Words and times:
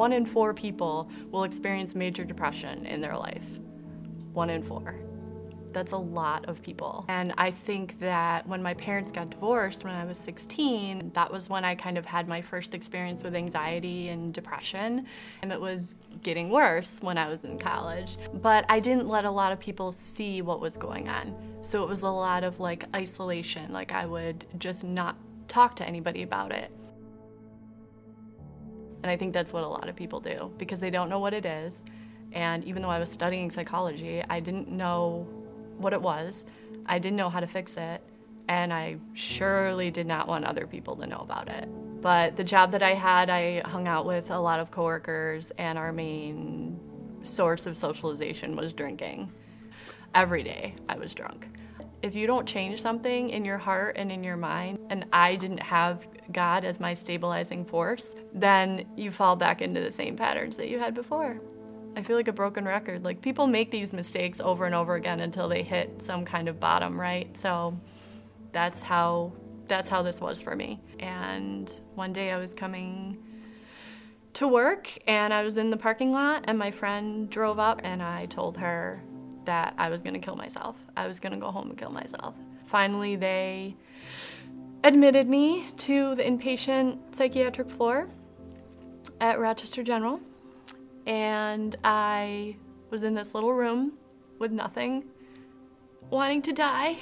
one 0.00 0.14
in 0.14 0.24
four 0.24 0.54
people 0.54 1.10
will 1.30 1.44
experience 1.44 1.94
major 1.94 2.24
depression 2.24 2.86
in 2.86 3.02
their 3.02 3.14
life. 3.14 3.44
One 4.32 4.48
in 4.48 4.62
four. 4.62 4.94
That's 5.74 5.92
a 5.92 5.98
lot 5.98 6.48
of 6.48 6.62
people. 6.62 7.04
And 7.08 7.34
I 7.36 7.50
think 7.50 8.00
that 8.00 8.48
when 8.48 8.62
my 8.62 8.72
parents 8.72 9.12
got 9.12 9.28
divorced 9.28 9.84
when 9.84 9.92
I 9.92 10.06
was 10.06 10.16
16, 10.16 11.12
that 11.14 11.30
was 11.30 11.50
when 11.50 11.66
I 11.66 11.74
kind 11.74 11.98
of 11.98 12.06
had 12.06 12.28
my 12.28 12.40
first 12.40 12.74
experience 12.74 13.22
with 13.22 13.34
anxiety 13.34 14.08
and 14.08 14.32
depression. 14.32 15.06
And 15.42 15.52
it 15.52 15.60
was 15.60 15.96
getting 16.22 16.48
worse 16.48 17.00
when 17.02 17.18
I 17.18 17.28
was 17.28 17.44
in 17.44 17.58
college. 17.58 18.16
But 18.40 18.64
I 18.70 18.80
didn't 18.80 19.06
let 19.06 19.26
a 19.26 19.30
lot 19.30 19.52
of 19.52 19.60
people 19.60 19.92
see 19.92 20.40
what 20.40 20.62
was 20.62 20.78
going 20.78 21.10
on. 21.10 21.36
So 21.60 21.82
it 21.82 21.90
was 21.90 22.00
a 22.00 22.08
lot 22.08 22.42
of 22.42 22.58
like 22.58 22.86
isolation. 22.96 23.70
Like 23.70 23.92
I 23.92 24.06
would 24.06 24.46
just 24.56 24.82
not 24.82 25.18
talk 25.46 25.76
to 25.76 25.86
anybody 25.86 26.22
about 26.22 26.52
it. 26.52 26.72
And 29.02 29.10
I 29.10 29.16
think 29.16 29.32
that's 29.32 29.52
what 29.52 29.64
a 29.64 29.68
lot 29.68 29.88
of 29.88 29.96
people 29.96 30.20
do 30.20 30.52
because 30.58 30.80
they 30.80 30.90
don't 30.90 31.08
know 31.08 31.18
what 31.18 31.32
it 31.32 31.46
is. 31.46 31.82
And 32.32 32.64
even 32.64 32.82
though 32.82 32.90
I 32.90 32.98
was 32.98 33.10
studying 33.10 33.50
psychology, 33.50 34.22
I 34.28 34.40
didn't 34.40 34.68
know 34.68 35.26
what 35.78 35.92
it 35.92 36.00
was. 36.00 36.46
I 36.86 36.98
didn't 36.98 37.16
know 37.16 37.30
how 37.30 37.40
to 37.40 37.46
fix 37.46 37.76
it, 37.76 38.02
and 38.48 38.72
I 38.72 38.96
surely 39.14 39.90
did 39.90 40.06
not 40.06 40.28
want 40.28 40.44
other 40.44 40.66
people 40.66 40.96
to 40.96 41.06
know 41.06 41.18
about 41.18 41.48
it. 41.48 41.68
But 42.00 42.36
the 42.36 42.44
job 42.44 42.72
that 42.72 42.82
I 42.82 42.94
had, 42.94 43.30
I 43.30 43.60
hung 43.60 43.88
out 43.88 44.06
with 44.06 44.30
a 44.30 44.38
lot 44.38 44.60
of 44.60 44.70
coworkers, 44.70 45.52
and 45.58 45.78
our 45.78 45.92
main 45.92 46.78
source 47.22 47.66
of 47.66 47.76
socialization 47.76 48.56
was 48.56 48.72
drinking. 48.72 49.30
Every 50.14 50.42
day 50.42 50.74
I 50.88 50.96
was 50.96 51.14
drunk. 51.14 51.46
If 52.02 52.14
you 52.14 52.26
don't 52.26 52.46
change 52.46 52.80
something 52.80 53.30
in 53.30 53.44
your 53.44 53.58
heart 53.58 53.96
and 53.98 54.10
in 54.10 54.24
your 54.24 54.36
mind, 54.36 54.78
and 54.88 55.04
I 55.12 55.36
didn't 55.36 55.62
have 55.62 56.06
God 56.32 56.64
as 56.64 56.80
my 56.80 56.94
stabilizing 56.94 57.64
force, 57.64 58.14
then 58.34 58.86
you 58.96 59.10
fall 59.10 59.36
back 59.36 59.62
into 59.62 59.80
the 59.80 59.90
same 59.90 60.16
patterns 60.16 60.56
that 60.56 60.68
you 60.68 60.78
had 60.78 60.94
before. 60.94 61.40
I 61.96 62.02
feel 62.02 62.16
like 62.16 62.28
a 62.28 62.32
broken 62.32 62.64
record. 62.64 63.04
Like 63.04 63.20
people 63.20 63.46
make 63.46 63.70
these 63.70 63.92
mistakes 63.92 64.40
over 64.40 64.64
and 64.64 64.74
over 64.74 64.94
again 64.94 65.20
until 65.20 65.48
they 65.48 65.62
hit 65.62 66.02
some 66.02 66.24
kind 66.24 66.48
of 66.48 66.60
bottom, 66.60 66.98
right? 66.98 67.36
So 67.36 67.78
that's 68.52 68.82
how 68.82 69.32
that's 69.66 69.88
how 69.88 70.02
this 70.02 70.20
was 70.20 70.40
for 70.40 70.56
me. 70.56 70.80
And 70.98 71.80
one 71.94 72.12
day 72.12 72.32
I 72.32 72.38
was 72.38 72.54
coming 72.54 73.18
to 74.34 74.48
work 74.48 74.90
and 75.06 75.32
I 75.32 75.42
was 75.42 75.58
in 75.58 75.70
the 75.70 75.76
parking 75.76 76.12
lot 76.12 76.44
and 76.46 76.58
my 76.58 76.70
friend 76.70 77.30
drove 77.30 77.58
up 77.58 77.80
and 77.84 78.02
I 78.02 78.26
told 78.26 78.56
her 78.58 79.02
that 79.44 79.74
I 79.78 79.88
was 79.88 80.02
going 80.02 80.14
to 80.14 80.20
kill 80.20 80.36
myself. 80.36 80.76
I 80.96 81.06
was 81.06 81.20
going 81.20 81.32
to 81.32 81.38
go 81.38 81.50
home 81.50 81.70
and 81.70 81.78
kill 81.78 81.90
myself. 81.90 82.34
Finally 82.66 83.16
they 83.16 83.76
admitted 84.82 85.28
me 85.28 85.70
to 85.76 86.14
the 86.14 86.22
inpatient 86.22 86.98
psychiatric 87.14 87.70
floor 87.70 88.08
at 89.20 89.38
Rochester 89.38 89.82
General 89.82 90.20
and 91.06 91.76
I 91.84 92.56
was 92.90 93.02
in 93.02 93.14
this 93.14 93.34
little 93.34 93.52
room 93.52 93.94
with 94.38 94.52
nothing, 94.52 95.04
wanting 96.10 96.42
to 96.42 96.52
die. 96.52 96.98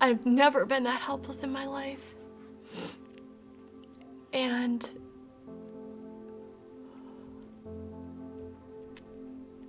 I've 0.00 0.26
never 0.26 0.66
been 0.66 0.84
that 0.84 1.00
helpless 1.00 1.42
in 1.42 1.50
my 1.50 1.66
life. 1.66 2.00
And 4.32 4.88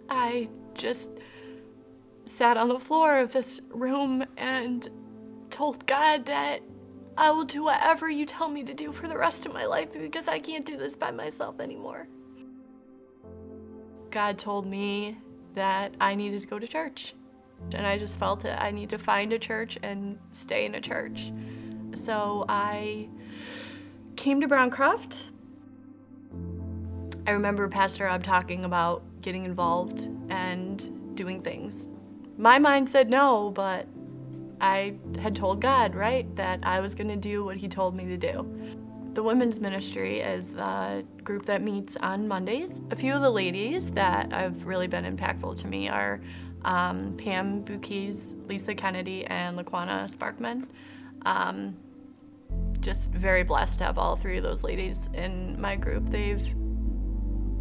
I 0.09 0.50
just 0.73 1.09
sat 2.28 2.58
on 2.58 2.67
the 2.70 2.80
floor 2.80 3.20
of 3.20 3.31
this 3.33 3.61
room 3.70 4.25
and 4.38 4.89
told 5.50 5.86
God 5.86 6.25
that 6.25 6.61
I 7.17 7.31
will 7.31 7.45
do 7.45 7.64
whatever 7.64 8.09
you 8.09 8.25
tell 8.25 8.47
me 8.47 8.64
to 8.64 8.73
do 8.73 8.92
for 8.92 9.08
the 9.08 9.17
rest 9.17 9.45
of 9.45 9.53
my 9.53 9.66
life 9.66 9.89
because 9.92 10.28
I 10.28 10.38
can't 10.38 10.66
do 10.66 10.78
this 10.78 10.95
by 10.95 11.09
myself 11.09 11.59
anymore. 11.59 12.08
God 14.11 14.38
told 14.38 14.68
me 14.68 15.18
that 15.56 15.96
I 16.00 16.16
needed 16.16 16.41
to 16.41 16.47
go 16.47 16.59
to 16.59 16.68
church. 16.68 17.16
And 17.74 17.88
I 17.88 17.97
just 17.97 18.19
felt 18.19 18.46
it. 18.46 18.56
I 18.59 18.69
need 18.69 18.91
to 18.91 19.00
find 19.00 19.34
a 19.34 19.40
church 19.40 19.80
and 19.81 20.19
stay 20.31 20.66
in 20.66 20.75
a 20.75 20.81
church. 20.81 21.31
So 21.96 22.46
I 22.47 23.09
came 24.16 24.40
to 24.41 24.47
Browncroft. 24.47 25.31
I 27.25 27.31
remember 27.31 27.68
Pastor 27.68 28.06
Rob 28.06 28.24
talking 28.24 28.63
about 28.63 29.01
getting 29.22 29.44
involved 29.44 30.07
and 30.30 31.16
doing 31.16 31.41
things. 31.41 31.90
My 32.38 32.59
mind 32.59 32.88
said 32.88 33.09
no, 33.09 33.52
but 33.56 33.88
I 34.62 34.94
had 35.20 35.36
told 35.36 35.62
God, 35.62 35.96
right, 35.96 36.34
that 36.36 36.59
I 36.64 36.80
was 36.80 36.96
going 36.96 37.09
to 37.09 37.16
do 37.16 37.44
what 37.44 37.58
He 37.58 37.68
told 37.68 37.96
me 37.96 38.06
to 38.06 38.18
do. 38.18 38.48
The 39.14 39.24
women's 39.24 39.59
ministry 39.59 40.20
is 40.20 40.52
the 40.52 41.03
group 41.24 41.48
that 41.48 41.64
meets 41.64 41.98
on 41.98 42.28
Mondays. 42.28 42.81
A 42.92 42.96
few 42.96 43.14
of 43.14 43.22
the 43.22 43.30
ladies 43.30 43.90
that 43.92 44.31
have 44.31 44.66
really 44.66 44.88
been 44.88 45.06
impactful 45.06 45.59
to 45.62 45.68
me 45.68 45.90
are 45.90 46.22
um, 46.64 47.16
Pam 47.18 47.62
Bukes, 47.62 48.36
Lisa 48.48 48.75
Kennedy, 48.75 49.25
and 49.25 49.58
Laquana 49.58 50.16
Sparkman. 50.16 50.68
Um, 51.25 51.75
just 52.80 53.09
very 53.09 53.44
blessed 53.44 53.80
to 53.80 53.86
have 53.86 53.98
all 53.98 54.16
three 54.16 54.38
of 54.38 54.44
those 54.44 54.64
ladies 54.64 55.09
in 55.14 55.59
my 55.59 55.75
group. 55.75 56.09
They've 56.12 56.54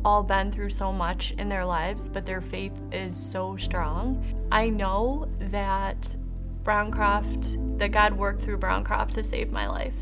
all 0.06 0.22
been 0.22 0.53
through 0.53 0.71
so 0.71 0.93
much 0.93 1.33
in 1.33 1.49
their 1.49 1.65
lives, 1.65 2.09
but 2.09 2.25
their 2.25 2.41
faith 2.41 2.71
is 2.93 3.17
so 3.17 3.56
strong. 3.56 4.25
I 4.53 4.69
know 4.69 5.28
that 5.50 6.17
Browncroft, 6.62 7.78
that 7.81 7.91
God 7.91 8.12
worked 8.12 8.41
through 8.41 8.59
Browncroft 8.59 9.15
to 9.15 9.25
save 9.25 9.50
my 9.50 9.66
life. 9.66 9.97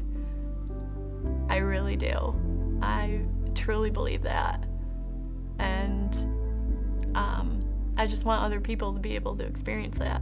I 1.48 1.56
really 1.56 1.96
do. 1.96 2.38
I 2.82 3.22
truly 3.54 3.88
believe 3.88 4.20
that. 4.24 4.62
And 5.58 6.14
um, 7.14 7.64
I 7.96 8.06
just 8.06 8.26
want 8.26 8.42
other 8.42 8.60
people 8.60 8.92
to 8.92 9.00
be 9.00 9.14
able 9.14 9.34
to 9.38 9.44
experience 9.44 9.96
that. 10.00 10.20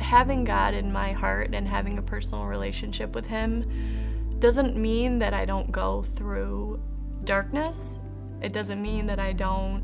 Having 0.00 0.44
God 0.44 0.72
in 0.72 0.90
my 0.90 1.12
heart 1.12 1.50
and 1.52 1.68
having 1.68 1.98
a 1.98 2.02
personal 2.02 2.46
relationship 2.46 3.14
with 3.14 3.26
Him 3.26 4.38
doesn't 4.38 4.74
mean 4.74 5.18
that 5.18 5.34
I 5.34 5.44
don't 5.44 5.70
go 5.70 6.02
through 6.16 6.80
darkness. 7.24 8.00
It 8.42 8.52
doesn't 8.52 8.82
mean 8.82 9.06
that 9.06 9.20
I 9.20 9.32
don't 9.32 9.82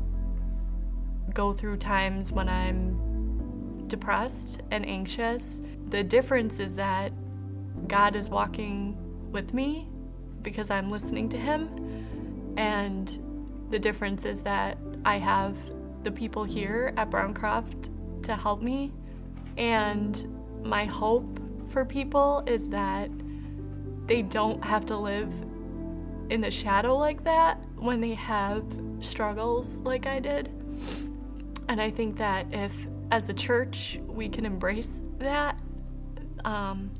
go 1.33 1.53
through 1.53 1.77
times 1.77 2.31
when 2.31 2.49
I'm 2.49 3.87
depressed 3.87 4.61
and 4.71 4.85
anxious. 4.85 5.61
The 5.89 6.03
difference 6.03 6.59
is 6.59 6.75
that 6.75 7.13
God 7.87 8.15
is 8.15 8.29
walking 8.29 8.97
with 9.31 9.53
me 9.53 9.87
because 10.41 10.71
I'm 10.71 10.89
listening 10.89 11.29
to 11.29 11.37
Him. 11.37 12.53
And 12.57 13.67
the 13.69 13.79
difference 13.79 14.25
is 14.25 14.43
that 14.43 14.77
I 15.05 15.17
have 15.17 15.55
the 16.03 16.11
people 16.11 16.43
here 16.43 16.93
at 16.97 17.09
Browncroft 17.09 17.89
to 18.23 18.35
help 18.35 18.61
me. 18.61 18.91
And 19.57 20.27
my 20.63 20.83
hope 20.85 21.39
for 21.69 21.85
people 21.85 22.43
is 22.45 22.67
that 22.69 23.09
they 24.05 24.21
don't 24.21 24.63
have 24.63 24.85
to 24.87 24.97
live 24.97 25.31
in 26.29 26.41
the 26.41 26.51
shadow 26.51 26.97
like 26.97 27.23
that 27.23 27.59
when 27.77 28.01
they 28.01 28.13
have 28.13 28.63
struggles 29.01 29.71
like 29.77 30.05
I 30.05 30.19
did. 30.19 30.47
And 31.67 31.81
I 31.81 31.91
think 31.91 32.17
that 32.17 32.47
if, 32.51 32.71
as 33.11 33.29
a 33.29 33.33
church, 33.33 33.99
we 34.07 34.29
can 34.29 34.45
embrace 34.45 35.01
that 35.19 35.59
um, 36.45 36.91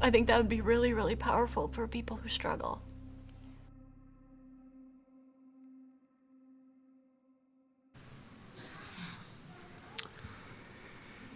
I 0.00 0.10
think 0.10 0.26
that 0.26 0.36
would 0.36 0.48
be 0.48 0.60
really, 0.60 0.92
really 0.92 1.16
powerful 1.16 1.68
for 1.68 1.86
people 1.86 2.16
who 2.16 2.28
struggle. 2.28 2.82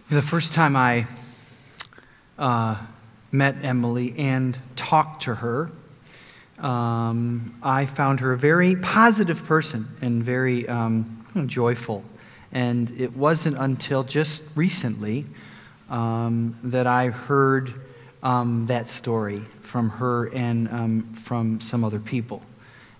The 0.09 0.21
first 0.21 0.53
time 0.53 0.75
I 0.75 1.05
uh, 2.37 2.77
met 3.31 3.55
Emily 3.61 4.17
and 4.17 4.57
talked 4.75 5.23
to 5.23 5.35
her, 5.35 5.71
um, 6.59 7.55
I 7.61 7.85
found 7.85 8.19
her 8.21 8.33
a 8.33 8.37
very 8.37 8.75
positive 8.75 9.43
person 9.45 9.87
and 10.01 10.23
very 10.23 10.67
um, 10.67 11.25
joyful. 11.47 12.03
And 12.51 12.89
it 12.99 13.15
wasn't 13.15 13.57
until 13.57 14.03
just 14.03 14.43
recently 14.55 15.25
um, 15.89 16.57
that 16.63 16.87
I 16.87 17.07
heard 17.07 17.73
um, 18.23 18.65
that 18.67 18.87
story 18.87 19.39
from 19.39 19.89
her 19.89 20.33
and 20.33 20.67
um, 20.69 21.13
from 21.13 21.61
some 21.61 21.83
other 21.83 21.99
people 21.99 22.41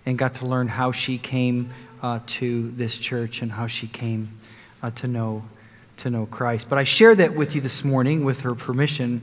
and 0.05 0.17
got 0.17 0.35
to 0.35 0.45
learn 0.45 0.67
how 0.67 0.91
she 0.91 1.17
came 1.17 1.69
uh, 2.01 2.19
to 2.27 2.71
this 2.71 2.97
church 2.97 3.41
and 3.41 3.51
how 3.51 3.67
she 3.67 3.87
came 3.87 4.39
uh, 4.83 4.91
to 4.91 5.07
know 5.07 5.43
to 5.97 6.09
know 6.11 6.27
Christ. 6.27 6.69
But 6.69 6.77
I 6.77 6.83
share 6.83 7.15
that 7.15 7.33
with 7.33 7.55
you 7.55 7.61
this 7.61 7.83
morning 7.83 8.23
with 8.23 8.41
her 8.41 8.53
permission 8.53 9.21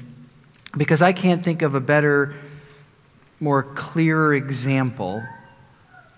because 0.76 1.02
I 1.02 1.12
can't 1.12 1.42
think 1.42 1.62
of 1.62 1.74
a 1.74 1.80
better, 1.80 2.34
more 3.40 3.62
clear 3.62 4.34
example 4.34 5.22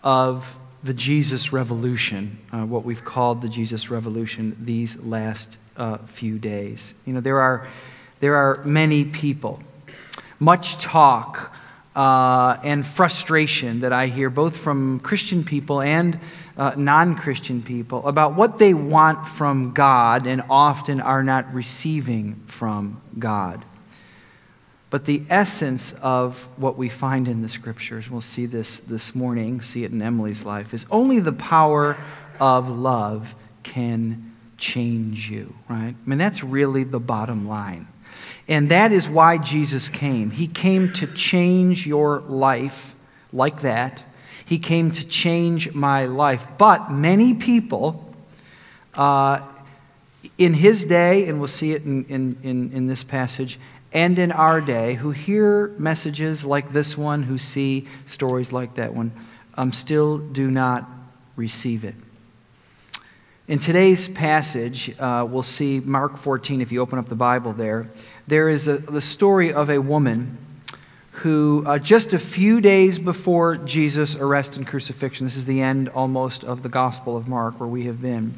of 0.02 0.56
the 0.82 0.94
Jesus 0.94 1.52
Revolution, 1.52 2.38
uh, 2.52 2.64
what 2.64 2.84
we've 2.84 3.04
called 3.04 3.42
the 3.42 3.48
Jesus 3.48 3.90
Revolution 3.90 4.56
these 4.60 4.96
last 4.98 5.56
uh, 5.76 5.98
few 6.06 6.38
days. 6.38 6.94
You 7.04 7.14
know, 7.14 7.20
there 7.20 7.40
are, 7.40 7.66
there 8.20 8.36
are 8.36 8.62
many 8.64 9.04
people, 9.04 9.60
much 10.38 10.76
talk 10.78 11.52
uh, 11.96 12.58
and 12.62 12.86
frustration 12.86 13.80
that 13.80 13.92
I 13.92 14.06
hear 14.06 14.30
both 14.30 14.58
from 14.58 15.00
Christian 15.00 15.42
people 15.42 15.80
and 15.80 16.19
uh, 16.56 16.74
non 16.76 17.16
Christian 17.16 17.62
people 17.62 18.06
about 18.06 18.34
what 18.34 18.58
they 18.58 18.74
want 18.74 19.26
from 19.26 19.72
God 19.72 20.26
and 20.26 20.42
often 20.48 21.00
are 21.00 21.22
not 21.22 21.52
receiving 21.52 22.42
from 22.46 23.00
God. 23.19 23.64
But 24.96 25.04
the 25.04 25.25
essence 25.28 25.93
of 26.00 26.48
what 26.56 26.78
we 26.78 26.88
find 26.88 27.28
in 27.28 27.43
the 27.43 27.50
scriptures, 27.50 28.10
we'll 28.10 28.22
see 28.22 28.46
this 28.46 28.78
this 28.78 29.14
morning, 29.14 29.60
see 29.60 29.84
it 29.84 29.93
in 29.93 30.00
Emily's 30.00 30.43
life, 30.43 30.72
is 30.72 30.87
only 30.90 31.20
the 31.20 31.34
power 31.34 31.98
of 32.40 32.70
love 32.70 33.34
can 33.62 34.34
change 34.56 35.28
you, 35.28 35.54
right? 35.69 35.94
I 35.94 36.08
mean, 36.08 36.16
that's 36.16 36.43
really 36.43 36.82
the 36.82 36.98
bottom 36.98 37.46
line. 37.46 37.88
And 38.48 38.70
that 38.70 38.90
is 38.90 39.06
why 39.06 39.37
Jesus 39.37 39.90
came. 39.90 40.31
He 40.31 40.46
came 40.46 40.90
to 40.94 41.06
change 41.06 41.87
your 41.87 42.20
life 42.20 42.94
like 43.34 43.60
that. 43.60 44.02
He 44.46 44.58
came 44.58 44.93
to 44.93 45.06
change 45.06 45.75
my 45.75 46.06
life. 46.06 46.46
But 46.56 46.90
many 46.90 47.34
people 47.34 48.14
uh, 48.94 49.46
in 50.38 50.54
his 50.54 50.87
day, 50.87 51.28
and 51.28 51.38
we'll 51.38 51.48
see 51.48 51.72
it 51.72 51.84
in, 51.84 52.06
in, 52.06 52.38
in, 52.43 52.72
in 52.72 52.87
this 52.87 53.04
passage, 53.04 53.58
and 53.92 54.18
in 54.18 54.32
our 54.32 54.60
day, 54.60 54.94
who 54.94 55.10
hear 55.10 55.68
messages 55.78 56.44
like 56.44 56.72
this 56.72 56.98
one, 56.98 57.22
who 57.22 57.38
see 57.38 57.86
stories 58.06 58.52
like 58.52 58.74
that 58.74 58.94
one, 58.94 59.12
um, 59.54 59.72
still 59.72 60.18
do 60.18 60.50
not 60.50 60.88
receive 61.36 61.84
it. 61.84 61.94
In 63.48 63.60
today's 63.60 64.08
passage, 64.08 64.92
uh, 64.98 65.24
we'll 65.28 65.44
see 65.44 65.80
Mark 65.80 66.16
14, 66.16 66.60
if 66.60 66.72
you 66.72 66.80
open 66.80 66.98
up 66.98 67.08
the 67.08 67.14
Bible 67.14 67.52
there. 67.52 67.88
There 68.26 68.48
is 68.48 68.66
a, 68.66 68.78
the 68.78 69.00
story 69.00 69.52
of 69.52 69.70
a 69.70 69.78
woman 69.78 70.36
who, 71.12 71.62
uh, 71.64 71.78
just 71.78 72.12
a 72.12 72.18
few 72.18 72.60
days 72.60 72.98
before 72.98 73.56
Jesus' 73.56 74.16
arrest 74.16 74.56
and 74.56 74.66
crucifixion, 74.66 75.26
this 75.26 75.36
is 75.36 75.44
the 75.44 75.62
end 75.62 75.88
almost 75.90 76.42
of 76.42 76.62
the 76.62 76.68
Gospel 76.68 77.16
of 77.16 77.28
Mark, 77.28 77.60
where 77.60 77.68
we 77.68 77.86
have 77.86 78.02
been. 78.02 78.34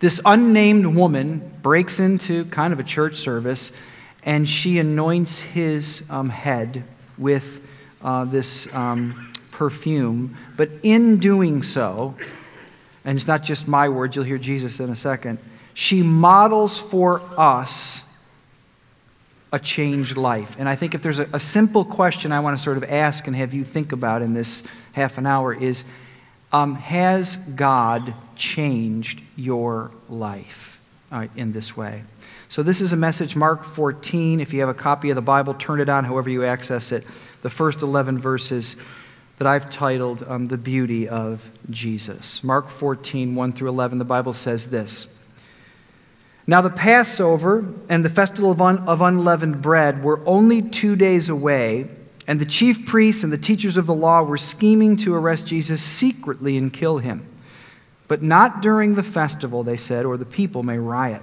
This 0.00 0.20
unnamed 0.24 0.86
woman 0.94 1.58
breaks 1.62 1.98
into 1.98 2.44
kind 2.44 2.74
of 2.74 2.78
a 2.78 2.84
church 2.84 3.16
service 3.16 3.72
and 4.26 4.48
she 4.48 4.78
anoints 4.78 5.40
his 5.40 6.02
um, 6.10 6.28
head 6.28 6.82
with 7.16 7.66
uh, 8.02 8.24
this 8.24 8.72
um, 8.74 9.32
perfume. 9.52 10.36
But 10.56 10.68
in 10.82 11.18
doing 11.18 11.62
so, 11.62 12.16
and 13.04 13.16
it's 13.16 13.28
not 13.28 13.44
just 13.44 13.68
my 13.68 13.88
words, 13.88 14.16
you'll 14.16 14.24
hear 14.24 14.36
Jesus 14.36 14.80
in 14.80 14.90
a 14.90 14.96
second, 14.96 15.38
she 15.74 16.02
models 16.02 16.78
for 16.78 17.22
us 17.38 18.02
a 19.52 19.60
changed 19.60 20.16
life. 20.16 20.56
And 20.58 20.68
I 20.68 20.74
think 20.74 20.94
if 20.94 21.02
there's 21.02 21.20
a, 21.20 21.28
a, 21.32 21.40
simple 21.40 21.84
question 21.84 22.32
I 22.32 22.40
want 22.40 22.58
to 22.58 22.62
sort 22.62 22.76
of 22.76 22.84
ask 22.84 23.28
and 23.28 23.36
have 23.36 23.54
you 23.54 23.62
think 23.62 23.92
about 23.92 24.20
in 24.20 24.34
this 24.34 24.64
half 24.92 25.18
an 25.18 25.26
hour 25.26 25.54
is 25.54 25.84
um, 26.52 26.74
Has 26.74 27.36
God 27.36 28.12
changed 28.34 29.22
your 29.36 29.92
life 30.08 30.80
uh, 31.12 31.28
in 31.36 31.52
this 31.52 31.76
way? 31.76 32.02
So, 32.48 32.62
this 32.62 32.80
is 32.80 32.92
a 32.92 32.96
message, 32.96 33.34
Mark 33.34 33.64
14. 33.64 34.40
If 34.40 34.52
you 34.52 34.60
have 34.60 34.68
a 34.68 34.74
copy 34.74 35.10
of 35.10 35.16
the 35.16 35.22
Bible, 35.22 35.54
turn 35.54 35.80
it 35.80 35.88
on 35.88 36.04
however 36.04 36.30
you 36.30 36.44
access 36.44 36.92
it. 36.92 37.04
The 37.42 37.50
first 37.50 37.82
11 37.82 38.18
verses 38.18 38.76
that 39.38 39.46
I've 39.46 39.68
titled 39.68 40.24
um, 40.28 40.46
The 40.46 40.56
Beauty 40.56 41.08
of 41.08 41.50
Jesus. 41.70 42.44
Mark 42.44 42.68
14, 42.68 43.34
1 43.34 43.52
through 43.52 43.68
11, 43.68 43.98
the 43.98 44.04
Bible 44.04 44.32
says 44.32 44.68
this. 44.68 45.08
Now, 46.46 46.60
the 46.60 46.70
Passover 46.70 47.66
and 47.88 48.04
the 48.04 48.10
festival 48.10 48.52
of, 48.52 48.60
un- 48.60 48.78
of 48.86 49.00
unleavened 49.00 49.60
bread 49.60 50.04
were 50.04 50.20
only 50.24 50.62
two 50.62 50.94
days 50.94 51.28
away, 51.28 51.88
and 52.28 52.40
the 52.40 52.46
chief 52.46 52.86
priests 52.86 53.24
and 53.24 53.32
the 53.32 53.38
teachers 53.38 53.76
of 53.76 53.86
the 53.86 53.94
law 53.94 54.22
were 54.22 54.38
scheming 54.38 54.96
to 54.98 55.14
arrest 55.14 55.48
Jesus 55.48 55.82
secretly 55.82 56.56
and 56.56 56.72
kill 56.72 56.98
him. 56.98 57.26
But 58.06 58.22
not 58.22 58.62
during 58.62 58.94
the 58.94 59.02
festival, 59.02 59.64
they 59.64 59.76
said, 59.76 60.04
or 60.06 60.16
the 60.16 60.24
people 60.24 60.62
may 60.62 60.78
riot. 60.78 61.22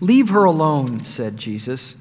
Leave 0.00 0.28
her 0.30 0.44
alone, 0.44 1.04
said 1.04 1.36
Jesus. 1.36 1.94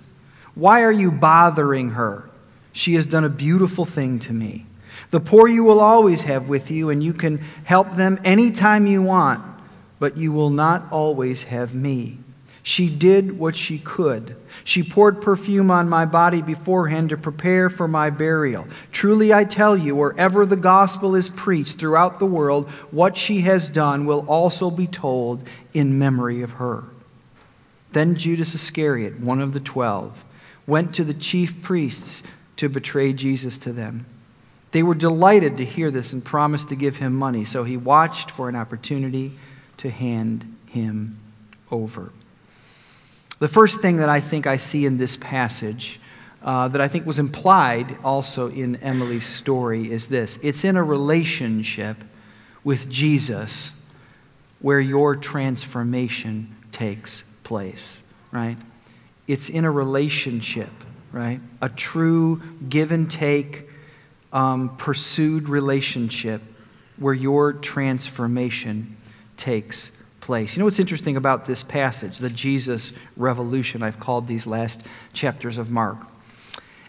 Why 0.55 0.83
are 0.83 0.91
you 0.91 1.11
bothering 1.11 1.91
her? 1.91 2.29
She 2.71 2.95
has 2.95 3.05
done 3.05 3.23
a 3.23 3.29
beautiful 3.29 3.85
thing 3.85 4.19
to 4.19 4.33
me. 4.33 4.65
The 5.09 5.19
poor 5.19 5.47
you 5.47 5.63
will 5.63 5.79
always 5.79 6.23
have 6.23 6.49
with 6.49 6.69
you, 6.69 6.89
and 6.89 7.03
you 7.03 7.13
can 7.13 7.37
help 7.63 7.95
them 7.95 8.19
anytime 8.23 8.87
you 8.87 9.01
want, 9.01 9.43
but 9.99 10.17
you 10.17 10.31
will 10.31 10.49
not 10.49 10.91
always 10.91 11.43
have 11.43 11.73
me. 11.73 12.19
She 12.61 12.89
did 12.89 13.39
what 13.39 13.55
she 13.55 13.79
could. 13.79 14.35
She 14.65 14.83
poured 14.83 15.21
perfume 15.21 15.71
on 15.71 15.87
my 15.87 16.05
body 16.05 16.41
beforehand 16.41 17.09
to 17.09 17.17
prepare 17.17 17.69
for 17.69 17.87
my 17.87 18.09
burial. 18.09 18.67
Truly, 18.91 19.33
I 19.33 19.45
tell 19.45 19.77
you, 19.77 19.95
wherever 19.95 20.45
the 20.45 20.57
gospel 20.57 21.15
is 21.15 21.29
preached 21.29 21.79
throughout 21.79 22.19
the 22.19 22.25
world, 22.25 22.69
what 22.91 23.15
she 23.15 23.41
has 23.41 23.69
done 23.69 24.05
will 24.05 24.25
also 24.27 24.69
be 24.69 24.85
told 24.85 25.43
in 25.73 25.97
memory 25.97 26.41
of 26.41 26.51
her. 26.51 26.83
Then 27.93 28.15
Judas 28.15 28.53
Iscariot, 28.53 29.19
one 29.19 29.41
of 29.41 29.53
the 29.53 29.59
twelve, 29.59 30.23
went 30.65 30.93
to 30.95 31.03
the 31.03 31.13
chief 31.13 31.61
priests 31.61 32.23
to 32.57 32.69
betray 32.69 33.13
Jesus 33.13 33.57
to 33.59 33.71
them. 33.71 34.05
They 34.71 34.83
were 34.83 34.95
delighted 34.95 35.57
to 35.57 35.65
hear 35.65 35.89
this 35.89 36.11
and 36.11 36.23
promised 36.23 36.69
to 36.69 36.75
give 36.75 36.97
him 36.97 37.15
money, 37.15 37.45
so 37.45 37.63
he 37.63 37.77
watched 37.77 38.31
for 38.31 38.49
an 38.49 38.55
opportunity 38.55 39.31
to 39.77 39.89
hand 39.89 40.57
him 40.67 41.17
over. 41.71 42.11
The 43.39 43.47
first 43.47 43.81
thing 43.81 43.97
that 43.97 44.09
I 44.09 44.19
think 44.19 44.47
I 44.47 44.57
see 44.57 44.85
in 44.85 44.97
this 44.97 45.15
passage 45.15 45.99
uh, 46.43 46.67
that 46.67 46.81
I 46.81 46.87
think 46.87 47.05
was 47.05 47.19
implied 47.19 47.97
also 48.03 48.49
in 48.49 48.77
Emily's 48.77 49.25
story 49.25 49.91
is 49.91 50.07
this 50.07 50.39
it's 50.43 50.63
in 50.63 50.75
a 50.75 50.83
relationship 50.83 52.03
with 52.63 52.89
Jesus 52.89 53.73
where 54.59 54.79
your 54.79 55.15
transformation 55.15 56.55
takes 56.71 57.23
place, 57.47 58.03
right? 58.33 58.57
It's 59.25 59.47
in 59.47 59.63
a 59.63 59.71
relationship, 59.71 60.69
right? 61.13 61.39
A 61.61 61.69
true 61.69 62.41
give 62.67 62.91
and 62.91 63.09
take, 63.09 63.69
um, 64.33 64.75
pursued 64.75 65.47
relationship 65.47 66.41
where 66.97 67.13
your 67.13 67.53
transformation 67.53 68.97
takes 69.37 69.91
place. 70.19 70.55
You 70.55 70.59
know 70.59 70.65
what's 70.65 70.79
interesting 70.79 71.15
about 71.15 71.45
this 71.45 71.63
passage, 71.63 72.17
the 72.17 72.29
Jesus 72.29 72.91
revolution, 73.15 73.81
I've 73.81 73.97
called 73.97 74.27
these 74.27 74.45
last 74.45 74.83
chapters 75.13 75.57
of 75.57 75.71
Mark. 75.71 75.99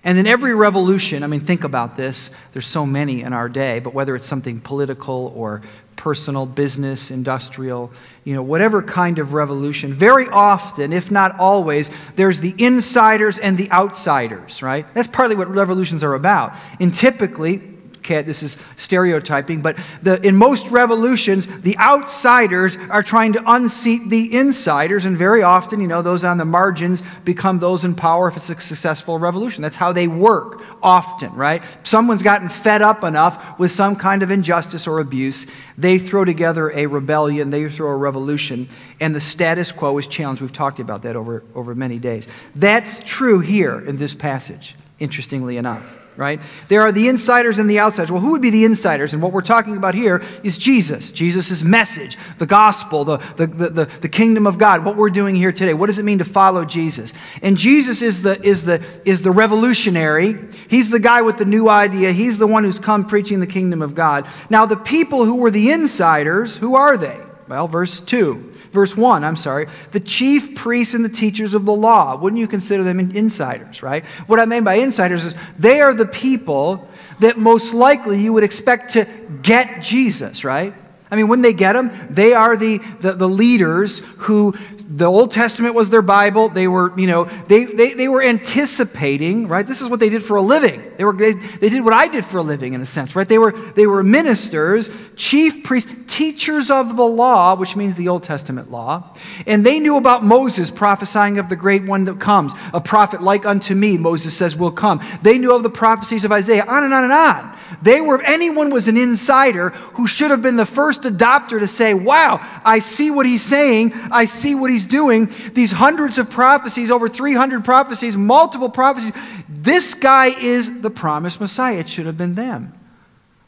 And 0.03 0.19
in 0.19 0.27
every 0.27 0.57
revolution, 0.57 1.23
I 1.23 1.29
mean, 1.29 1.39
think 1.39 1.63
about 1.63 1.97
this. 1.97 2.33
There's 2.53 2.67
so 2.67 2.85
many 2.85 3.23
in 3.23 3.33
our 3.33 3.49
day, 3.49 3.79
but 3.79 3.95
whether 3.95 4.17
it's 4.17 4.27
something 4.27 4.61
political 4.61 5.33
or 5.37 5.63
personal, 5.99 6.47
business, 6.47 7.11
industrial, 7.11 7.93
you 8.25 8.35
know, 8.35 8.43
whatever 8.43 8.83
kind 8.83 9.19
of 9.19 9.35
revolution, 9.35 9.93
very 9.93 10.27
often, 10.29 10.95
if 10.95 11.11
not 11.11 11.39
always, 11.39 11.91
there's 12.17 12.41
the 12.41 12.55
insiders 12.57 13.39
and 13.39 13.59
the 13.59 13.71
outsiders, 13.71 14.63
right? 14.63 14.87
That's 14.95 15.09
partly 15.09 15.37
what 15.37 15.49
revolutions 15.49 16.03
are 16.03 16.15
about. 16.15 16.57
And 16.81 16.95
typically, 16.95 17.61
this 18.09 18.43
is 18.43 18.57
stereotyping, 18.77 19.63
but 19.63 19.77
the, 20.03 20.21
in 20.27 20.37
most 20.37 20.69
revolutions, 20.71 21.47
the 21.47 21.77
outsiders 21.79 22.77
are 22.91 23.03
trying 23.03 23.35
to 23.35 23.43
unseat 23.47 24.11
the 24.11 24.35
insiders, 24.37 25.05
and 25.05 25.17
very 25.17 25.43
often, 25.43 25.81
you 25.81 25.87
know, 25.87 26.03
those 26.03 26.25
on 26.25 26.39
the 26.39 26.45
margins 26.45 27.03
become 27.25 27.59
those 27.59 27.85
in 27.85 27.95
power 27.95 28.29
if 28.29 28.37
it's 28.37 28.51
a 28.51 28.61
successful 28.61 29.19
revolution. 29.19 29.63
That's 29.63 29.77
how 29.77 29.93
they 29.93 30.09
work 30.09 30.63
often, 30.83 31.35
right? 31.35 31.63
Someone's 31.83 32.23
gotten 32.23 32.49
fed 32.49 32.83
up 32.83 33.05
enough 33.05 33.59
with 33.59 33.71
some 33.71 33.97
kind 33.97 34.23
of 34.23 34.31
injustice 34.31 34.87
or 34.87 35.01
abuse, 35.01 35.47
they 35.77 35.99
throw 35.99 36.25
together 36.25 36.71
a 36.73 36.87
rebellion, 36.87 37.51
they 37.51 37.69
throw 37.69 37.91
a 37.91 37.97
revolution, 37.97 38.69
and 39.01 39.15
the 39.15 39.21
status 39.21 39.73
quo 39.73 39.97
is 39.99 40.07
challenged. 40.07 40.43
We've 40.43 40.53
talked 40.53 40.81
about 40.81 41.03
that 41.03 41.17
over, 41.17 41.45
over 41.55 41.75
many 41.75 41.99
days. 41.99 42.27
That's 42.55 43.01
true 43.01 43.41
here 43.41 43.79
in 43.81 43.97
this 43.97 44.15
passage, 44.15 44.75
interestingly 44.99 45.57
enough. 45.57 45.98
Right? 46.19 46.41
There 46.67 46.83
are 46.83 46.91
the 46.91 47.07
insiders 47.07 47.61
and 47.61 47.71
the 47.71 47.79
outsiders. 47.79 48.11
Well, 48.11 48.21
who 48.21 48.33
would 48.33 48.43
be 48.43 48.51
the 48.51 48.65
insiders? 48.65 49.15
And 49.15 49.23
what 49.23 49.31
we're 49.31 49.41
talking 49.41 49.77
about 49.77 49.95
here 49.95 50.21
is 50.43 50.59
Jesus, 50.59 51.13
Jesus' 51.13 51.63
message, 51.63 52.19
the 52.39 52.45
gospel, 52.45 53.05
the, 53.05 53.19
the, 53.37 53.47
the, 53.47 53.85
the, 53.85 54.09
kingdom 54.09 54.45
of 54.45 54.59
God, 54.59 54.85
what 54.85 54.97
we're 54.97 55.11
doing 55.11 55.37
here 55.37 55.53
today. 55.53 55.75
What 55.75 55.87
does 55.87 56.01
it 56.01 56.05
mean 56.05 56.19
to 56.19 56.25
follow 56.25 56.65
Jesus? 56.65 57.13
And 57.41 57.57
Jesus 57.57 58.03
is 58.03 58.23
the, 58.23 58.43
is, 58.43 58.65
the, 58.65 58.85
is 59.05 59.23
the 59.23 59.31
revolutionary. 59.31 60.35
He's 60.69 60.91
the 60.91 60.99
guy 60.99 61.23
with 61.23 61.39
the 61.39 61.45
new 61.45 61.69
idea. 61.69 62.11
He's 62.11 62.37
the 62.37 62.49
one 62.49 62.65
who's 62.65 62.81
come 62.81 63.07
preaching 63.07 63.39
the 63.39 63.47
kingdom 63.47 63.81
of 63.81 63.95
God. 63.95 64.27
Now, 64.51 64.67
the 64.67 64.77
people 64.77 65.25
who 65.25 65.37
were 65.37 65.53
the 65.53 65.71
insiders, 65.71 66.57
who 66.57 66.75
are 66.75 66.97
they? 66.97 67.17
Well, 67.47 67.69
verse 67.69 68.01
2 68.01 68.48
verse 68.73 68.97
1, 68.97 69.25
I'm 69.25 69.37
sorry, 69.37 69.67
the 69.93 70.01
chief 70.01 70.55
priests 70.55 70.95
and 70.95 71.05
the 71.05 71.09
teachers 71.09 71.55
of 71.55 71.65
the 71.65 71.73
law. 71.73 72.17
Wouldn't 72.17 72.41
you 72.41 72.49
consider 72.49 72.83
them 72.83 73.01
insiders, 73.01 73.83
right? 73.83 74.05
What 74.27 74.41
I 74.41 74.45
mean 74.45 74.65
by 74.65 74.75
insiders 74.75 75.25
is 75.25 75.35
they 75.59 75.81
are 75.81 75.95
the 75.95 76.07
people 76.07 76.89
that 77.21 77.37
most 77.37 77.75
likely 77.75 78.21
you 78.21 78.33
would 78.33 78.45
expect 78.45 78.93
to 78.93 79.07
get 79.43 79.83
Jesus, 79.83 80.45
right? 80.45 80.75
I 81.11 81.17
mean, 81.17 81.29
when 81.29 81.43
they 81.43 81.53
get 81.53 81.75
him, 81.75 81.91
they 82.11 82.35
are 82.35 82.57
the, 82.57 82.79
the, 83.01 83.13
the, 83.13 83.29
leaders 83.29 84.01
who 84.19 84.55
the 84.91 85.05
Old 85.05 85.31
Testament 85.31 85.75
was 85.75 85.91
their 85.91 86.01
Bible. 86.01 86.49
They 86.49 86.67
were, 86.67 86.99
you 86.99 87.07
know, 87.07 87.25
they, 87.25 87.67
they, 87.67 87.93
they 87.93 88.09
were 88.09 88.23
anticipating, 88.23 89.47
right? 89.47 89.67
This 89.67 89.83
is 89.83 89.89
what 89.91 90.01
they 90.01 90.09
did 90.09 90.25
for 90.25 90.37
a 90.37 90.43
living. 90.43 90.83
They, 90.97 91.05
were, 91.05 91.13
they, 91.13 91.35
they 91.35 91.69
did 91.69 91.85
what 91.85 91.93
I 91.93 92.09
did 92.09 92.25
for 92.25 92.39
a 92.39 92.43
living, 92.43 92.73
in 92.73 92.81
a 92.81 92.87
sense, 92.87 93.15
right? 93.15 93.29
They 93.29 93.37
were, 93.37 93.53
they 93.53 93.87
were 93.87 94.03
ministers, 94.03 94.89
chief 95.15 95.63
priests, 95.63 95.93
teachers 96.07 96.71
of 96.71 96.97
the 96.97 97.05
law, 97.05 97.55
which 97.55 97.77
means 97.77 97.97
the 97.97 98.09
Old 98.09 98.23
Testament 98.23 98.71
law. 98.71 99.15
And 99.47 99.65
they 99.65 99.79
knew 99.79 99.99
about 99.99 100.25
Moses 100.25 100.71
prophesying 100.71 101.39
of 101.39 101.51
the 101.51 101.57
great 101.57 101.85
one 101.85 102.07
that 102.07 102.19
comes. 102.19 102.53
A 102.73 102.81
prophet 102.81 103.23
like 103.23 103.45
unto 103.45 103.75
me, 103.75 103.99
Moses 103.99 104.35
says, 104.35 104.57
will 104.57 104.73
come. 104.73 105.05
They 105.21 105.37
knew 105.37 105.55
of 105.55 105.63
the 105.63 105.71
prophecies 105.71 106.25
of 106.25 106.33
Isaiah, 106.33 106.65
on 106.67 106.85
and 106.85 106.95
on 106.95 107.05
and 107.05 107.13
on. 107.13 107.59
They 107.83 108.01
were, 108.01 108.23
anyone 108.23 108.71
was 108.71 108.89
an 108.89 108.97
insider 108.97 109.69
who 109.69 110.07
should 110.07 110.31
have 110.31 110.43
been 110.43 110.57
the 110.57 110.67
first 110.67 111.03
adopter 111.03 111.59
to 111.61 111.69
say, 111.69 111.95
wow, 111.95 112.41
I 112.65 112.79
see 112.79 113.11
what 113.11 113.27
he's 113.27 113.43
saying. 113.43 113.93
I 114.11 114.25
see 114.25 114.55
what 114.55 114.71
he's 114.71 114.78
doing. 114.87 115.33
These 115.55 115.73
hundreds 115.73 116.19
of 116.19 116.31
prophecies, 116.31 116.91
over 116.91 117.09
300 117.09 117.65
prophecies, 117.65 118.17
multiple 118.17 118.71
prophecies. 118.71 119.13
This 119.49 119.95
guy 119.95 120.27
is 120.27 120.83
the 120.83 120.91
promised 120.91 121.41
Messiah. 121.41 121.79
It 121.79 121.89
should 121.89 122.07
have 122.07 122.17
been 122.17 122.35
them. 122.35 122.73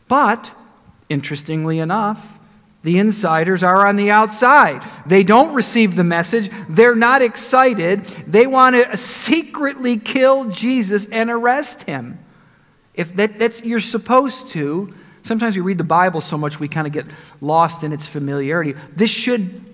But, 0.09 0.53
interestingly 1.09 1.79
enough, 1.79 2.39
the 2.83 2.99
insiders 2.99 3.63
are 3.63 3.87
on 3.87 3.97
the 3.97 4.11
outside. 4.11 4.83
They 5.07 5.23
don't 5.23 5.55
receive 5.55 5.97
the 5.97 6.05
message. 6.05 6.51
They're 6.69 6.95
not 6.95 7.21
excited. 7.21 8.05
They 8.27 8.47
want 8.47 8.77
to 8.77 8.97
secretly 8.97 9.99
kill 9.99 10.51
Jesus 10.51 11.07
and 11.07 11.29
arrest 11.29 11.83
him. 11.83 12.19
If 12.95 13.15
that, 13.17 13.39
that's 13.39 13.63
you're 13.63 13.81
supposed 13.81 14.49
to. 14.51 14.95
Sometimes 15.23 15.55
we 15.55 15.61
read 15.61 15.79
the 15.79 15.85
Bible 15.85 16.23
so 16.23 16.39
much 16.39 16.59
we 16.59 16.69
kind 16.69 16.87
of 16.87 16.93
get 16.93 17.07
lost 17.43 17.85
in 17.85 17.93
its 17.93 18.07
familiarity. 18.07 18.75
This 18.97 19.11
should 19.11 19.70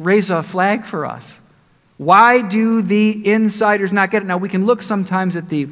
raise 0.00 0.30
a 0.30 0.42
flag 0.42 0.84
for 0.84 1.06
us. 1.06 1.38
Why 1.98 2.40
do 2.42 2.82
the 2.82 3.30
insiders 3.30 3.92
not 3.92 4.10
get 4.10 4.22
it? 4.22 4.26
Now 4.26 4.38
we 4.38 4.48
can 4.48 4.64
look 4.64 4.82
sometimes 4.82 5.36
at 5.36 5.50
the 5.50 5.68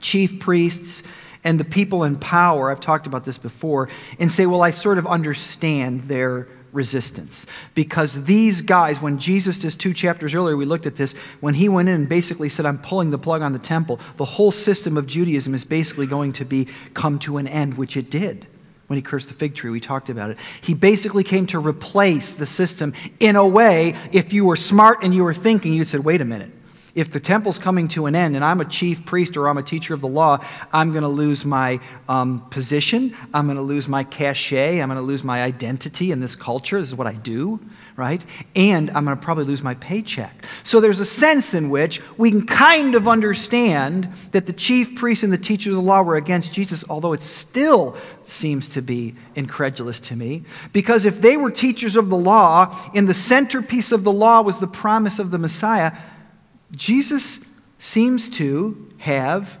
chief 0.00 0.40
priests 0.40 1.02
and 1.44 1.60
the 1.60 1.64
people 1.64 2.04
in 2.04 2.18
power. 2.18 2.70
I've 2.70 2.80
talked 2.80 3.06
about 3.06 3.24
this 3.24 3.38
before, 3.38 3.88
and 4.18 4.32
say, 4.32 4.46
well, 4.46 4.62
I 4.62 4.70
sort 4.70 4.98
of 4.98 5.06
understand 5.06 6.02
their 6.02 6.48
resistance. 6.72 7.46
Because 7.74 8.24
these 8.24 8.62
guys, 8.62 9.00
when 9.02 9.18
Jesus, 9.18 9.58
just 9.58 9.80
two 9.80 9.92
chapters 9.92 10.34
earlier, 10.34 10.56
we 10.56 10.64
looked 10.64 10.86
at 10.86 10.96
this, 10.96 11.12
when 11.40 11.54
he 11.54 11.68
went 11.68 11.88
in 11.88 11.94
and 11.94 12.08
basically 12.08 12.48
said, 12.48 12.64
I'm 12.64 12.78
pulling 12.78 13.10
the 13.10 13.18
plug 13.18 13.42
on 13.42 13.52
the 13.52 13.58
temple, 13.58 14.00
the 14.16 14.24
whole 14.24 14.52
system 14.52 14.96
of 14.96 15.06
Judaism 15.06 15.54
is 15.54 15.64
basically 15.64 16.06
going 16.06 16.32
to 16.34 16.44
be 16.44 16.68
come 16.94 17.18
to 17.20 17.38
an 17.38 17.48
end, 17.48 17.74
which 17.74 17.96
it 17.96 18.10
did. 18.10 18.46
When 18.90 18.96
he 18.96 19.02
cursed 19.02 19.28
the 19.28 19.34
fig 19.34 19.54
tree, 19.54 19.70
we 19.70 19.78
talked 19.78 20.10
about 20.10 20.30
it. 20.30 20.38
He 20.62 20.74
basically 20.74 21.22
came 21.22 21.46
to 21.46 21.60
replace 21.60 22.32
the 22.32 22.44
system 22.44 22.92
in 23.20 23.36
a 23.36 23.46
way, 23.46 23.94
if 24.10 24.32
you 24.32 24.44
were 24.44 24.56
smart 24.56 25.04
and 25.04 25.14
you 25.14 25.22
were 25.22 25.32
thinking, 25.32 25.72
you'd 25.72 25.86
said, 25.86 26.04
wait 26.04 26.20
a 26.20 26.24
minute. 26.24 26.50
If 26.96 27.12
the 27.12 27.20
temple's 27.20 27.56
coming 27.56 27.86
to 27.90 28.06
an 28.06 28.16
end 28.16 28.34
and 28.34 28.44
I'm 28.44 28.60
a 28.60 28.64
chief 28.64 29.04
priest 29.04 29.36
or 29.36 29.48
I'm 29.48 29.58
a 29.58 29.62
teacher 29.62 29.94
of 29.94 30.00
the 30.00 30.08
law, 30.08 30.44
I'm 30.72 30.90
going 30.90 31.04
to 31.04 31.08
lose 31.08 31.44
my 31.44 31.78
um, 32.08 32.40
position. 32.50 33.16
I'm 33.32 33.46
going 33.46 33.58
to 33.58 33.62
lose 33.62 33.86
my 33.86 34.02
cachet. 34.02 34.82
I'm 34.82 34.88
going 34.88 34.98
to 34.98 35.06
lose 35.06 35.22
my 35.22 35.40
identity 35.40 36.10
in 36.10 36.18
this 36.18 36.34
culture. 36.34 36.80
This 36.80 36.88
is 36.88 36.96
what 36.96 37.06
I 37.06 37.12
do, 37.12 37.60
right? 38.00 38.24
And 38.56 38.90
I'm 38.92 39.04
going 39.04 39.14
to 39.14 39.22
probably 39.22 39.44
lose 39.44 39.62
my 39.62 39.74
paycheck. 39.74 40.46
So 40.64 40.80
there's 40.80 41.00
a 41.00 41.04
sense 41.04 41.52
in 41.52 41.68
which 41.68 42.00
we 42.16 42.30
can 42.30 42.46
kind 42.46 42.94
of 42.94 43.06
understand 43.06 44.08
that 44.32 44.46
the 44.46 44.54
chief 44.54 44.96
priests 44.96 45.22
and 45.22 45.30
the 45.30 45.36
teachers 45.38 45.72
of 45.72 45.76
the 45.76 45.82
law 45.82 46.02
were 46.02 46.16
against 46.16 46.50
Jesus, 46.50 46.82
although 46.88 47.12
it 47.12 47.22
still 47.22 47.94
seems 48.24 48.68
to 48.68 48.80
be 48.80 49.14
incredulous 49.34 50.00
to 50.00 50.16
me. 50.16 50.44
Because 50.72 51.04
if 51.04 51.20
they 51.20 51.36
were 51.36 51.50
teachers 51.50 51.94
of 51.94 52.08
the 52.08 52.16
law 52.16 52.90
and 52.94 53.06
the 53.06 53.12
centerpiece 53.12 53.92
of 53.92 54.02
the 54.02 54.12
law 54.12 54.40
was 54.40 54.60
the 54.60 54.66
promise 54.66 55.18
of 55.18 55.30
the 55.30 55.38
Messiah, 55.38 55.92
Jesus 56.72 57.44
seems 57.78 58.30
to 58.30 58.90
have 58.96 59.58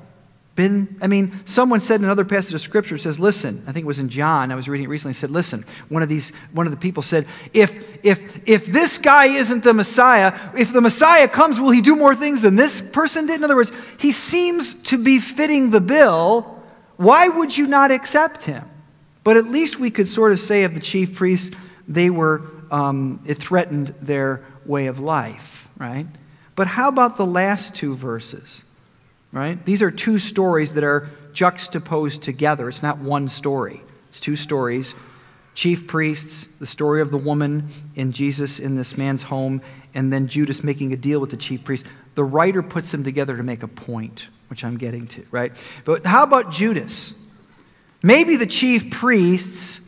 been, 0.60 0.94
I 1.00 1.06
mean, 1.06 1.32
someone 1.46 1.80
said 1.80 2.00
in 2.00 2.04
another 2.04 2.26
passage 2.26 2.52
of 2.52 2.60
scripture, 2.60 2.98
says, 2.98 3.18
listen, 3.18 3.64
I 3.66 3.72
think 3.72 3.84
it 3.84 3.86
was 3.86 3.98
in 3.98 4.10
John, 4.10 4.52
I 4.52 4.56
was 4.56 4.68
reading 4.68 4.84
it 4.84 4.90
recently, 4.90 5.14
said, 5.14 5.30
listen, 5.30 5.64
one 5.88 6.02
of 6.02 6.10
these, 6.10 6.34
one 6.52 6.66
of 6.66 6.70
the 6.70 6.76
people 6.76 7.02
said, 7.02 7.26
if, 7.54 8.04
if, 8.04 8.46
if 8.46 8.66
this 8.66 8.98
guy 8.98 9.24
isn't 9.24 9.64
the 9.64 9.72
Messiah, 9.72 10.38
if 10.54 10.70
the 10.70 10.82
Messiah 10.82 11.28
comes, 11.28 11.58
will 11.58 11.70
he 11.70 11.80
do 11.80 11.96
more 11.96 12.14
things 12.14 12.42
than 12.42 12.56
this 12.56 12.78
person 12.78 13.26
did? 13.26 13.38
In 13.38 13.44
other 13.44 13.56
words, 13.56 13.72
he 13.98 14.12
seems 14.12 14.74
to 14.74 15.02
be 15.02 15.18
fitting 15.18 15.70
the 15.70 15.80
bill. 15.80 16.62
Why 16.96 17.28
would 17.28 17.56
you 17.56 17.66
not 17.66 17.90
accept 17.90 18.44
him? 18.44 18.68
But 19.24 19.38
at 19.38 19.46
least 19.46 19.80
we 19.80 19.90
could 19.90 20.08
sort 20.08 20.30
of 20.30 20.40
say 20.40 20.64
of 20.64 20.74
the 20.74 20.80
chief 20.80 21.14
priests, 21.14 21.56
they 21.88 22.10
were, 22.10 22.42
um, 22.70 23.22
it 23.26 23.38
threatened 23.38 23.94
their 23.98 24.44
way 24.66 24.88
of 24.88 25.00
life, 25.00 25.70
right? 25.78 26.06
But 26.54 26.66
how 26.66 26.90
about 26.90 27.16
the 27.16 27.24
last 27.24 27.74
two 27.74 27.94
verses? 27.94 28.62
Right? 29.32 29.64
These 29.64 29.82
are 29.82 29.90
two 29.90 30.18
stories 30.18 30.72
that 30.72 30.84
are 30.84 31.08
juxtaposed 31.32 32.22
together. 32.22 32.68
It's 32.68 32.82
not 32.82 32.98
one 32.98 33.28
story, 33.28 33.82
it's 34.08 34.20
two 34.20 34.36
stories. 34.36 34.94
Chief 35.52 35.88
priests, 35.88 36.44
the 36.60 36.66
story 36.66 37.00
of 37.00 37.10
the 37.10 37.18
woman 37.18 37.68
in 37.96 38.12
Jesus 38.12 38.60
in 38.60 38.76
this 38.76 38.96
man's 38.96 39.24
home, 39.24 39.60
and 39.94 40.12
then 40.12 40.28
Judas 40.28 40.62
making 40.62 40.92
a 40.92 40.96
deal 40.96 41.18
with 41.18 41.30
the 41.30 41.36
chief 41.36 41.64
priest. 41.64 41.86
The 42.14 42.22
writer 42.22 42.62
puts 42.62 42.92
them 42.92 43.02
together 43.02 43.36
to 43.36 43.42
make 43.42 43.64
a 43.64 43.68
point, 43.68 44.28
which 44.48 44.64
I'm 44.64 44.78
getting 44.78 45.08
to, 45.08 45.26
right? 45.32 45.52
But 45.84 46.06
how 46.06 46.22
about 46.22 46.52
Judas? 46.52 47.12
Maybe 48.00 48.36
the 48.36 48.46
chief 48.46 48.90
priests 48.90 49.80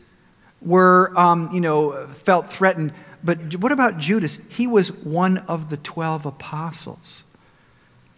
were, 0.61 1.17
um, 1.17 1.51
you 1.55 1.61
know, 1.61 2.09
felt 2.09 2.53
threatened 2.53 2.93
but 3.25 3.57
what 3.57 3.73
about 3.73 3.99
Judas? 3.99 4.39
He 4.49 4.67
was 4.67 4.93
one 4.93 5.39
of 5.39 5.71
the 5.71 5.77
12 5.77 6.27
apostles. 6.27 7.25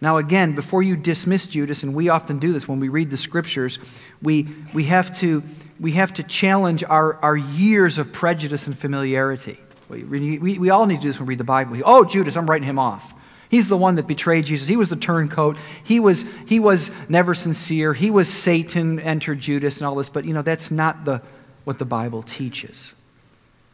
Now, 0.01 0.17
again, 0.17 0.53
before 0.53 0.83
you 0.83 0.97
dismiss 0.97 1.45
Judas, 1.45 1.83
and 1.83 1.95
we 1.95 2.09
often 2.09 2.37
do 2.37 2.51
this 2.51 2.67
when 2.67 2.79
we 2.79 2.89
read 2.89 3.09
the 3.09 3.17
scriptures, 3.17 3.79
we, 4.21 4.47
we, 4.73 4.83
have, 4.85 5.17
to, 5.19 5.41
we 5.79 5.93
have 5.93 6.13
to 6.15 6.23
challenge 6.23 6.83
our, 6.83 7.15
our 7.23 7.37
years 7.37 7.97
of 7.97 8.11
prejudice 8.11 8.67
and 8.67 8.77
familiarity. 8.77 9.57
We, 9.89 10.03
we, 10.03 10.59
we 10.59 10.69
all 10.69 10.85
need 10.85 10.97
to 10.97 11.01
do 11.01 11.07
this 11.07 11.19
when 11.19 11.27
we 11.27 11.31
read 11.31 11.39
the 11.39 11.43
Bible. 11.43 11.79
Oh, 11.85 12.03
Judas, 12.03 12.35
I'm 12.35 12.49
writing 12.49 12.67
him 12.67 12.79
off. 12.79 13.13
He's 13.49 13.67
the 13.67 13.77
one 13.77 13.95
that 13.95 14.07
betrayed 14.07 14.45
Jesus. 14.45 14.67
He 14.67 14.75
was 14.75 14.89
the 14.89 14.95
turncoat. 14.95 15.57
He 15.83 15.99
was, 15.99 16.25
he 16.47 16.59
was 16.59 16.91
never 17.07 17.35
sincere. 17.35 17.93
He 17.93 18.09
was 18.09 18.27
Satan 18.27 18.99
entered 18.99 19.39
Judas 19.39 19.77
and 19.77 19.87
all 19.87 19.95
this. 19.95 20.09
But, 20.09 20.25
you 20.25 20.33
know, 20.33 20.41
that's 20.41 20.71
not 20.71 21.05
the, 21.05 21.21
what 21.63 21.79
the 21.79 21.85
Bible 21.85 22.23
teaches. 22.23 22.95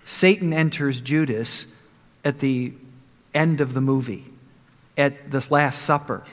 Satan 0.04 0.54
enters 0.54 1.00
Judas 1.02 1.66
at 2.24 2.40
the 2.40 2.74
end 3.34 3.62
of 3.62 3.74
the 3.74 3.82
movie, 3.82 4.26
at 4.98 5.32
the 5.32 5.46
Last 5.50 5.84
Supper. 5.84 6.24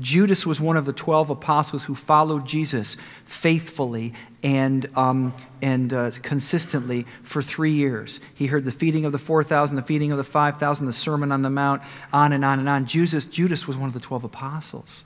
Judas 0.00 0.46
was 0.46 0.60
one 0.60 0.76
of 0.76 0.84
the 0.84 0.92
12 0.92 1.30
apostles 1.30 1.84
who 1.84 1.94
followed 1.94 2.46
Jesus 2.46 2.96
faithfully 3.24 4.14
and, 4.44 4.88
um, 4.96 5.34
and 5.60 5.92
uh, 5.92 6.12
consistently 6.22 7.04
for 7.24 7.42
three 7.42 7.72
years. 7.72 8.20
He 8.34 8.46
heard 8.46 8.64
the 8.64 8.70
feeding 8.70 9.04
of 9.04 9.12
the 9.12 9.18
4,000, 9.18 9.74
the 9.74 9.82
feeding 9.82 10.12
of 10.12 10.18
the 10.18 10.24
5,000, 10.24 10.86
the 10.86 10.92
Sermon 10.92 11.32
on 11.32 11.42
the 11.42 11.50
Mount, 11.50 11.82
on 12.12 12.32
and 12.32 12.44
on 12.44 12.60
and 12.60 12.68
on. 12.68 12.86
Judas, 12.86 13.26
Judas 13.26 13.66
was 13.66 13.76
one 13.76 13.88
of 13.88 13.94
the 13.94 14.00
12 14.00 14.24
apostles. 14.24 15.04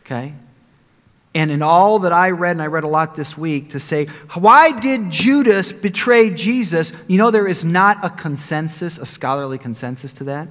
Okay? 0.00 0.32
and 1.36 1.50
in 1.50 1.60
all 1.60 1.98
that 1.98 2.14
I 2.14 2.30
read, 2.30 2.52
and 2.52 2.62
I 2.62 2.66
read 2.66 2.84
a 2.84 2.88
lot 2.88 3.14
this 3.14 3.36
week, 3.36 3.68
to 3.70 3.80
say, 3.80 4.06
why 4.32 4.72
did 4.80 5.10
Judas 5.10 5.70
betray 5.70 6.30
Jesus? 6.30 6.94
You 7.08 7.18
know, 7.18 7.30
there 7.30 7.46
is 7.46 7.62
not 7.62 8.02
a 8.02 8.08
consensus, 8.08 8.96
a 8.96 9.04
scholarly 9.04 9.58
consensus 9.58 10.14
to 10.14 10.24
that. 10.24 10.48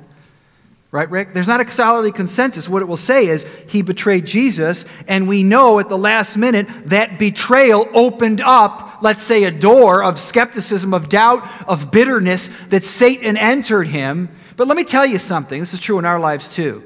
Right, 0.95 1.11
Rick? 1.11 1.33
There's 1.33 1.49
not 1.49 1.59
a 1.59 1.69
scholarly 1.69 2.13
consensus. 2.13 2.69
What 2.69 2.81
it 2.81 2.85
will 2.85 2.95
say 2.95 3.27
is 3.27 3.45
he 3.67 3.81
betrayed 3.81 4.25
Jesus, 4.25 4.85
and 5.09 5.27
we 5.27 5.43
know 5.43 5.79
at 5.79 5.89
the 5.89 5.97
last 5.97 6.37
minute 6.37 6.69
that 6.85 7.19
betrayal 7.19 7.89
opened 7.93 8.39
up, 8.39 8.99
let's 9.01 9.21
say, 9.21 9.43
a 9.43 9.51
door 9.51 10.01
of 10.01 10.17
skepticism, 10.17 10.93
of 10.93 11.09
doubt, 11.09 11.45
of 11.67 11.91
bitterness 11.91 12.49
that 12.69 12.85
Satan 12.85 13.35
entered 13.35 13.87
him. 13.87 14.29
But 14.55 14.67
let 14.67 14.77
me 14.77 14.85
tell 14.85 15.05
you 15.05 15.19
something. 15.19 15.59
This 15.59 15.73
is 15.73 15.81
true 15.81 15.99
in 15.99 16.05
our 16.05 16.17
lives 16.17 16.47
too. 16.47 16.81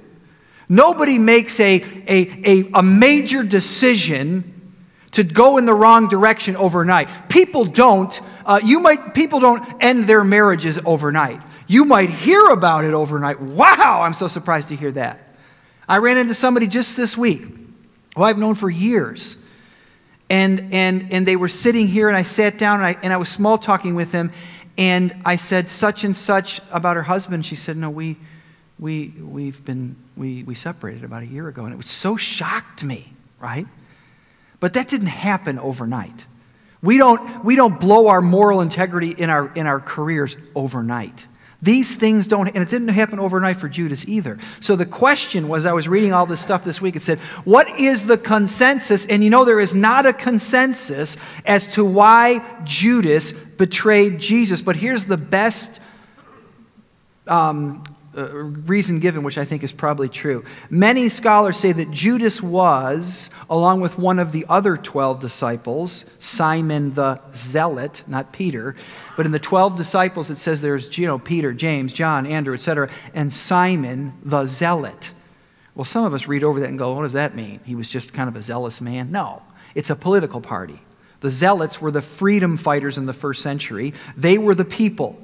Nobody 0.68 1.20
makes 1.20 1.60
a, 1.60 1.76
a, 2.08 2.62
a, 2.64 2.72
a 2.74 2.82
major 2.82 3.44
decision 3.44 4.72
to 5.12 5.24
go 5.24 5.58
in 5.58 5.68
the 5.68 5.74
wrong 5.74 6.08
direction 6.08 6.56
overnight. 6.56 7.30
People 7.30 7.66
don't, 7.66 8.20
uh, 8.44 8.60
you 8.64 8.80
might, 8.80 9.14
people 9.14 9.40
don't 9.40 9.64
end 9.80 10.06
their 10.06 10.24
marriages 10.24 10.80
overnight. 10.84 11.42
You 11.70 11.86
might 11.86 12.10
hear 12.10 12.48
about 12.48 12.84
it 12.84 12.96
overnight. 12.96 13.40
Wow, 13.40 14.02
I'm 14.02 14.16
so 14.16 14.28
surprised 14.28 14.70
to 14.70 14.76
hear 14.76 14.92
that. 14.94 15.20
I 15.88 16.00
ran 16.00 16.18
into 16.18 16.34
somebody 16.34 16.66
just 16.66 16.98
this 16.98 17.16
week 17.16 17.44
who 18.16 18.24
I've 18.24 18.40
known 18.40 18.56
for 18.56 18.72
years. 18.72 19.38
And, 20.32 20.74
and, 20.74 21.14
and 21.14 21.28
they 21.28 21.36
were 21.36 21.48
sitting 21.48 21.86
here, 21.86 22.08
and 22.08 22.18
I 22.18 22.24
sat 22.24 22.58
down 22.58 22.80
and 22.80 22.88
I, 22.88 22.98
and 23.04 23.14
I 23.14 23.18
was 23.18 23.30
small 23.30 23.60
talking 23.60 23.94
with 23.94 24.12
them. 24.12 24.32
And 24.80 25.16
I 25.24 25.36
said 25.36 25.70
such 25.70 26.04
and 26.04 26.18
such 26.18 26.60
about 26.72 26.96
her 26.96 27.04
husband. 27.04 27.46
She 27.46 27.56
said, 27.56 27.78
No, 27.78 27.92
we, 27.92 28.18
we, 28.80 29.10
we've 29.20 29.64
been, 29.64 29.96
we, 30.18 30.42
we 30.42 30.56
separated 30.56 31.04
about 31.04 31.22
a 31.22 31.28
year 31.28 31.50
ago. 31.50 31.66
And 31.66 31.74
it 31.74 31.78
was 31.78 31.92
so 31.92 32.18
shocked 32.18 32.84
me, 32.84 33.14
right? 33.40 33.68
But 34.60 34.74
that 34.74 34.88
didn't 34.88 35.08
happen 35.08 35.60
overnight. 35.60 36.26
We 36.82 36.98
don't, 36.98 37.46
we 37.46 37.56
don't 37.56 37.80
blow 37.80 38.08
our 38.08 38.22
moral 38.22 38.62
integrity 38.62 39.12
in 39.12 39.30
our, 39.30 39.54
in 39.54 39.68
our 39.68 39.80
careers 39.80 40.36
overnight. 40.56 41.28
These 41.62 41.98
things 41.98 42.26
don't, 42.26 42.48
and 42.48 42.58
it 42.58 42.70
didn't 42.70 42.88
happen 42.90 43.20
overnight 43.20 43.58
for 43.58 43.68
Judas 43.68 44.06
either. 44.08 44.38
So 44.62 44.78
the 44.78 44.86
question 44.86 45.50
was 45.50 45.66
I 45.66 45.74
was 45.74 45.90
reading 45.90 46.14
all 46.14 46.26
this 46.26 46.40
stuff 46.40 46.64
this 46.64 46.80
week, 46.80 46.96
it 46.96 47.04
said, 47.04 47.20
What 47.44 47.80
is 47.80 48.08
the 48.08 48.18
consensus? 48.18 49.06
And 49.06 49.24
you 49.24 49.30
know, 49.30 49.44
there 49.44 49.60
is 49.60 49.76
not 49.76 50.06
a 50.06 50.14
consensus 50.14 51.18
as 51.46 51.68
to 51.74 51.84
why 51.84 52.40
Judas 52.64 53.34
betrayed 53.34 54.20
Jesus. 54.20 54.62
But 54.62 54.78
here's 54.78 55.04
the 55.04 55.18
best 55.18 55.82
um, 57.28 57.84
reason 58.14 59.00
given, 59.00 59.24
which 59.24 59.38
I 59.38 59.46
think 59.46 59.64
is 59.64 59.72
probably 59.72 60.10
true. 60.10 60.44
Many 60.70 61.10
scholars 61.10 61.58
say 61.58 61.72
that 61.72 61.92
Judas 61.92 62.42
was, 62.42 63.30
along 63.50 63.82
with 63.82 63.98
one 63.98 64.20
of 64.20 64.32
the 64.32 64.46
other 64.50 64.78
12 64.78 65.20
disciples, 65.20 66.06
Simon 66.18 66.94
the 66.94 67.22
Zealot, 67.34 68.04
not 68.08 68.32
Peter, 68.32 68.76
but 69.16 69.26
in 69.26 69.32
the 69.32 69.40
12 69.40 69.76
disciples 69.76 70.30
it 70.30 70.38
says 70.38 70.62
there's 70.62 70.98
you 70.98 71.06
know, 71.06 71.20
Peter, 71.20 71.54
James, 71.54 71.94
John, 71.94 72.26
Andrew, 72.26 72.54
etc., 72.54 72.90
and 73.14 73.32
Simon 73.32 74.14
the 74.24 74.46
Zealot. 74.48 75.12
Well, 75.76 75.86
some 75.86 76.04
of 76.04 76.14
us 76.14 76.28
read 76.28 76.44
over 76.44 76.60
that 76.60 76.70
and 76.70 76.80
go, 76.80 76.94
what 76.94 77.04
does 77.04 77.14
that 77.14 77.36
mean? 77.36 77.60
He 77.64 77.76
was 77.76 77.90
just 77.90 78.12
kind 78.14 78.28
of 78.28 78.36
a 78.36 78.42
zealous 78.42 78.82
man? 78.82 79.12
No, 79.12 79.44
it's 79.76 79.90
a 79.90 79.96
political 79.96 80.42
party. 80.42 80.82
The 81.22 81.32
Zealots 81.32 81.82
were 81.82 81.92
the 81.92 82.02
freedom 82.02 82.58
fighters 82.58 82.98
in 82.98 83.06
the 83.06 83.14
first 83.14 83.42
century, 83.42 83.94
they 84.18 84.38
were 84.38 84.56
the 84.56 84.66
people 84.66 85.22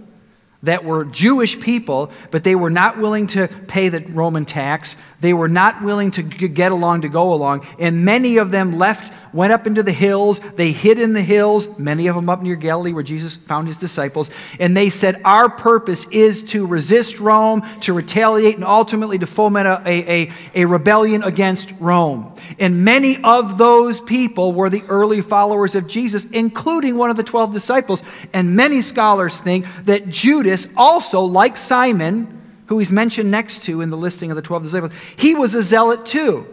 that 0.66 0.84
were 0.84 1.06
Jewish 1.06 1.60
people, 1.60 2.12
but 2.32 2.44
they 2.44 2.56
were 2.56 2.70
not 2.70 2.98
willing 2.98 3.28
to 3.28 3.48
pay 3.48 3.90
the 3.90 4.02
Roman 4.02 4.46
tax. 4.46 4.96
They 5.22 5.34
were 5.34 5.48
not 5.48 5.82
willing 5.82 6.12
to 6.12 6.22
get 6.24 6.72
along 6.72 7.02
to 7.02 7.10
go 7.10 7.34
along. 7.34 7.66
And 7.80 8.06
many 8.06 8.38
of 8.38 8.52
them 8.52 8.78
left 8.78 9.12
went 9.36 9.52
up 9.52 9.68
into 9.68 9.84
the 9.84 9.92
hills. 9.92 10.40
They 10.56 10.72
hid 10.72 10.98
in 10.98 11.14
the 11.14 11.22
hills, 11.22 11.68
many 11.78 12.08
of 12.08 12.16
them 12.16 12.30
up 12.30 12.42
near 12.42 12.56
Galilee 12.56 12.94
where 12.94 13.04
Jesus 13.04 13.36
found 13.36 13.68
his 13.68 13.78
disciples. 13.78 14.32
And 14.60 14.76
they 14.76 14.90
said, 14.90 15.22
Our 15.26 15.50
purpose 15.50 16.06
is 16.10 16.42
to 16.44 16.66
resist 16.66 17.20
Rome, 17.20 17.62
to 17.82 17.94
retaliate, 17.94 18.56
and 18.56 18.64
ultimately 18.64 19.20
to 19.20 19.28
foment 19.28 19.68
a, 19.68 19.82
a, 19.88 20.32
a 20.56 20.66
rebellion 20.66 21.22
against 21.22 21.72
Rome. 21.80 22.34
And 22.60 22.86
many 22.86 23.18
of 23.24 23.58
those 23.58 24.00
people 24.00 24.54
were 24.54 24.70
the 24.70 24.84
early 24.88 25.20
followers 25.22 25.76
of 25.76 25.86
Jesus, 25.86 26.26
including 26.26 26.96
one 26.98 27.10
of 27.10 27.18
the 27.18 27.24
12 27.24 27.52
disciples. 27.52 28.02
And 28.34 28.56
many 28.56 28.82
scholars 28.82 29.38
think 29.38 29.66
that 29.84 30.08
Judas, 30.08 30.68
also 30.78 31.22
like 31.22 31.58
Simon, 31.58 32.42
who 32.68 32.80
he's 32.80 32.92
mentioned 32.92 33.30
next 33.30 33.64
to 33.64 33.82
in 33.82 33.90
the 33.90 33.98
listing 33.98 34.32
of 34.32 34.36
the 34.36 34.42
12 34.42 34.64
disciples, 34.64 34.92
he 35.18 35.36
was 35.36 35.54
a 35.56 35.62
zealot 35.62 36.06
too. 36.06 36.48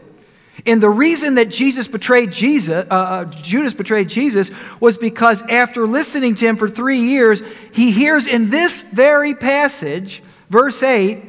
And 0.64 0.80
the 0.80 0.90
reason 0.90 1.34
that 1.36 1.48
Jesus 1.48 1.88
betrayed 1.88 2.30
Jesus, 2.30 2.86
uh, 2.88 2.94
uh, 2.94 3.24
Judas 3.24 3.74
betrayed 3.74 4.08
Jesus, 4.08 4.50
was 4.80 4.96
because 4.96 5.42
after 5.42 5.86
listening 5.86 6.36
to 6.36 6.46
him 6.46 6.56
for 6.56 6.68
three 6.68 7.00
years, 7.00 7.42
he 7.72 7.90
hears 7.90 8.26
in 8.28 8.48
this 8.48 8.80
very 8.80 9.34
passage, 9.34 10.22
verse 10.50 10.82
8, 10.82 11.24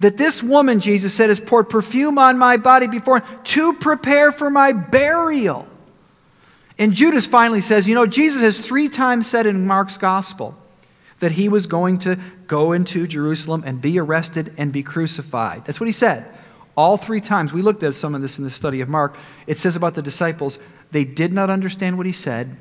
that 0.00 0.16
this 0.16 0.42
woman, 0.42 0.80
Jesus 0.80 1.12
said, 1.14 1.28
has 1.28 1.40
poured 1.40 1.68
perfume 1.68 2.18
on 2.18 2.38
my 2.38 2.56
body 2.56 2.86
before 2.86 3.20
to 3.20 3.74
prepare 3.74 4.32
for 4.32 4.48
my 4.48 4.72
burial. 4.72 5.68
And 6.78 6.94
Judas 6.94 7.26
finally 7.26 7.60
says, 7.60 7.86
You 7.86 7.94
know, 7.94 8.06
Jesus 8.06 8.42
has 8.42 8.60
three 8.60 8.88
times 8.88 9.26
said 9.26 9.46
in 9.46 9.66
Mark's 9.66 9.98
gospel 9.98 10.56
that 11.20 11.32
he 11.32 11.48
was 11.48 11.66
going 11.66 11.98
to 11.98 12.18
go 12.48 12.72
into 12.72 13.06
Jerusalem 13.06 13.62
and 13.64 13.80
be 13.80 14.00
arrested 14.00 14.54
and 14.58 14.72
be 14.72 14.82
crucified. 14.82 15.64
That's 15.64 15.78
what 15.78 15.86
he 15.86 15.92
said. 15.92 16.26
All 16.76 16.96
three 16.96 17.20
times, 17.20 17.52
we 17.52 17.62
looked 17.62 17.82
at 17.82 17.94
some 17.94 18.14
of 18.14 18.22
this 18.22 18.38
in 18.38 18.44
the 18.44 18.50
study 18.50 18.80
of 18.80 18.88
Mark, 18.88 19.16
it 19.46 19.58
says 19.58 19.76
about 19.76 19.94
the 19.94 20.02
disciples, 20.02 20.58
they 20.90 21.04
did 21.04 21.32
not 21.32 21.50
understand 21.50 21.96
what 21.96 22.06
he 22.06 22.12
said, 22.12 22.56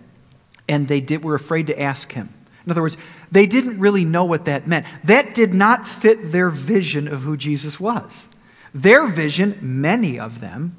and 0.67 0.87
they 0.87 1.01
did, 1.01 1.23
were 1.23 1.35
afraid 1.35 1.67
to 1.67 1.81
ask 1.81 2.11
him. 2.11 2.33
In 2.65 2.71
other 2.71 2.81
words, 2.81 2.97
they 3.31 3.45
didn't 3.45 3.79
really 3.79 4.05
know 4.05 4.25
what 4.25 4.45
that 4.45 4.67
meant. 4.67 4.85
That 5.03 5.33
did 5.33 5.53
not 5.53 5.87
fit 5.87 6.31
their 6.31 6.49
vision 6.49 7.07
of 7.07 7.23
who 7.23 7.35
Jesus 7.35 7.79
was. 7.79 8.27
Their 8.73 9.07
vision, 9.07 9.57
many 9.61 10.19
of 10.19 10.39
them, 10.39 10.77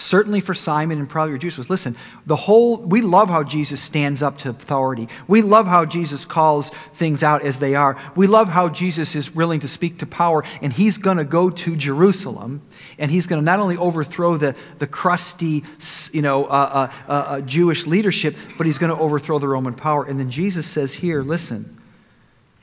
certainly 0.00 0.40
for 0.40 0.54
Simon 0.54 0.98
and 0.98 1.08
probably 1.08 1.34
for 1.34 1.38
Judas, 1.38 1.58
was 1.58 1.70
listen, 1.70 1.94
the 2.24 2.36
whole, 2.36 2.78
we 2.78 3.02
love 3.02 3.28
how 3.28 3.42
Jesus 3.42 3.80
stands 3.80 4.22
up 4.22 4.38
to 4.38 4.50
authority. 4.50 5.08
We 5.28 5.42
love 5.42 5.66
how 5.66 5.84
Jesus 5.84 6.24
calls 6.24 6.70
things 6.94 7.22
out 7.22 7.42
as 7.42 7.58
they 7.58 7.74
are. 7.74 7.96
We 8.16 8.26
love 8.26 8.48
how 8.48 8.70
Jesus 8.70 9.14
is 9.14 9.34
willing 9.34 9.60
to 9.60 9.68
speak 9.68 9.98
to 9.98 10.06
power, 10.06 10.42
and 10.62 10.72
he's 10.72 10.96
going 10.96 11.18
to 11.18 11.24
go 11.24 11.50
to 11.50 11.76
Jerusalem, 11.76 12.62
and 12.98 13.10
he's 13.10 13.26
going 13.26 13.40
to 13.40 13.44
not 13.44 13.60
only 13.60 13.76
overthrow 13.76 14.36
the, 14.36 14.56
the 14.78 14.86
crusty, 14.86 15.64
you 16.12 16.22
know, 16.22 16.46
uh, 16.46 16.48
uh, 16.48 16.92
uh, 17.06 17.12
uh, 17.12 17.40
Jewish 17.42 17.86
leadership, 17.86 18.36
but 18.56 18.66
he's 18.66 18.78
going 18.78 18.94
to 18.94 19.00
overthrow 19.00 19.38
the 19.38 19.48
Roman 19.48 19.74
power. 19.74 20.04
And 20.04 20.18
then 20.18 20.30
Jesus 20.30 20.66
says 20.66 20.94
here, 20.94 21.22
listen, 21.22 21.78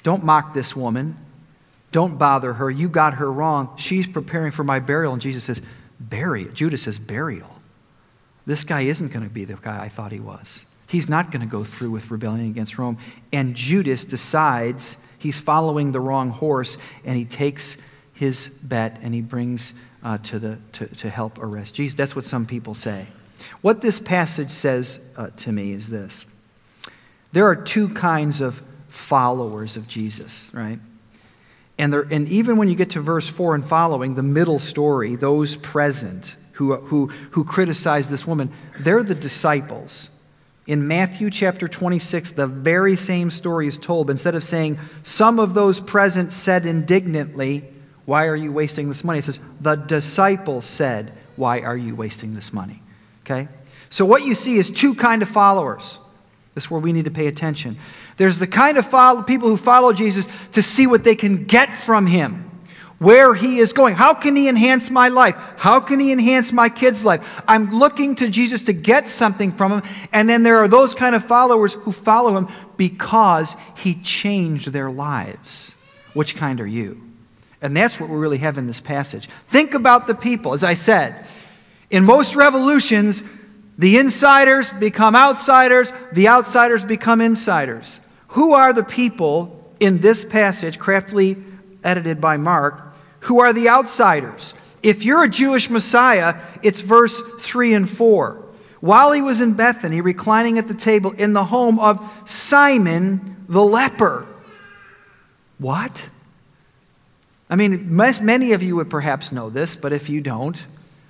don't 0.03 0.23
mock 0.23 0.53
this 0.53 0.75
woman. 0.75 1.17
Don't 1.91 2.17
bother 2.17 2.53
her. 2.53 2.69
You 2.69 2.89
got 2.89 3.15
her 3.15 3.31
wrong. 3.31 3.73
She's 3.77 4.07
preparing 4.07 4.51
for 4.51 4.63
my 4.63 4.79
burial. 4.79 5.13
And 5.13 5.21
Jesus 5.21 5.43
says, 5.43 5.61
Burial. 5.99 6.51
Judas 6.53 6.83
says, 6.83 6.99
burial. 6.99 7.61
This 8.45 8.63
guy 8.63 8.81
isn't 8.81 9.11
going 9.11 9.27
to 9.27 9.33
be 9.33 9.45
the 9.45 9.55
guy 9.55 9.83
I 9.83 9.89
thought 9.89 10.11
he 10.11 10.19
was. 10.19 10.65
He's 10.87 11.09
not 11.09 11.31
going 11.31 11.41
to 11.41 11.51
go 11.51 11.63
through 11.63 11.91
with 11.91 12.09
rebellion 12.09 12.49
against 12.49 12.77
Rome. 12.77 12.97
And 13.33 13.55
Judas 13.55 14.05
decides 14.05 14.97
he's 15.17 15.39
following 15.39 15.91
the 15.91 15.99
wrong 15.99 16.29
horse, 16.29 16.77
and 17.03 17.17
he 17.17 17.25
takes 17.25 17.77
his 18.13 18.49
bet 18.63 18.99
and 19.01 19.13
he 19.13 19.21
brings 19.21 19.73
uh, 20.03 20.17
to, 20.19 20.39
the, 20.39 20.57
to, 20.73 20.87
to 20.87 21.09
help 21.09 21.37
arrest 21.39 21.75
Jesus. 21.75 21.95
That's 21.95 22.15
what 22.15 22.25
some 22.25 22.45
people 22.45 22.73
say. 22.73 23.07
What 23.61 23.81
this 23.81 23.99
passage 23.99 24.49
says 24.49 24.99
uh, 25.15 25.29
to 25.37 25.51
me 25.51 25.71
is 25.71 25.89
this 25.89 26.25
there 27.31 27.45
are 27.45 27.55
two 27.55 27.89
kinds 27.89 28.41
of 28.41 28.61
followers 28.87 29.75
of 29.75 29.87
Jesus, 29.87 30.49
right? 30.53 30.79
And, 31.77 31.93
there, 31.93 32.07
and 32.09 32.27
even 32.29 32.57
when 32.57 32.69
you 32.69 32.75
get 32.75 32.91
to 32.91 33.01
verse 33.01 33.27
4 33.27 33.55
and 33.55 33.65
following, 33.65 34.15
the 34.15 34.23
middle 34.23 34.59
story, 34.59 35.15
those 35.15 35.55
present 35.55 36.35
who, 36.53 36.75
who, 36.75 37.07
who 37.31 37.43
criticize 37.43 38.09
this 38.09 38.25
woman, 38.25 38.51
they're 38.79 39.03
the 39.03 39.15
disciples. 39.15 40.09
In 40.65 40.87
Matthew 40.87 41.29
chapter 41.29 41.67
26, 41.67 42.31
the 42.31 42.47
very 42.47 42.95
same 42.95 43.31
story 43.31 43.67
is 43.67 43.77
told. 43.77 44.09
Instead 44.09 44.35
of 44.35 44.43
saying, 44.43 44.79
some 45.03 45.39
of 45.39 45.53
those 45.53 45.79
present 45.79 46.33
said 46.33 46.65
indignantly, 46.65 47.63
Why 48.05 48.27
are 48.27 48.35
you 48.35 48.51
wasting 48.51 48.87
this 48.87 49.03
money? 49.03 49.19
It 49.19 49.25
says, 49.25 49.39
The 49.61 49.75
disciples 49.75 50.65
said, 50.65 51.13
Why 51.35 51.61
are 51.61 51.77
you 51.77 51.95
wasting 51.95 52.33
this 52.33 52.51
money? 52.51 52.81
Okay? 53.23 53.47
So 53.89 54.03
what 54.03 54.25
you 54.25 54.35
see 54.35 54.57
is 54.57 54.69
two 54.69 54.95
kind 54.95 55.21
of 55.21 55.29
followers. 55.29 55.99
This 56.53 56.65
is 56.65 56.71
where 56.71 56.81
we 56.81 56.91
need 56.91 57.05
to 57.05 57.11
pay 57.11 57.27
attention. 57.27 57.77
There's 58.17 58.39
the 58.39 58.47
kind 58.47 58.77
of 58.77 58.85
follow, 58.85 59.21
people 59.21 59.47
who 59.47 59.57
follow 59.57 59.93
Jesus 59.93 60.27
to 60.53 60.61
see 60.61 60.87
what 60.87 61.03
they 61.03 61.15
can 61.15 61.45
get 61.45 61.73
from 61.73 62.07
him, 62.07 62.49
where 62.97 63.35
he 63.35 63.57
is 63.59 63.73
going. 63.73 63.93
How 63.93 64.15
can 64.15 64.35
he 64.35 64.49
enhance 64.49 64.89
my 64.89 65.09
life? 65.09 65.35
How 65.57 65.79
can 65.79 65.99
he 65.99 66.11
enhance 66.11 66.51
my 66.51 66.67
kids' 66.67 67.05
life? 67.05 67.23
I'm 67.47 67.69
looking 67.69 68.15
to 68.15 68.27
Jesus 68.27 68.61
to 68.61 68.73
get 68.73 69.07
something 69.07 69.51
from 69.51 69.71
him. 69.71 69.81
And 70.11 70.27
then 70.27 70.41
there 70.41 70.57
are 70.57 70.67
those 70.67 70.95
kind 70.95 71.15
of 71.15 71.23
followers 71.23 71.73
who 71.73 71.91
follow 71.91 72.35
him 72.35 72.47
because 72.75 73.55
he 73.75 73.93
changed 73.95 74.69
their 74.69 74.89
lives. 74.89 75.75
Which 76.13 76.35
kind 76.35 76.59
are 76.59 76.67
you? 76.67 76.99
And 77.61 77.75
that's 77.75 77.99
what 77.99 78.09
we 78.09 78.17
really 78.17 78.39
have 78.39 78.57
in 78.57 78.65
this 78.65 78.81
passage. 78.81 79.29
Think 79.45 79.75
about 79.75 80.07
the 80.07 80.15
people. 80.15 80.53
As 80.53 80.63
I 80.63 80.73
said, 80.73 81.25
in 81.91 82.03
most 82.03 82.35
revolutions, 82.35 83.23
the 83.77 83.97
insiders 83.97 84.71
become 84.71 85.15
outsiders, 85.15 85.93
the 86.11 86.27
outsiders 86.29 86.83
become 86.83 87.21
insiders. 87.21 88.01
Who 88.29 88.53
are 88.53 88.73
the 88.73 88.83
people 88.83 89.53
in 89.79 89.99
this 89.99 90.25
passage, 90.25 90.79
craftily 90.79 91.37
edited 91.83 92.19
by 92.19 92.37
Mark, 92.37 92.95
who 93.21 93.39
are 93.39 93.53
the 93.53 93.69
outsiders? 93.69 94.53
If 94.83 95.03
you're 95.03 95.23
a 95.23 95.29
Jewish 95.29 95.69
Messiah, 95.69 96.35
it's 96.63 96.81
verse 96.81 97.21
3 97.39 97.73
and 97.73 97.89
4. 97.89 98.43
While 98.79 99.11
he 99.11 99.21
was 99.21 99.41
in 99.41 99.53
Bethany, 99.53 100.01
reclining 100.01 100.57
at 100.57 100.67
the 100.67 100.73
table 100.73 101.11
in 101.11 101.33
the 101.33 101.45
home 101.45 101.79
of 101.79 101.99
Simon 102.25 103.45
the 103.49 103.63
leper. 103.63 104.27
What? 105.57 106.09
I 107.49 107.55
mean, 107.55 107.95
many 107.95 108.53
of 108.53 108.61
you 108.61 108.75
would 108.75 108.89
perhaps 108.89 109.31
know 109.31 109.49
this, 109.49 109.75
but 109.75 109.93
if 109.93 110.09
you 110.09 110.21
don't, 110.21 110.65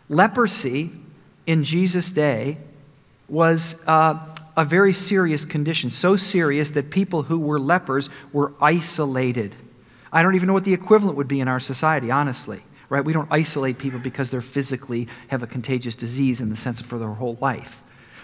leprosy 0.07 0.91
in 1.45 1.63
Jesus' 1.63 2.11
day 2.11 2.57
was 3.27 3.75
uh, 3.87 4.17
a 4.57 4.65
very 4.65 4.91
serious 4.91 5.45
condition, 5.45 5.91
so 5.91 6.17
serious 6.17 6.71
that 6.71 6.89
people 6.89 7.23
who 7.23 7.39
were 7.39 7.59
lepers 7.59 8.09
were 8.33 8.53
isolated. 8.59 9.55
I 10.11 10.23
don't 10.23 10.35
even 10.35 10.47
know 10.47 10.53
what 10.53 10.65
the 10.65 10.73
equivalent 10.73 11.15
would 11.17 11.27
be 11.27 11.39
in 11.39 11.47
our 11.47 11.59
society, 11.59 12.11
honestly. 12.11 12.61
Right? 12.89 13.03
We 13.03 13.13
don't 13.13 13.27
isolate 13.29 13.77
people 13.77 13.99
because 13.99 14.31
they're 14.31 14.41
physically 14.41 15.09
have 15.27 15.43
a 15.43 15.47
contagious 15.47 15.93
disease 15.93 16.39
in 16.39 16.49
the 16.49 16.55
sense 16.55 16.79
of 16.79 16.85
for 16.85 16.97
their 16.97 17.09
whole 17.09 17.37
life. 17.41 17.83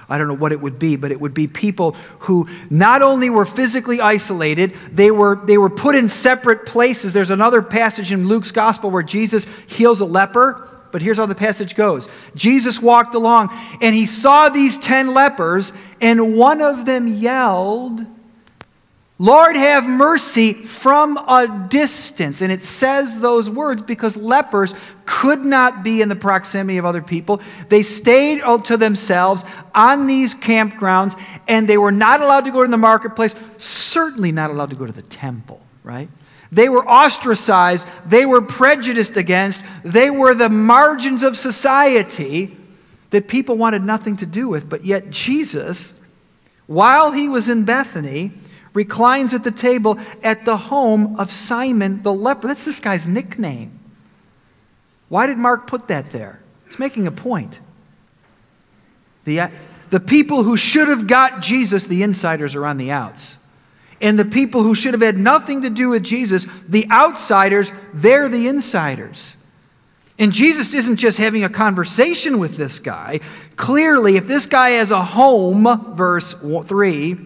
I 0.09 0.17
don't 0.17 0.27
know 0.27 0.33
what 0.33 0.51
it 0.51 0.61
would 0.61 0.79
be, 0.79 0.95
but 0.95 1.11
it 1.11 1.19
would 1.19 1.33
be 1.33 1.47
people 1.47 1.95
who 2.19 2.47
not 2.69 3.01
only 3.01 3.29
were 3.29 3.45
physically 3.45 4.01
isolated, 4.01 4.73
they 4.91 5.11
were, 5.11 5.39
they 5.45 5.57
were 5.57 5.69
put 5.69 5.95
in 5.95 6.09
separate 6.09 6.65
places. 6.65 7.13
There's 7.13 7.29
another 7.29 7.61
passage 7.61 8.11
in 8.11 8.27
Luke's 8.27 8.51
gospel 8.51 8.89
where 8.89 9.03
Jesus 9.03 9.45
heals 9.67 9.99
a 9.99 10.05
leper, 10.05 10.69
but 10.91 11.01
here's 11.01 11.17
how 11.17 11.25
the 11.25 11.35
passage 11.35 11.75
goes 11.75 12.07
Jesus 12.35 12.79
walked 12.81 13.15
along 13.15 13.49
and 13.81 13.95
he 13.95 14.05
saw 14.05 14.49
these 14.49 14.77
10 14.77 15.13
lepers, 15.13 15.73
and 16.03 16.35
one 16.35 16.61
of 16.61 16.85
them 16.85 17.07
yelled, 17.07 18.05
Lord, 19.17 19.55
have 19.55 19.85
mercy 19.85 20.51
from 20.51 21.15
a 21.15 21.67
distance. 21.69 22.41
And 22.41 22.51
it 22.51 22.61
says 22.61 23.21
those 23.21 23.49
words 23.49 23.81
because 23.81 24.17
lepers 24.17 24.73
could 25.05 25.45
not 25.45 25.81
be 25.81 26.01
in 26.01 26.09
the 26.09 26.15
proximity 26.15 26.77
of 26.77 26.83
other 26.83 27.01
people. 27.01 27.41
They 27.69 27.83
stayed 27.83 28.41
to 28.65 28.75
themselves 28.75 29.45
on 29.73 30.07
these 30.07 30.35
campgrounds, 30.35 31.17
and 31.47 31.69
they 31.69 31.77
were 31.77 31.91
not 31.91 32.19
allowed 32.19 32.43
to 32.45 32.51
go 32.51 32.65
to 32.65 32.69
the 32.69 32.75
marketplace, 32.75 33.33
certainly 33.57 34.33
not 34.33 34.49
allowed 34.49 34.71
to 34.71 34.75
go 34.75 34.85
to 34.85 34.91
the 34.91 35.03
temple, 35.03 35.61
right? 35.83 36.09
They 36.51 36.67
were 36.67 36.85
ostracized, 36.85 37.87
they 38.05 38.25
were 38.25 38.41
prejudiced 38.41 39.15
against, 39.15 39.63
they 39.85 40.09
were 40.09 40.33
the 40.35 40.49
margins 40.49 41.23
of 41.23 41.37
society 41.37 42.57
that 43.13 43.27
people 43.27 43.55
wanted 43.55 43.83
nothing 43.83 44.17
to 44.17 44.25
do 44.25 44.49
with. 44.49 44.67
But 44.67 44.83
yet, 44.83 45.11
Jesus, 45.11 45.93
while 46.65 47.11
he 47.11 47.29
was 47.29 47.47
in 47.47 47.63
Bethany, 47.63 48.31
reclines 48.73 49.35
at 49.35 49.43
the 49.43 49.51
table 49.51 49.99
at 50.23 50.45
the 50.45 50.57
home 50.57 51.19
of 51.19 51.31
Simon 51.31 52.01
the 52.01 52.11
leper. 52.11 52.47
That's 52.47 52.65
this 52.65 52.79
guy's 52.79 53.05
nickname. 53.05 53.79
Why 55.09 55.27
did 55.27 55.37
Mark 55.37 55.67
put 55.67 55.89
that 55.89 56.11
there? 56.11 56.41
It's 56.65 56.79
making 56.79 57.05
a 57.05 57.11
point. 57.11 57.59
The, 59.25 59.41
uh, 59.41 59.47
the 59.91 59.99
people 59.99 60.41
who 60.41 60.57
should 60.57 60.87
have 60.87 61.05
got 61.05 61.39
Jesus, 61.39 61.85
the 61.85 62.01
insiders, 62.01 62.55
are 62.55 62.65
on 62.65 62.79
the 62.79 62.89
outs. 62.89 63.37
And 64.01 64.17
the 64.17 64.25
people 64.25 64.63
who 64.63 64.73
should 64.73 64.95
have 64.95 65.03
had 65.03 65.19
nothing 65.19 65.61
to 65.61 65.69
do 65.69 65.89
with 65.89 66.03
Jesus, 66.03 66.47
the 66.67 66.89
outsiders, 66.89 67.71
they're 67.93 68.27
the 68.27 68.47
insiders. 68.47 69.37
And 70.19 70.31
Jesus 70.31 70.73
isn't 70.73 70.97
just 70.97 71.17
having 71.17 71.43
a 71.43 71.49
conversation 71.49 72.39
with 72.39 72.55
this 72.55 72.79
guy. 72.79 73.19
Clearly, 73.55 74.15
if 74.15 74.27
this 74.27 74.45
guy 74.45 74.71
has 74.71 74.91
a 74.91 75.03
home, 75.03 75.95
verse 75.95 76.33
3, 76.33 77.17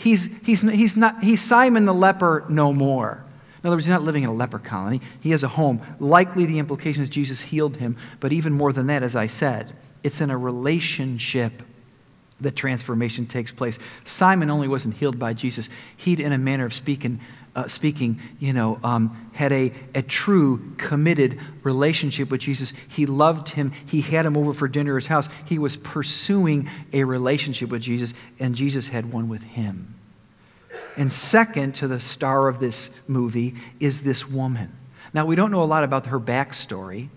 He's, 0.00 0.30
he's, 0.46 0.62
he's, 0.62 0.96
not, 0.96 1.22
he's 1.22 1.42
Simon 1.42 1.84
the 1.84 1.92
leper 1.92 2.46
no 2.48 2.72
more. 2.72 3.22
In 3.62 3.66
other 3.66 3.76
words, 3.76 3.84
he's 3.84 3.90
not 3.90 4.02
living 4.02 4.22
in 4.22 4.30
a 4.30 4.34
leper 4.34 4.58
colony. 4.58 5.02
He 5.20 5.32
has 5.32 5.42
a 5.42 5.48
home. 5.48 5.82
Likely 5.98 6.46
the 6.46 6.58
implication 6.58 7.02
is 7.02 7.10
Jesus 7.10 7.42
healed 7.42 7.76
him, 7.76 7.98
but 8.18 8.32
even 8.32 8.54
more 8.54 8.72
than 8.72 8.86
that, 8.86 9.02
as 9.02 9.14
I 9.14 9.26
said, 9.26 9.74
it's 10.02 10.22
in 10.22 10.30
a 10.30 10.38
relationship 10.38 11.62
that 12.40 12.56
transformation 12.56 13.26
takes 13.26 13.52
place. 13.52 13.78
Simon 14.06 14.48
only 14.48 14.68
wasn't 14.68 14.94
healed 14.94 15.18
by 15.18 15.34
Jesus. 15.34 15.68
He'd, 15.98 16.18
in 16.18 16.32
a 16.32 16.38
manner 16.38 16.64
of 16.64 16.72
speaking, 16.72 17.20
uh, 17.54 17.66
speaking, 17.68 18.20
you 18.38 18.52
know, 18.52 18.78
um, 18.84 19.28
had 19.32 19.52
a, 19.52 19.72
a 19.94 20.02
true, 20.02 20.74
committed 20.76 21.38
relationship 21.62 22.30
with 22.30 22.40
Jesus. 22.40 22.72
He 22.88 23.06
loved 23.06 23.50
him. 23.50 23.72
He 23.86 24.00
had 24.00 24.26
him 24.26 24.36
over 24.36 24.54
for 24.54 24.68
dinner 24.68 24.96
at 24.96 25.02
his 25.02 25.08
house. 25.08 25.28
He 25.44 25.58
was 25.58 25.76
pursuing 25.76 26.70
a 26.92 27.04
relationship 27.04 27.70
with 27.70 27.82
Jesus, 27.82 28.14
and 28.38 28.54
Jesus 28.54 28.88
had 28.88 29.12
one 29.12 29.28
with 29.28 29.42
him. 29.42 29.94
And 30.96 31.12
second 31.12 31.74
to 31.76 31.88
the 31.88 32.00
star 32.00 32.48
of 32.48 32.60
this 32.60 32.90
movie 33.08 33.54
is 33.78 34.02
this 34.02 34.28
woman. 34.28 34.76
Now, 35.12 35.26
we 35.26 35.34
don't 35.34 35.50
know 35.50 35.62
a 35.62 35.64
lot 35.64 35.82
about 35.82 36.06
her 36.06 36.20
backstory, 36.20 37.08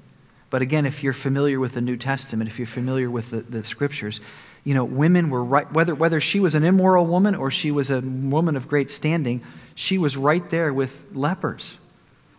but 0.49 0.61
again, 0.61 0.85
if 0.85 1.03
you're 1.03 1.13
familiar 1.13 1.59
with 1.59 1.73
the 1.73 1.81
New 1.81 1.97
Testament, 1.97 2.49
if 2.49 2.57
you're 2.57 2.65
familiar 2.65 3.09
with 3.09 3.31
the, 3.31 3.41
the 3.41 3.63
scriptures, 3.63 4.19
you 4.63 4.73
know, 4.73 4.85
women 4.85 5.29
were 5.29 5.43
right, 5.43 5.71
whether, 5.73 5.93
whether 5.93 6.21
she 6.21 6.39
was 6.39 6.55
an 6.55 6.63
immoral 6.63 7.05
woman 7.05 7.35
or 7.35 7.51
she 7.51 7.71
was 7.71 7.89
a 7.89 7.99
woman 7.99 8.55
of 8.55 8.67
great 8.67 8.89
standing, 8.89 9.43
she 9.75 9.97
was 9.97 10.15
right 10.15 10.49
there 10.49 10.73
with 10.73 11.03
lepers. 11.13 11.79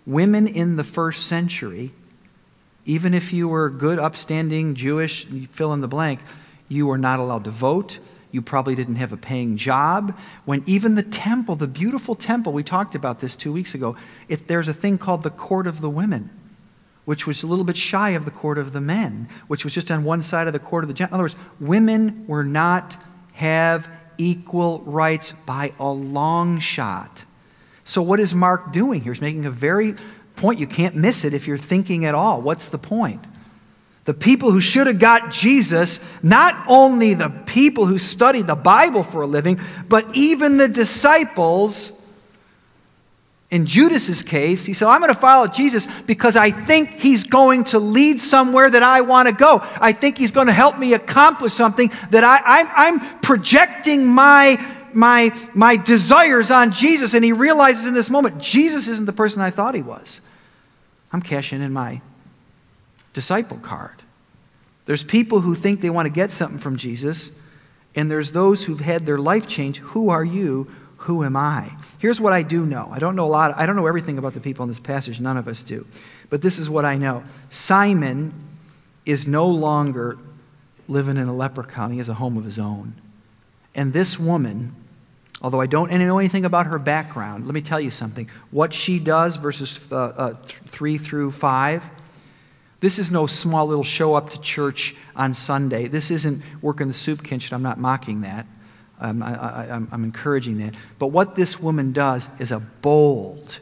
Women 0.06 0.46
in 0.46 0.76
the 0.76 0.84
first 0.84 1.26
century, 1.26 1.92
even 2.86 3.14
if 3.14 3.32
you 3.32 3.48
were 3.48 3.70
good, 3.70 3.98
upstanding, 3.98 4.74
Jewish, 4.74 5.26
fill 5.52 5.72
in 5.72 5.80
the 5.80 5.88
blank, 5.88 6.20
you 6.68 6.86
were 6.86 6.98
not 6.98 7.20
allowed 7.20 7.44
to 7.44 7.50
vote. 7.50 7.98
You 8.30 8.42
probably 8.42 8.74
didn't 8.74 8.96
have 8.96 9.12
a 9.12 9.16
paying 9.16 9.56
job. 9.56 10.18
When 10.44 10.62
even 10.66 10.94
the 10.94 11.02
temple, 11.02 11.56
the 11.56 11.68
beautiful 11.68 12.14
temple, 12.14 12.52
we 12.52 12.64
talked 12.64 12.94
about 12.94 13.20
this 13.20 13.36
two 13.36 13.52
weeks 13.52 13.74
ago, 13.74 13.96
it, 14.28 14.48
there's 14.48 14.68
a 14.68 14.74
thing 14.74 14.98
called 14.98 15.22
the 15.22 15.30
court 15.30 15.66
of 15.66 15.80
the 15.80 15.90
women, 15.90 16.30
which 17.04 17.26
was 17.26 17.42
a 17.42 17.46
little 17.46 17.64
bit 17.64 17.76
shy 17.76 18.10
of 18.10 18.24
the 18.24 18.30
court 18.30 18.58
of 18.58 18.72
the 18.72 18.80
men, 18.80 19.28
which 19.46 19.64
was 19.64 19.74
just 19.74 19.90
on 19.90 20.04
one 20.04 20.22
side 20.22 20.46
of 20.46 20.52
the 20.52 20.58
court 20.58 20.84
of 20.84 20.88
the 20.88 20.94
gentlemen. 20.94 21.14
In 21.14 21.14
other 21.14 21.24
words, 21.24 21.36
women 21.60 22.26
were 22.26 22.44
not 22.44 22.96
have 23.34 23.88
equal 24.16 24.80
rights 24.82 25.32
by 25.44 25.72
a 25.78 25.90
long 25.90 26.58
shot. 26.60 27.24
So, 27.84 28.00
what 28.00 28.20
is 28.20 28.34
Mark 28.34 28.72
doing 28.72 29.02
here? 29.02 29.12
He's 29.12 29.20
making 29.20 29.44
a 29.44 29.50
very 29.50 29.94
point. 30.36 30.58
You 30.58 30.66
can't 30.66 30.96
miss 30.96 31.24
it 31.24 31.34
if 31.34 31.46
you're 31.46 31.58
thinking 31.58 32.04
at 32.04 32.14
all. 32.14 32.40
What's 32.40 32.66
the 32.66 32.78
point? 32.78 33.24
The 34.04 34.14
people 34.14 34.50
who 34.50 34.60
should 34.60 34.86
have 34.86 34.98
got 34.98 35.30
Jesus, 35.30 35.98
not 36.22 36.64
only 36.68 37.14
the 37.14 37.30
people 37.46 37.86
who 37.86 37.98
studied 37.98 38.46
the 38.46 38.54
Bible 38.54 39.02
for 39.02 39.22
a 39.22 39.26
living, 39.26 39.58
but 39.88 40.06
even 40.14 40.58
the 40.58 40.68
disciples 40.68 41.92
in 43.50 43.66
Judas's 43.66 44.22
case, 44.22 44.64
he 44.64 44.72
said, 44.72 44.88
I'm 44.88 45.00
going 45.00 45.14
to 45.14 45.20
follow 45.20 45.46
Jesus 45.46 45.86
because 46.06 46.34
I 46.34 46.50
think 46.50 46.90
he's 46.90 47.24
going 47.24 47.64
to 47.64 47.78
lead 47.78 48.20
somewhere 48.20 48.68
that 48.68 48.82
I 48.82 49.02
want 49.02 49.28
to 49.28 49.34
go. 49.34 49.60
I 49.62 49.92
think 49.92 50.18
he's 50.18 50.32
going 50.32 50.46
to 50.48 50.52
help 50.52 50.78
me 50.78 50.94
accomplish 50.94 51.52
something 51.52 51.92
that 52.10 52.24
I, 52.24 52.40
I'm, 52.44 53.00
I'm 53.00 53.20
projecting 53.20 54.06
my, 54.06 54.56
my, 54.92 55.32
my 55.54 55.76
desires 55.76 56.50
on 56.50 56.72
Jesus. 56.72 57.14
And 57.14 57.24
he 57.24 57.32
realizes 57.32 57.86
in 57.86 57.94
this 57.94 58.10
moment, 58.10 58.38
Jesus 58.38 58.88
isn't 58.88 59.06
the 59.06 59.12
person 59.12 59.40
I 59.40 59.50
thought 59.50 59.74
he 59.74 59.82
was. 59.82 60.20
I'm 61.12 61.22
cashing 61.22 61.62
in 61.62 61.72
my 61.72 62.00
disciple 63.12 63.58
card. 63.58 64.02
There's 64.86 65.04
people 65.04 65.40
who 65.40 65.54
think 65.54 65.80
they 65.80 65.90
want 65.90 66.06
to 66.06 66.12
get 66.12 66.30
something 66.30 66.58
from 66.58 66.76
Jesus, 66.76 67.30
and 67.94 68.10
there's 68.10 68.32
those 68.32 68.64
who've 68.64 68.80
had 68.80 69.06
their 69.06 69.18
life 69.18 69.46
change. 69.46 69.78
Who 69.78 70.10
are 70.10 70.24
you? 70.24 70.70
Who 71.04 71.22
am 71.22 71.36
I? 71.36 71.70
Here's 71.98 72.18
what 72.18 72.32
I 72.32 72.42
do 72.42 72.64
know. 72.64 72.88
I 72.90 72.98
don't 72.98 73.14
know 73.14 73.26
a 73.26 73.28
lot. 73.28 73.52
I 73.58 73.66
don't 73.66 73.76
know 73.76 73.86
everything 73.86 74.16
about 74.16 74.32
the 74.32 74.40
people 74.40 74.62
in 74.62 74.70
this 74.70 74.80
passage. 74.80 75.20
None 75.20 75.36
of 75.36 75.46
us 75.46 75.62
do. 75.62 75.86
But 76.30 76.40
this 76.40 76.58
is 76.58 76.70
what 76.70 76.86
I 76.86 76.96
know. 76.96 77.24
Simon 77.50 78.32
is 79.04 79.26
no 79.26 79.46
longer 79.46 80.16
living 80.88 81.18
in 81.18 81.28
a 81.28 81.34
leper 81.34 81.62
colony. 81.62 81.96
He 81.96 81.98
has 81.98 82.08
a 82.08 82.14
home 82.14 82.38
of 82.38 82.44
his 82.44 82.58
own. 82.58 82.94
And 83.74 83.92
this 83.92 84.18
woman, 84.18 84.74
although 85.42 85.60
I 85.60 85.66
don't 85.66 85.90
know 85.92 86.18
anything 86.18 86.46
about 86.46 86.68
her 86.68 86.78
background, 86.78 87.44
let 87.44 87.52
me 87.52 87.60
tell 87.60 87.80
you 87.80 87.90
something. 87.90 88.30
What 88.50 88.72
she 88.72 88.98
does, 88.98 89.36
verses 89.36 89.78
uh, 89.92 89.96
uh, 89.96 90.34
3 90.68 90.96
through 90.96 91.32
5, 91.32 91.84
this 92.80 92.98
is 92.98 93.10
no 93.10 93.26
small 93.26 93.66
little 93.66 93.84
show 93.84 94.14
up 94.14 94.30
to 94.30 94.40
church 94.40 94.94
on 95.14 95.34
Sunday. 95.34 95.86
This 95.86 96.10
isn't 96.10 96.42
working 96.62 96.88
the 96.88 96.94
soup 96.94 97.22
kitchen. 97.22 97.54
I'm 97.54 97.62
not 97.62 97.78
mocking 97.78 98.22
that. 98.22 98.46
I, 99.00 99.66
am 99.70 100.04
encouraging 100.04 100.58
that. 100.58 100.74
But 100.98 101.08
what 101.08 101.34
this 101.34 101.60
woman 101.60 101.92
does 101.92 102.28
is 102.38 102.52
a 102.52 102.60
bold, 102.60 103.58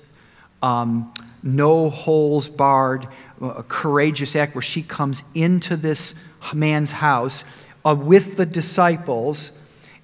um, 0.63 1.13
no 1.43 1.91
holes 1.91 2.49
barred, 2.49 3.09
uh, 3.41 3.63
courageous 3.69 4.37
act 4.37 4.55
where 4.55 4.63
she 4.63 4.83
comes 4.83 5.23
into 5.35 5.77
this 5.77 6.15
man's 6.55 6.93
house 6.93 7.45
uh, 7.85 7.97
with 7.99 8.37
the 8.37 8.47
disciples 8.47 9.51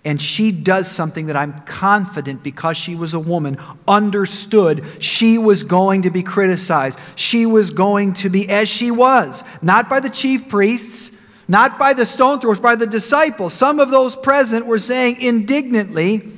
and 0.05 0.23
she 0.23 0.53
does 0.53 0.91
something 0.91 1.27
that 1.27 1.37
I'm 1.37 1.61
confident 1.61 2.43
because 2.43 2.77
she 2.77 2.95
was 2.95 3.15
a 3.15 3.19
woman, 3.19 3.59
understood 3.87 4.85
she 5.01 5.39
was 5.39 5.65
going 5.65 6.03
to 6.03 6.11
be 6.11 6.23
criticized. 6.23 6.99
She 7.17 7.47
was 7.47 7.71
going 7.71 8.15
to 8.15 8.31
be 8.31 8.49
as 8.49 8.69
she 8.69 8.91
was, 8.91 9.43
not 9.61 9.91
by 9.91 10.01
the 10.01 10.09
chief 10.09 10.49
priests, 10.49 11.18
not 11.49 11.79
by 11.79 11.95
the 11.95 12.05
stone 12.05 12.41
throwers, 12.41 12.61
by 12.61 12.77
the 12.77 12.87
disciples. 12.87 13.55
Some 13.55 13.81
of 13.81 13.91
those 13.91 14.15
present 14.15 14.67
were 14.67 14.79
saying 14.79 15.21
indignantly, 15.21 16.31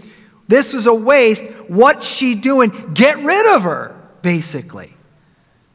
This 0.47 0.73
is 0.73 0.87
a 0.87 0.95
waste. 0.95 1.45
What's 1.69 2.07
she 2.07 2.37
doing? 2.37 2.71
Get 2.95 3.19
rid 3.19 3.55
of 3.55 3.63
her, 3.63 3.97
basically. 4.23 4.95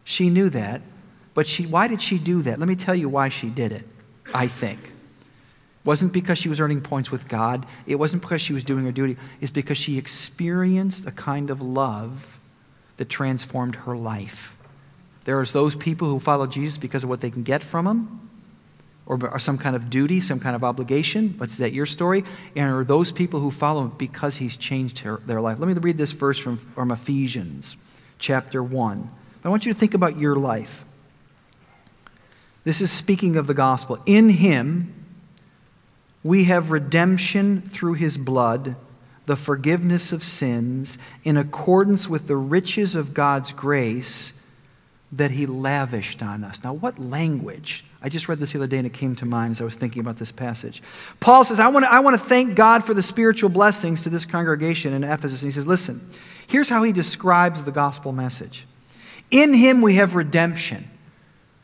She 0.05 0.29
knew 0.29 0.49
that. 0.49 0.81
But 1.33 1.47
she, 1.47 1.65
why 1.65 1.89
did 1.89 2.01
she 2.01 2.17
do 2.17 2.41
that? 2.43 2.59
Let 2.59 2.69
me 2.69 2.75
tell 2.75 2.95
you 2.95 3.09
why 3.09 3.27
she 3.27 3.49
did 3.49 3.73
it, 3.73 3.85
I 4.33 4.47
think. 4.47 4.79
It 4.81 4.91
wasn't 5.83 6.13
because 6.13 6.37
she 6.37 6.47
was 6.47 6.61
earning 6.61 6.79
points 6.79 7.11
with 7.11 7.27
God. 7.27 7.65
It 7.85 7.95
wasn't 7.95 8.21
because 8.21 8.41
she 8.41 8.53
was 8.53 8.63
doing 8.63 8.85
her 8.85 8.91
duty. 8.91 9.17
It's 9.41 9.51
because 9.51 9.77
she 9.77 9.97
experienced 9.97 11.05
a 11.05 11.11
kind 11.11 11.49
of 11.49 11.61
love 11.61 12.39
that 12.95 13.09
transformed 13.09 13.75
her 13.75 13.97
life. 13.97 14.55
There 15.25 15.39
are 15.39 15.45
those 15.45 15.75
people 15.75 16.07
who 16.07 16.19
follow 16.19 16.47
Jesus 16.47 16.77
because 16.77 17.03
of 17.03 17.09
what 17.09 17.19
they 17.19 17.29
can 17.29 17.43
get 17.43 17.63
from 17.63 17.85
him, 17.85 18.29
or, 19.05 19.19
or 19.31 19.39
some 19.39 19.57
kind 19.57 19.75
of 19.75 19.89
duty, 19.89 20.19
some 20.19 20.39
kind 20.39 20.55
of 20.55 20.63
obligation? 20.63 21.37
Is 21.41 21.57
that 21.57 21.73
your 21.73 21.85
story? 21.85 22.23
And 22.55 22.71
are 22.71 22.83
those 22.83 23.11
people 23.11 23.39
who 23.39 23.51
follow 23.51 23.83
him 23.83 23.93
because 23.97 24.37
he's 24.37 24.57
changed 24.57 24.99
her, 24.99 25.21
their 25.25 25.41
life? 25.41 25.59
Let 25.59 25.67
me 25.67 25.73
read 25.73 25.97
this 25.97 26.11
verse 26.11 26.37
from, 26.37 26.57
from 26.57 26.91
Ephesians 26.91 27.75
chapter 28.19 28.63
1. 28.63 29.09
I 29.43 29.49
want 29.49 29.65
you 29.65 29.73
to 29.73 29.79
think 29.79 29.93
about 29.93 30.17
your 30.17 30.35
life. 30.35 30.85
This 32.63 32.81
is 32.81 32.91
speaking 32.91 33.37
of 33.37 33.45
the 33.45 33.53
gospel. 33.53 33.99
In 34.07 34.29
him, 34.29 34.93
we 36.23 36.45
have 36.45 36.71
redemption 36.71 37.61
through 37.61 37.93
his 37.93 38.17
blood, 38.17 38.75
the 39.27 39.35
forgiveness 39.35 40.11
of 40.11 40.23
sins, 40.23 40.97
in 41.23 41.37
accordance 41.37 42.09
with 42.09 42.27
the 42.27 42.35
riches 42.35 42.95
of 42.95 43.13
God's 43.13 43.51
grace 43.51 44.33
that 45.11 45.31
he 45.31 45.45
lavished 45.45 46.23
on 46.23 46.43
us. 46.43 46.63
Now, 46.63 46.73
what 46.73 46.97
language? 46.97 47.85
I 48.05 48.09
just 48.09 48.29
read 48.29 48.37
this 48.37 48.51
the 48.51 48.59
other 48.59 48.67
day 48.67 48.77
and 48.77 48.85
it 48.85 48.93
came 48.93 49.15
to 49.15 49.25
mind 49.25 49.53
as 49.53 49.61
I 49.61 49.63
was 49.63 49.73
thinking 49.73 49.99
about 49.99 50.17
this 50.17 50.31
passage. 50.31 50.83
Paul 51.19 51.43
says, 51.43 51.59
I 51.59 51.69
want 51.69 51.85
to, 51.85 51.91
I 51.91 52.01
want 52.01 52.15
to 52.15 52.23
thank 52.23 52.55
God 52.55 52.83
for 52.83 52.93
the 52.93 53.01
spiritual 53.01 53.49
blessings 53.49 54.03
to 54.03 54.11
this 54.11 54.25
congregation 54.25 54.93
in 54.93 55.03
Ephesus. 55.03 55.41
And 55.41 55.47
he 55.47 55.51
says, 55.51 55.65
Listen, 55.65 56.07
here's 56.45 56.69
how 56.69 56.83
he 56.83 56.93
describes 56.93 57.63
the 57.63 57.71
gospel 57.71 58.11
message 58.11 58.67
In 59.31 59.55
him 59.55 59.81
we 59.81 59.95
have 59.95 60.13
redemption. 60.13 60.87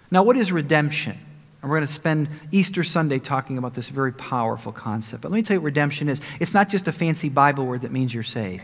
Now, 0.10 0.24
what 0.24 0.36
is 0.36 0.52
redemption? 0.52 1.16
And 1.62 1.70
we're 1.70 1.78
going 1.78 1.88
to 1.88 1.94
spend 1.94 2.28
Easter 2.50 2.84
Sunday 2.84 3.20
talking 3.20 3.60
about 3.60 3.76
this 3.76 3.90
very 3.90 4.12
powerful 4.12 4.72
concept. 4.72 5.22
But 5.22 5.30
let 5.30 5.36
me 5.36 5.44
tell 5.44 5.58
you 5.58 5.62
what 5.62 5.66
redemption 5.66 6.10
is. 6.10 6.22
It's 6.40 6.56
not 6.56 6.70
just 6.70 6.88
a 6.88 6.92
fancy 6.92 7.30
Bible 7.30 7.68
word 7.68 7.82
that 7.82 7.92
means 7.92 8.16
you're 8.16 8.24
saved, 8.24 8.64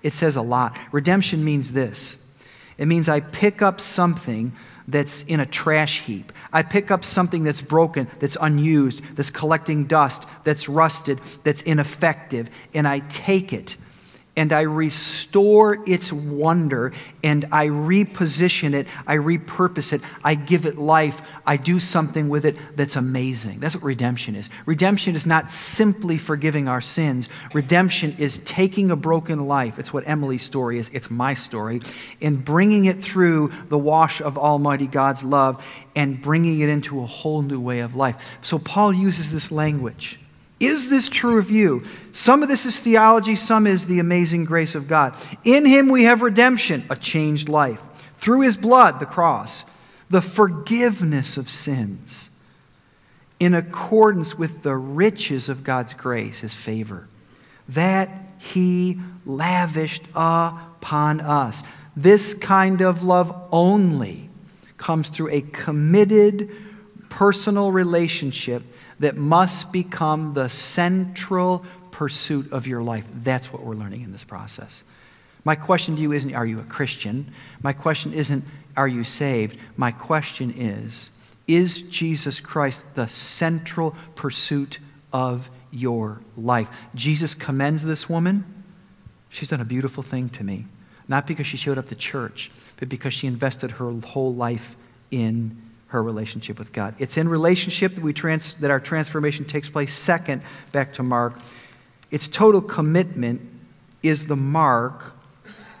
it 0.00 0.14
says 0.14 0.36
a 0.36 0.42
lot. 0.42 0.78
Redemption 0.92 1.44
means 1.44 1.72
this 1.72 2.18
it 2.78 2.86
means 2.86 3.08
I 3.08 3.18
pick 3.18 3.62
up 3.62 3.80
something 3.80 4.52
that's 4.88 5.22
in 5.24 5.40
a 5.40 5.46
trash 5.46 6.00
heap. 6.00 6.32
I 6.52 6.62
pick 6.62 6.90
up 6.90 7.04
something 7.04 7.44
that's 7.44 7.62
broken, 7.62 8.08
that's 8.18 8.36
unused, 8.40 9.02
that's 9.16 9.30
collecting 9.30 9.86
dust, 9.86 10.26
that's 10.44 10.68
rusted, 10.68 11.20
that's 11.44 11.62
ineffective, 11.62 12.50
and 12.72 12.86
I 12.86 13.00
take 13.00 13.52
it 13.52 13.76
and 14.36 14.52
I 14.52 14.62
restore 14.62 15.78
its 15.88 16.12
wonder 16.12 16.92
and 17.24 17.46
I 17.50 17.68
reposition 17.68 18.74
it, 18.74 18.86
I 19.06 19.16
repurpose 19.16 19.92
it, 19.92 20.02
I 20.22 20.34
give 20.34 20.66
it 20.66 20.76
life, 20.76 21.22
I 21.46 21.56
do 21.56 21.80
something 21.80 22.28
with 22.28 22.44
it 22.44 22.56
that's 22.76 22.96
amazing. 22.96 23.60
That's 23.60 23.74
what 23.74 23.84
redemption 23.84 24.36
is. 24.36 24.48
Redemption 24.66 25.14
is 25.14 25.24
not 25.24 25.50
simply 25.50 26.18
forgiving 26.18 26.68
our 26.68 26.80
sins, 26.80 27.28
redemption 27.54 28.14
is 28.18 28.38
taking 28.44 28.90
a 28.90 28.96
broken 28.96 29.46
life. 29.46 29.78
It's 29.78 29.92
what 29.92 30.06
Emily's 30.06 30.42
story 30.42 30.78
is, 30.78 30.90
it's 30.92 31.10
my 31.10 31.34
story, 31.34 31.80
and 32.20 32.44
bringing 32.44 32.84
it 32.84 33.02
through 33.02 33.52
the 33.68 33.78
wash 33.78 34.20
of 34.20 34.36
Almighty 34.36 34.86
God's 34.86 35.22
love 35.22 35.66
and 35.94 36.20
bringing 36.20 36.60
it 36.60 36.68
into 36.68 37.00
a 37.00 37.06
whole 37.06 37.40
new 37.40 37.60
way 37.60 37.80
of 37.80 37.96
life. 37.96 38.16
So 38.42 38.58
Paul 38.58 38.92
uses 38.92 39.32
this 39.32 39.50
language. 39.50 40.18
Is 40.58 40.88
this 40.88 41.08
true 41.08 41.38
of 41.38 41.50
you? 41.50 41.84
Some 42.12 42.42
of 42.42 42.48
this 42.48 42.64
is 42.64 42.78
theology, 42.78 43.34
some 43.34 43.66
is 43.66 43.86
the 43.86 43.98
amazing 43.98 44.44
grace 44.44 44.74
of 44.74 44.88
God. 44.88 45.14
In 45.44 45.66
him 45.66 45.88
we 45.88 46.04
have 46.04 46.22
redemption, 46.22 46.84
a 46.88 46.96
changed 46.96 47.48
life. 47.48 47.82
Through 48.14 48.42
his 48.42 48.56
blood, 48.56 48.98
the 48.98 49.06
cross, 49.06 49.64
the 50.08 50.22
forgiveness 50.22 51.36
of 51.36 51.50
sins, 51.50 52.30
in 53.38 53.52
accordance 53.52 54.38
with 54.38 54.62
the 54.62 54.76
riches 54.76 55.50
of 55.50 55.62
God's 55.62 55.92
grace, 55.92 56.40
his 56.40 56.54
favor, 56.54 57.06
that 57.68 58.08
he 58.38 58.98
lavished 59.26 60.04
upon 60.14 61.20
us. 61.20 61.62
This 61.94 62.32
kind 62.32 62.80
of 62.80 63.02
love 63.02 63.48
only 63.52 64.30
comes 64.78 65.08
through 65.08 65.30
a 65.30 65.42
committed 65.42 66.50
personal 67.10 67.72
relationship 67.72 68.62
that 69.00 69.16
must 69.16 69.72
become 69.72 70.34
the 70.34 70.48
central 70.48 71.64
pursuit 71.90 72.52
of 72.52 72.66
your 72.66 72.82
life. 72.82 73.04
That's 73.14 73.52
what 73.52 73.62
we're 73.62 73.74
learning 73.74 74.02
in 74.02 74.12
this 74.12 74.24
process. 74.24 74.82
My 75.44 75.54
question 75.54 75.96
to 75.96 76.02
you 76.02 76.12
isn't, 76.12 76.34
are 76.34 76.46
you 76.46 76.58
a 76.60 76.64
Christian? 76.64 77.32
My 77.62 77.72
question 77.72 78.12
isn't, 78.12 78.44
are 78.76 78.88
you 78.88 79.04
saved? 79.04 79.56
My 79.76 79.92
question 79.92 80.52
is, 80.56 81.10
is 81.46 81.82
Jesus 81.82 82.40
Christ 82.40 82.84
the 82.94 83.06
central 83.06 83.94
pursuit 84.14 84.78
of 85.12 85.48
your 85.70 86.20
life? 86.36 86.68
Jesus 86.94 87.34
commends 87.34 87.84
this 87.84 88.08
woman. 88.08 88.44
She's 89.28 89.48
done 89.48 89.60
a 89.60 89.64
beautiful 89.64 90.02
thing 90.02 90.28
to 90.30 90.44
me. 90.44 90.66
Not 91.08 91.26
because 91.26 91.46
she 91.46 91.56
showed 91.56 91.78
up 91.78 91.88
to 91.88 91.94
church, 91.94 92.50
but 92.78 92.88
because 92.88 93.14
she 93.14 93.26
invested 93.26 93.72
her 93.72 93.92
whole 94.04 94.34
life 94.34 94.74
in 95.10 95.56
her 95.96 96.02
relationship 96.02 96.58
with 96.58 96.74
God. 96.74 96.94
It's 96.98 97.16
in 97.16 97.26
relationship 97.26 97.94
that, 97.94 98.04
we 98.04 98.12
trans- 98.12 98.52
that 98.60 98.70
our 98.70 98.78
transformation 98.78 99.46
takes 99.46 99.70
place. 99.70 99.94
Second, 99.94 100.42
back 100.70 100.92
to 100.94 101.02
Mark, 101.02 101.40
its 102.10 102.28
total 102.28 102.60
commitment 102.60 103.40
is 104.02 104.26
the 104.26 104.36
mark 104.36 105.14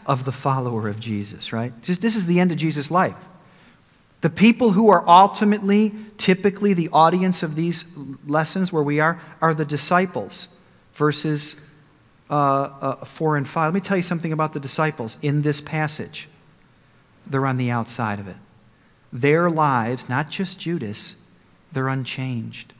of 0.06 0.24
the 0.24 0.32
follower 0.32 0.88
of 0.88 0.98
Jesus, 0.98 1.52
right? 1.52 1.70
Just, 1.82 2.00
this 2.00 2.16
is 2.16 2.24
the 2.24 2.40
end 2.40 2.50
of 2.50 2.56
Jesus' 2.56 2.90
life. 2.90 3.28
The 4.22 4.30
people 4.30 4.70
who 4.70 4.88
are 4.88 5.06
ultimately, 5.06 5.92
typically, 6.16 6.72
the 6.72 6.88
audience 6.94 7.42
of 7.42 7.54
these 7.54 7.84
lessons 8.26 8.72
where 8.72 8.82
we 8.82 9.00
are, 9.00 9.20
are 9.42 9.52
the 9.52 9.66
disciples. 9.66 10.48
Verses 10.94 11.56
uh, 12.30 12.34
uh, 12.34 13.04
4 13.04 13.36
and 13.36 13.46
5. 13.46 13.66
Let 13.66 13.74
me 13.74 13.80
tell 13.80 13.98
you 13.98 14.02
something 14.02 14.32
about 14.32 14.54
the 14.54 14.60
disciples 14.60 15.18
in 15.20 15.42
this 15.42 15.60
passage. 15.60 16.26
They're 17.26 17.44
on 17.44 17.58
the 17.58 17.70
outside 17.70 18.18
of 18.18 18.28
it 18.28 18.36
their 19.12 19.50
lives, 19.50 20.08
not 20.08 20.30
just 20.30 20.58
Judas, 20.58 21.14
they're 21.72 21.88
unchanged 21.88 22.72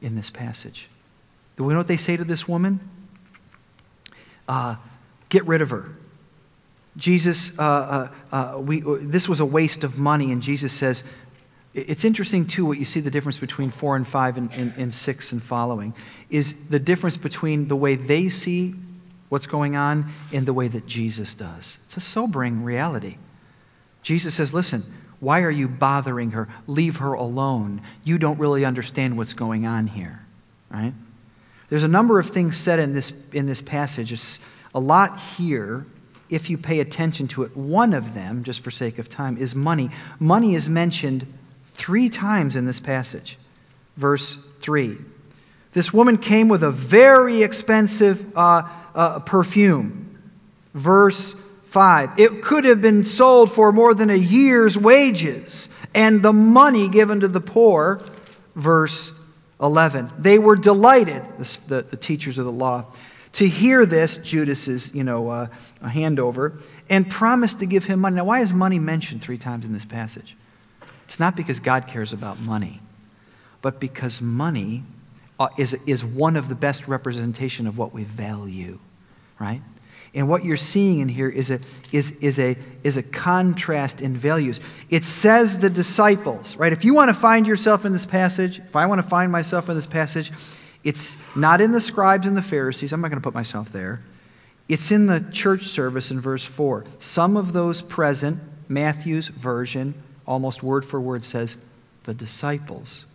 in 0.00 0.14
this 0.14 0.30
passage. 0.30 0.88
Do 1.56 1.64
we 1.64 1.72
know 1.72 1.80
what 1.80 1.88
they 1.88 1.96
say 1.96 2.16
to 2.16 2.24
this 2.24 2.48
woman? 2.48 2.80
Uh, 4.48 4.76
get 5.28 5.46
rid 5.46 5.62
of 5.62 5.70
her. 5.70 5.86
Jesus, 6.96 7.56
uh, 7.58 8.10
uh, 8.32 8.34
uh 8.54 8.60
we, 8.60 8.80
this 8.80 9.28
was 9.28 9.40
a 9.40 9.46
waste 9.46 9.84
of 9.84 9.96
money, 9.96 10.32
and 10.32 10.42
Jesus 10.42 10.72
says, 10.72 11.04
it's 11.74 12.04
interesting 12.04 12.46
too 12.46 12.66
what 12.66 12.78
you 12.78 12.84
see 12.84 13.00
the 13.00 13.10
difference 13.10 13.38
between 13.38 13.70
4 13.70 13.96
and 13.96 14.06
5 14.06 14.36
and, 14.36 14.52
and, 14.52 14.72
and 14.76 14.94
6 14.94 15.32
and 15.32 15.42
following 15.42 15.94
is 16.28 16.54
the 16.68 16.78
difference 16.78 17.16
between 17.16 17.68
the 17.68 17.76
way 17.76 17.94
they 17.94 18.28
see 18.28 18.74
what's 19.30 19.46
going 19.46 19.74
on 19.74 20.10
and 20.32 20.44
the 20.44 20.52
way 20.52 20.68
that 20.68 20.86
Jesus 20.86 21.34
does. 21.34 21.78
It's 21.86 21.96
a 21.96 22.00
sobering 22.00 22.62
reality. 22.62 23.16
Jesus 24.02 24.34
says, 24.34 24.52
listen, 24.52 24.84
why 25.22 25.42
are 25.42 25.52
you 25.52 25.68
bothering 25.68 26.32
her? 26.32 26.48
Leave 26.66 26.96
her 26.96 27.12
alone. 27.12 27.80
You 28.02 28.18
don't 28.18 28.40
really 28.40 28.64
understand 28.64 29.16
what's 29.16 29.34
going 29.34 29.64
on 29.66 29.86
here, 29.86 30.26
right? 30.68 30.92
There's 31.68 31.84
a 31.84 31.88
number 31.88 32.18
of 32.18 32.30
things 32.30 32.56
said 32.56 32.80
in 32.80 32.92
this, 32.92 33.12
in 33.32 33.46
this 33.46 33.62
passage. 33.62 34.10
It's 34.10 34.40
a 34.74 34.80
lot 34.80 35.20
here 35.20 35.86
if 36.28 36.50
you 36.50 36.58
pay 36.58 36.80
attention 36.80 37.28
to 37.28 37.44
it. 37.44 37.56
One 37.56 37.94
of 37.94 38.14
them, 38.14 38.42
just 38.42 38.64
for 38.64 38.72
sake 38.72 38.98
of 38.98 39.08
time, 39.08 39.38
is 39.38 39.54
money. 39.54 39.90
Money 40.18 40.56
is 40.56 40.68
mentioned 40.68 41.32
three 41.66 42.08
times 42.08 42.56
in 42.56 42.66
this 42.66 42.80
passage. 42.80 43.38
Verse 43.96 44.36
3. 44.58 44.98
This 45.72 45.92
woman 45.92 46.18
came 46.18 46.48
with 46.48 46.64
a 46.64 46.72
very 46.72 47.44
expensive 47.44 48.26
uh, 48.36 48.68
uh, 48.92 49.20
perfume. 49.20 50.20
Verse 50.74 51.36
5. 51.72 52.18
It 52.18 52.42
could 52.42 52.66
have 52.66 52.82
been 52.82 53.02
sold 53.02 53.50
for 53.50 53.72
more 53.72 53.94
than 53.94 54.10
a 54.10 54.14
year's 54.14 54.76
wages 54.76 55.70
and 55.94 56.22
the 56.22 56.32
money 56.32 56.90
given 56.90 57.20
to 57.20 57.28
the 57.28 57.40
poor. 57.40 58.04
Verse 58.54 59.12
11. 59.58 60.12
They 60.18 60.38
were 60.38 60.56
delighted, 60.56 61.22
the, 61.68 61.82
the, 61.82 61.96
teachers 61.96 62.36
of 62.36 62.44
the 62.44 62.52
law, 62.52 62.84
to 63.34 63.48
hear 63.48 63.86
this, 63.86 64.18
Judas's, 64.18 64.94
you 64.94 65.02
know, 65.02 65.30
uh, 65.30 65.46
handover, 65.82 66.60
and 66.90 67.08
promised 67.08 67.60
to 67.60 67.66
give 67.66 67.84
him 67.84 68.00
money. 68.00 68.16
Now, 68.16 68.26
why 68.26 68.40
is 68.40 68.52
money 68.52 68.78
mentioned 68.78 69.22
three 69.22 69.38
times 69.38 69.64
in 69.64 69.72
this 69.72 69.86
passage? 69.86 70.36
It's 71.04 71.18
not 71.18 71.36
because 71.36 71.58
God 71.58 71.86
cares 71.86 72.12
about 72.12 72.38
money, 72.38 72.80
but 73.62 73.80
because 73.80 74.20
money 74.20 74.82
uh, 75.40 75.48
is, 75.56 75.74
is 75.86 76.04
one 76.04 76.36
of 76.36 76.50
the 76.50 76.54
best 76.54 76.86
representation 76.86 77.66
of 77.66 77.78
what 77.78 77.94
we 77.94 78.04
value, 78.04 78.78
right? 79.38 79.62
And 80.14 80.28
what 80.28 80.44
you're 80.44 80.58
seeing 80.58 81.00
in 81.00 81.08
here 81.08 81.28
is 81.28 81.50
a, 81.50 81.58
is, 81.90 82.10
is, 82.12 82.38
a, 82.38 82.56
is 82.84 82.98
a 82.98 83.02
contrast 83.02 84.02
in 84.02 84.14
values. 84.14 84.60
It 84.90 85.04
says 85.04 85.58
the 85.58 85.70
disciples, 85.70 86.54
right? 86.56 86.72
If 86.72 86.84
you 86.84 86.94
want 86.94 87.08
to 87.08 87.14
find 87.14 87.46
yourself 87.46 87.86
in 87.86 87.92
this 87.92 88.04
passage, 88.04 88.58
if 88.58 88.76
I 88.76 88.84
want 88.86 89.00
to 89.00 89.08
find 89.08 89.32
myself 89.32 89.70
in 89.70 89.74
this 89.74 89.86
passage, 89.86 90.30
it's 90.84 91.16
not 91.34 91.62
in 91.62 91.72
the 91.72 91.80
scribes 91.80 92.26
and 92.26 92.36
the 92.36 92.42
Pharisees. 92.42 92.92
I'm 92.92 93.00
not 93.00 93.08
going 93.08 93.20
to 93.20 93.24
put 93.24 93.34
myself 93.34 93.72
there. 93.72 94.02
It's 94.68 94.90
in 94.90 95.06
the 95.06 95.24
church 95.32 95.64
service 95.64 96.10
in 96.10 96.20
verse 96.20 96.44
4. 96.44 96.84
Some 96.98 97.36
of 97.36 97.54
those 97.54 97.80
present, 97.80 98.40
Matthew's 98.68 99.28
version, 99.28 99.94
almost 100.26 100.62
word 100.62 100.84
for 100.84 101.00
word 101.00 101.24
says, 101.24 101.56
the 102.04 102.14
disciples 102.14 103.06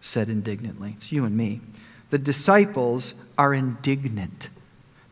said 0.00 0.28
indignantly. 0.28 0.94
It's 0.96 1.12
you 1.12 1.24
and 1.24 1.36
me. 1.36 1.60
The 2.10 2.18
disciples 2.18 3.14
are 3.36 3.52
indignant 3.52 4.48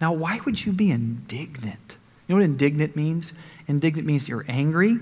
now, 0.05 0.13
why 0.13 0.39
would 0.45 0.63
you 0.63 0.71
be 0.71 0.91
indignant? 0.91 1.97
You 2.29 2.35
know 2.35 2.43
what 2.43 2.45
indignant 2.45 2.95
means? 2.95 3.33
Indignant 3.67 4.07
means 4.07 4.29
you're 4.29 4.45
angry, 4.49 4.99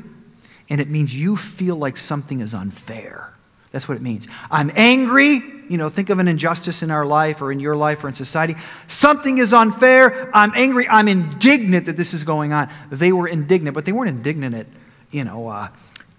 and 0.70 0.80
it 0.80 0.88
means 0.88 1.12
you 1.12 1.36
feel 1.36 1.74
like 1.74 1.96
something 1.96 2.40
is 2.40 2.54
unfair. 2.54 3.34
That's 3.72 3.88
what 3.88 3.96
it 3.96 4.02
means. 4.02 4.28
I'm 4.48 4.70
angry. 4.76 5.40
You 5.68 5.76
know, 5.76 5.88
think 5.88 6.08
of 6.10 6.20
an 6.20 6.28
injustice 6.28 6.84
in 6.84 6.92
our 6.92 7.04
life 7.04 7.42
or 7.42 7.50
in 7.50 7.58
your 7.58 7.74
life 7.74 8.04
or 8.04 8.08
in 8.08 8.14
society. 8.14 8.54
Something 8.86 9.38
is 9.38 9.52
unfair. 9.52 10.30
I'm 10.32 10.52
angry. 10.54 10.86
I'm 10.88 11.08
indignant 11.08 11.86
that 11.86 11.96
this 11.96 12.14
is 12.14 12.22
going 12.22 12.52
on. 12.52 12.70
They 12.92 13.10
were 13.10 13.26
indignant, 13.26 13.74
but 13.74 13.84
they 13.84 13.90
weren't 13.90 14.10
indignant 14.10 14.54
at, 14.54 14.68
you 15.10 15.24
know, 15.24 15.48
uh, 15.48 15.66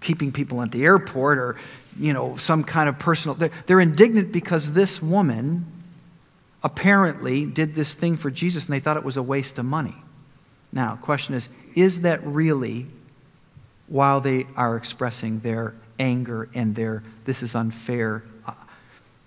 keeping 0.02 0.30
people 0.30 0.60
at 0.60 0.72
the 0.72 0.84
airport 0.84 1.38
or, 1.38 1.56
you 1.98 2.12
know, 2.12 2.36
some 2.36 2.62
kind 2.62 2.90
of 2.90 2.98
personal. 2.98 3.34
They're, 3.34 3.50
they're 3.64 3.80
indignant 3.80 4.30
because 4.30 4.74
this 4.74 5.00
woman 5.00 5.64
apparently 6.64 7.44
did 7.44 7.74
this 7.74 7.94
thing 7.94 8.16
for 8.16 8.30
Jesus 8.30 8.64
and 8.64 8.74
they 8.74 8.80
thought 8.80 8.96
it 8.96 9.04
was 9.04 9.18
a 9.18 9.22
waste 9.22 9.58
of 9.58 9.66
money. 9.66 9.94
Now, 10.72 10.96
question 10.96 11.34
is 11.34 11.48
is 11.74 12.00
that 12.00 12.26
really 12.26 12.86
while 13.86 14.20
they 14.20 14.46
are 14.56 14.76
expressing 14.76 15.40
their 15.40 15.74
anger 15.98 16.48
and 16.54 16.74
their 16.74 17.04
this 17.26 17.42
is 17.42 17.54
unfair? 17.54 18.24
Uh, 18.46 18.54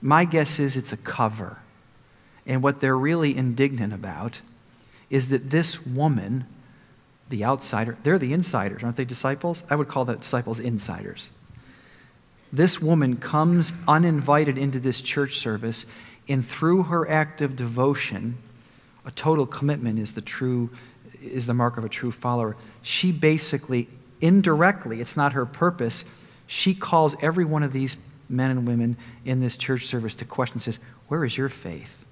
my 0.02 0.26
guess 0.26 0.60
is 0.60 0.76
it's 0.76 0.91
a 0.91 0.97
cover. 0.97 1.60
And 2.45 2.63
what 2.63 2.82
they're 2.82 2.97
really 2.97 3.36
indignant 3.38 3.93
about 3.93 4.41
is 5.10 5.30
that 5.30 5.50
this 5.50 5.86
woman, 5.86 6.45
the 7.30 7.45
outsider, 7.45 7.97
they're 8.04 8.17
the 8.17 8.34
insiders, 8.34 8.84
aren't 8.84 8.95
they 8.95 9.06
disciples? 9.06 9.63
I 9.69 9.76
would 9.76 9.88
call 9.88 10.06
the 10.06 10.15
disciples 10.15 10.60
insiders. 10.60 11.30
This 12.52 12.82
woman 12.82 13.17
comes 13.17 13.73
uninvited 13.88 14.58
into 14.58 14.80
this 14.80 15.02
church 15.02 15.38
service, 15.38 15.86
and 16.29 16.45
through 16.45 16.83
her 16.83 17.09
act 17.09 17.41
of 17.41 17.55
devotion, 17.55 18.37
a 19.05 19.11
total 19.11 19.45
commitment 19.45 19.99
is 19.99 20.13
the 20.13 20.21
true 20.21 20.69
is 21.21 21.47
the 21.47 21.53
mark 21.53 21.77
of 21.77 21.83
a 21.83 21.89
true 21.89 22.11
follower. 22.11 22.55
She 22.81 23.11
basically 23.11 23.89
indirectly, 24.21 25.01
it's 25.01 25.17
not 25.17 25.33
her 25.33 25.45
purpose, 25.45 26.03
she 26.45 26.73
calls 26.73 27.15
every 27.21 27.45
one 27.45 27.63
of 27.63 27.73
these 27.73 27.97
men 28.29 28.51
and 28.51 28.67
women 28.67 28.97
in 29.25 29.39
this 29.39 29.57
church 29.57 29.85
service 29.85 30.15
to 30.15 30.25
question 30.25 30.59
says, 30.59 30.79
Where 31.07 31.25
is 31.25 31.37
your 31.37 31.49
faith? 31.49 32.03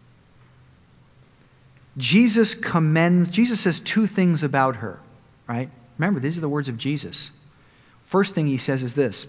Jesus 1.98 2.54
commends, 2.54 3.30
Jesus 3.30 3.62
says 3.62 3.80
two 3.80 4.06
things 4.06 4.44
about 4.44 4.78
her, 4.78 5.00
right? 5.48 5.70
Remember, 5.98 6.20
these 6.20 6.38
are 6.38 6.42
the 6.42 6.50
words 6.50 6.68
of 6.68 6.78
Jesus. 6.78 7.32
First 8.06 8.36
thing 8.36 8.48
he 8.48 8.58
says 8.58 8.84
is 8.84 8.94
this 8.94 9.28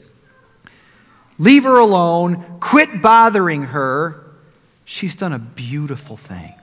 Leave 1.38 1.64
her 1.64 1.78
alone, 1.78 2.58
quit 2.60 3.02
bothering 3.02 3.62
her. 3.64 4.22
She's 4.86 5.16
done 5.16 5.32
a 5.32 5.38
beautiful 5.38 6.16
thing. 6.16 6.54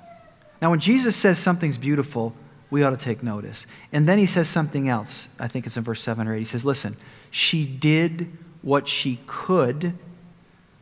Now, 0.62 0.70
when 0.72 0.80
Jesus 0.80 1.18
says 1.18 1.38
something's 1.38 1.78
beautiful, 1.78 2.34
we 2.70 2.82
ought 2.82 2.92
to 2.92 2.98
take 2.98 3.22
notice. 3.22 3.68
And 3.92 4.08
then 4.08 4.18
he 4.18 4.26
says 4.26 4.48
something 4.48 4.88
else. 4.88 5.28
I 5.38 5.50
think 5.50 5.68
it's 5.68 5.76
in 5.76 5.84
verse 5.84 6.02
7 6.02 6.26
or 6.26 6.34
8. 6.34 6.40
He 6.40 6.46
says, 6.46 6.64
Listen, 6.64 6.96
she 7.32 7.66
did 7.66 8.32
what 8.62 8.88
she 8.88 9.20
could, 9.28 9.94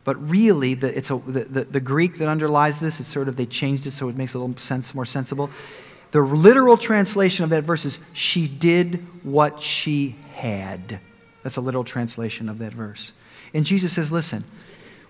but 0.04 0.30
really, 0.30 0.74
the, 0.74 0.96
it's 0.96 1.10
a, 1.10 1.16
the, 1.16 1.40
the, 1.40 1.64
the 1.64 1.80
Greek 1.80 2.18
that 2.18 2.28
underlies 2.28 2.78
this, 2.78 3.00
it's 3.00 3.08
sort 3.08 3.26
of, 3.26 3.34
they 3.34 3.44
changed 3.44 3.88
it 3.88 3.90
so 3.90 4.08
it 4.08 4.16
makes 4.16 4.34
a 4.34 4.38
little 4.38 4.56
sense, 4.56 4.94
more 4.94 5.04
sensible. 5.04 5.50
The 6.12 6.22
literal 6.22 6.76
translation 6.76 7.42
of 7.42 7.50
that 7.50 7.64
verse 7.64 7.84
is, 7.84 7.98
She 8.12 8.46
did 8.46 9.04
what 9.24 9.60
she 9.60 10.14
had. 10.32 11.00
That's 11.42 11.56
a 11.56 11.60
literal 11.60 11.82
translation 11.82 12.48
of 12.48 12.58
that 12.58 12.72
verse. 12.72 13.10
And 13.52 13.66
Jesus 13.66 13.92
says, 13.92 14.12
Listen, 14.12 14.44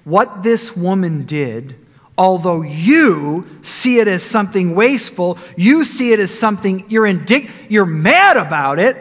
what 0.05 0.43
this 0.43 0.75
woman 0.75 1.27
did 1.27 1.77
although 2.17 2.63
you 2.63 3.47
see 3.63 3.99
it 3.99 4.09
as 4.09 4.23
something 4.23 4.75
wasteful, 4.75 5.39
you 5.57 5.85
see 5.85 6.13
it 6.13 6.21
as 6.21 6.37
something 6.37 6.85
you're 6.89 7.07
indig- 7.07 7.51
you're 7.69 7.87
mad 7.87 8.37
about 8.37 8.79
it. 8.79 8.97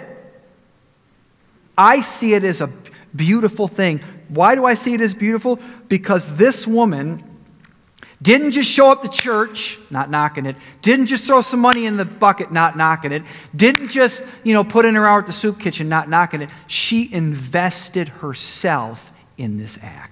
I 1.77 2.01
see 2.01 2.33
it 2.33 2.43
as 2.43 2.61
a 2.61 2.69
beautiful 3.15 3.67
thing. 3.67 3.99
Why 4.29 4.55
do 4.55 4.65
I 4.65 4.75
see 4.75 4.93
it 4.93 5.01
as 5.01 5.13
beautiful? 5.13 5.59
Because 5.87 6.37
this 6.37 6.65
woman 6.65 7.23
didn't 8.21 8.51
just 8.51 8.69
show 8.69 8.91
up 8.91 9.01
to 9.01 9.09
church, 9.09 9.79
not 9.89 10.09
knocking 10.09 10.45
it, 10.45 10.55
didn't 10.81 11.07
just 11.07 11.23
throw 11.23 11.41
some 11.41 11.59
money 11.59 11.85
in 11.85 11.97
the 11.97 12.05
bucket, 12.05 12.51
not 12.51 12.77
knocking 12.77 13.11
it, 13.11 13.23
didn't 13.55 13.87
just, 13.87 14.23
you 14.43 14.53
know, 14.53 14.63
put 14.63 14.85
in 14.85 14.95
her 14.95 15.07
hour 15.07 15.19
at 15.19 15.25
the 15.25 15.33
soup 15.33 15.59
kitchen, 15.59 15.89
not 15.89 16.07
knocking 16.07 16.41
it. 16.41 16.49
She 16.67 17.11
invested 17.11 18.09
herself 18.09 19.11
in 19.37 19.57
this 19.57 19.79
act. 19.81 20.10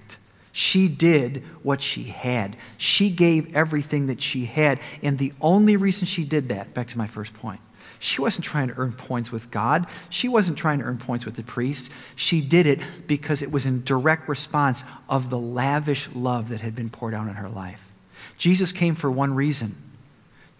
She 0.60 0.88
did 0.88 1.42
what 1.62 1.80
she 1.80 2.02
had. 2.04 2.54
She 2.76 3.08
gave 3.08 3.56
everything 3.56 4.08
that 4.08 4.20
she 4.20 4.44
had. 4.44 4.78
And 5.02 5.16
the 5.16 5.32
only 5.40 5.78
reason 5.78 6.06
she 6.06 6.22
did 6.22 6.50
that, 6.50 6.74
back 6.74 6.88
to 6.88 6.98
my 6.98 7.06
first 7.06 7.32
point, 7.32 7.60
she 7.98 8.20
wasn't 8.20 8.44
trying 8.44 8.68
to 8.68 8.74
earn 8.76 8.92
points 8.92 9.32
with 9.32 9.50
God. 9.50 9.86
She 10.10 10.28
wasn't 10.28 10.58
trying 10.58 10.80
to 10.80 10.84
earn 10.84 10.98
points 10.98 11.24
with 11.24 11.36
the 11.36 11.42
priest. 11.42 11.90
She 12.14 12.42
did 12.42 12.66
it 12.66 12.78
because 13.06 13.40
it 13.40 13.50
was 13.50 13.64
in 13.64 13.84
direct 13.84 14.28
response 14.28 14.84
of 15.08 15.30
the 15.30 15.38
lavish 15.38 16.10
love 16.12 16.50
that 16.50 16.60
had 16.60 16.74
been 16.74 16.90
poured 16.90 17.14
out 17.14 17.26
in 17.26 17.36
her 17.36 17.48
life. 17.48 17.90
Jesus 18.36 18.70
came 18.70 18.94
for 18.94 19.10
one 19.10 19.32
reason 19.32 19.76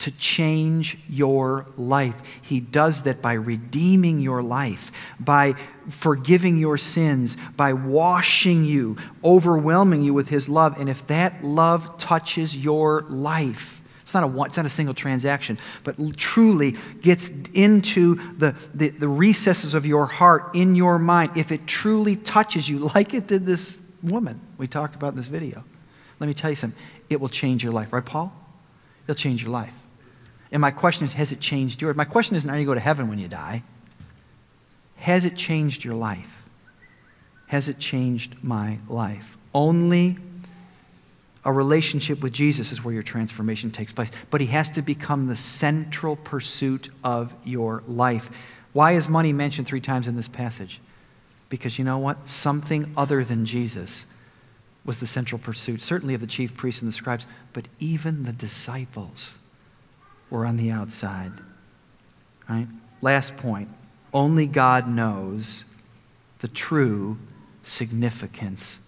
to 0.01 0.11
change 0.13 0.99
your 1.09 1.67
life. 1.77 2.21
He 2.43 2.61
does 2.61 3.03
that 3.03 3.23
by 3.23 3.35
redeeming 3.35 4.19
your 4.19 4.43
life, 4.43 4.93
by 5.19 5.55
forgiving 5.89 6.59
your 6.59 6.79
sins, 6.79 7.37
by 7.57 7.73
washing 7.75 8.65
you, 8.65 8.97
overwhelming 9.23 10.03
you 10.03 10.15
with 10.15 10.29
His 10.29 10.49
love. 10.49 10.79
And 10.81 10.89
if 10.89 11.07
that 11.09 11.45
love 11.45 11.99
touches 11.99 12.57
your 12.57 13.03
life, 13.03 13.81
it's 14.01 14.15
not 14.15 14.25
a, 14.25 14.43
it's 14.43 14.57
not 14.57 14.67
a 14.67 14.71
single 14.71 14.95
transaction, 14.95 15.59
but 15.85 15.97
truly 16.17 16.77
gets 17.03 17.29
into 17.53 18.17
the, 18.39 18.57
the, 18.75 18.89
the 18.89 19.07
recesses 19.07 19.75
of 19.75 19.87
your 19.87 20.07
heart, 20.07 20.55
in 20.55 20.75
your 20.75 20.99
mind, 20.99 21.37
if 21.37 21.53
it 21.53 21.67
truly 21.67 22.17
touches 22.17 22.69
you 22.69 22.79
like 22.95 23.15
it 23.15 23.27
did 23.27 23.47
this 23.47 23.79
woman 24.03 24.41
we 24.57 24.67
talked 24.67 24.95
about 24.95 25.13
in 25.13 25.17
this 25.17 25.29
video, 25.29 25.63
let 26.19 26.27
me 26.27 26.35
tell 26.35 26.51
you 26.51 26.57
something. 26.57 26.81
It 27.09 27.21
will 27.21 27.29
change 27.29 27.63
your 27.63 27.73
life, 27.73 27.93
right, 27.93 28.05
Paul? 28.05 28.33
It'll 29.05 29.15
change 29.15 29.43
your 29.43 29.53
life. 29.53 29.75
And 30.53 30.61
my 30.61 30.71
question 30.71 31.05
is, 31.05 31.13
has 31.15 31.33
it 31.33 31.41
changed 31.41 31.81
yours? 31.81 31.97
My 31.97 32.05
question 32.05 32.37
isn't, 32.37 32.51
are 32.51 32.59
you 32.59 32.65
going 32.65 32.77
to 32.77 32.83
heaven 32.83 33.09
when 33.09 33.19
you 33.19 33.29
die? 33.29 33.63
Has 34.97 35.25
it 35.25 35.37
changed 35.37 35.85
your 35.85 35.95
life? 35.95 36.45
Has 37.47 37.69
it 37.69 37.79
changed 37.79 38.37
my 38.43 38.79
life? 38.89 39.37
Only 39.55 40.19
a 41.45 41.53
relationship 41.53 42.23
with 42.23 42.33
Jesus 42.33 42.71
is 42.71 42.85
where 42.85 42.95
your 42.95 43.03
transformation 43.03 43.71
takes 43.71 43.93
place. 43.93 44.11
But 44.31 44.41
he 44.41 44.49
has 44.49 44.71
to 44.71 44.83
become 44.83 45.27
the 45.27 45.37
central 45.37 46.17
pursuit 46.17 46.91
of 47.03 47.35
your 47.45 47.83
life. 47.89 48.31
Why 48.73 48.93
is 48.93 49.09
money 49.09 49.33
mentioned 49.33 49.67
three 49.67 49.81
times 49.81 50.07
in 50.07 50.17
this 50.17 50.29
passage? 50.29 50.81
Because 51.49 51.79
you 51.79 51.85
know 51.85 51.99
what? 51.99 52.29
Something 52.29 52.93
other 52.97 53.25
than 53.25 53.47
Jesus 53.47 54.05
was 54.85 55.01
the 55.01 55.07
central 55.07 55.39
pursuit, 55.39 55.83
certainly 55.83 56.15
of 56.15 56.21
the 56.21 56.27
chief 56.27 56.57
priests 56.57 56.83
and 56.83 56.89
the 56.89 56.95
scribes, 56.95 57.27
but 57.53 57.67
even 57.79 58.25
the 58.25 58.33
disciples 58.33 59.40
or 60.31 60.47
on 60.47 60.57
the 60.57 60.71
outside. 60.71 61.33
Right? 62.49 62.67
Last 63.01 63.37
point. 63.37 63.69
Only 64.13 64.47
God 64.47 64.89
knows 64.89 65.65
the 66.41 66.49
true 66.49 67.19
significance 67.63 68.79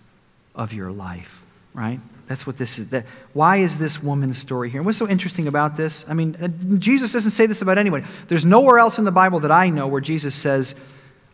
of 0.55 0.72
your 0.72 0.90
life, 0.90 1.40
right? 1.74 2.00
That's 2.26 2.46
what 2.46 2.57
this 2.57 2.78
is. 2.78 2.90
That, 2.90 3.07
why 3.33 3.59
is 3.59 3.78
this 3.78 4.02
woman's 4.02 4.38
story 4.38 4.70
here? 4.70 4.81
And 4.81 4.87
what's 4.87 4.98
so 4.98 5.09
interesting 5.09 5.46
about 5.46 5.76
this? 5.76 6.05
I 6.09 6.14
mean, 6.14 6.37
uh, 6.40 6.48
Jesus 6.78 7.12
doesn't 7.12 7.33
say 7.33 7.46
this 7.46 7.62
about 7.62 7.78
anyone. 7.78 8.05
There's 8.28 8.44
nowhere 8.44 8.78
else 8.78 8.98
in 8.98 9.05
the 9.05 9.12
Bible 9.12 9.40
that 9.40 9.52
I 9.52 9.68
know 9.68 9.87
where 9.87 10.00
Jesus 10.00 10.35
says, 10.35 10.74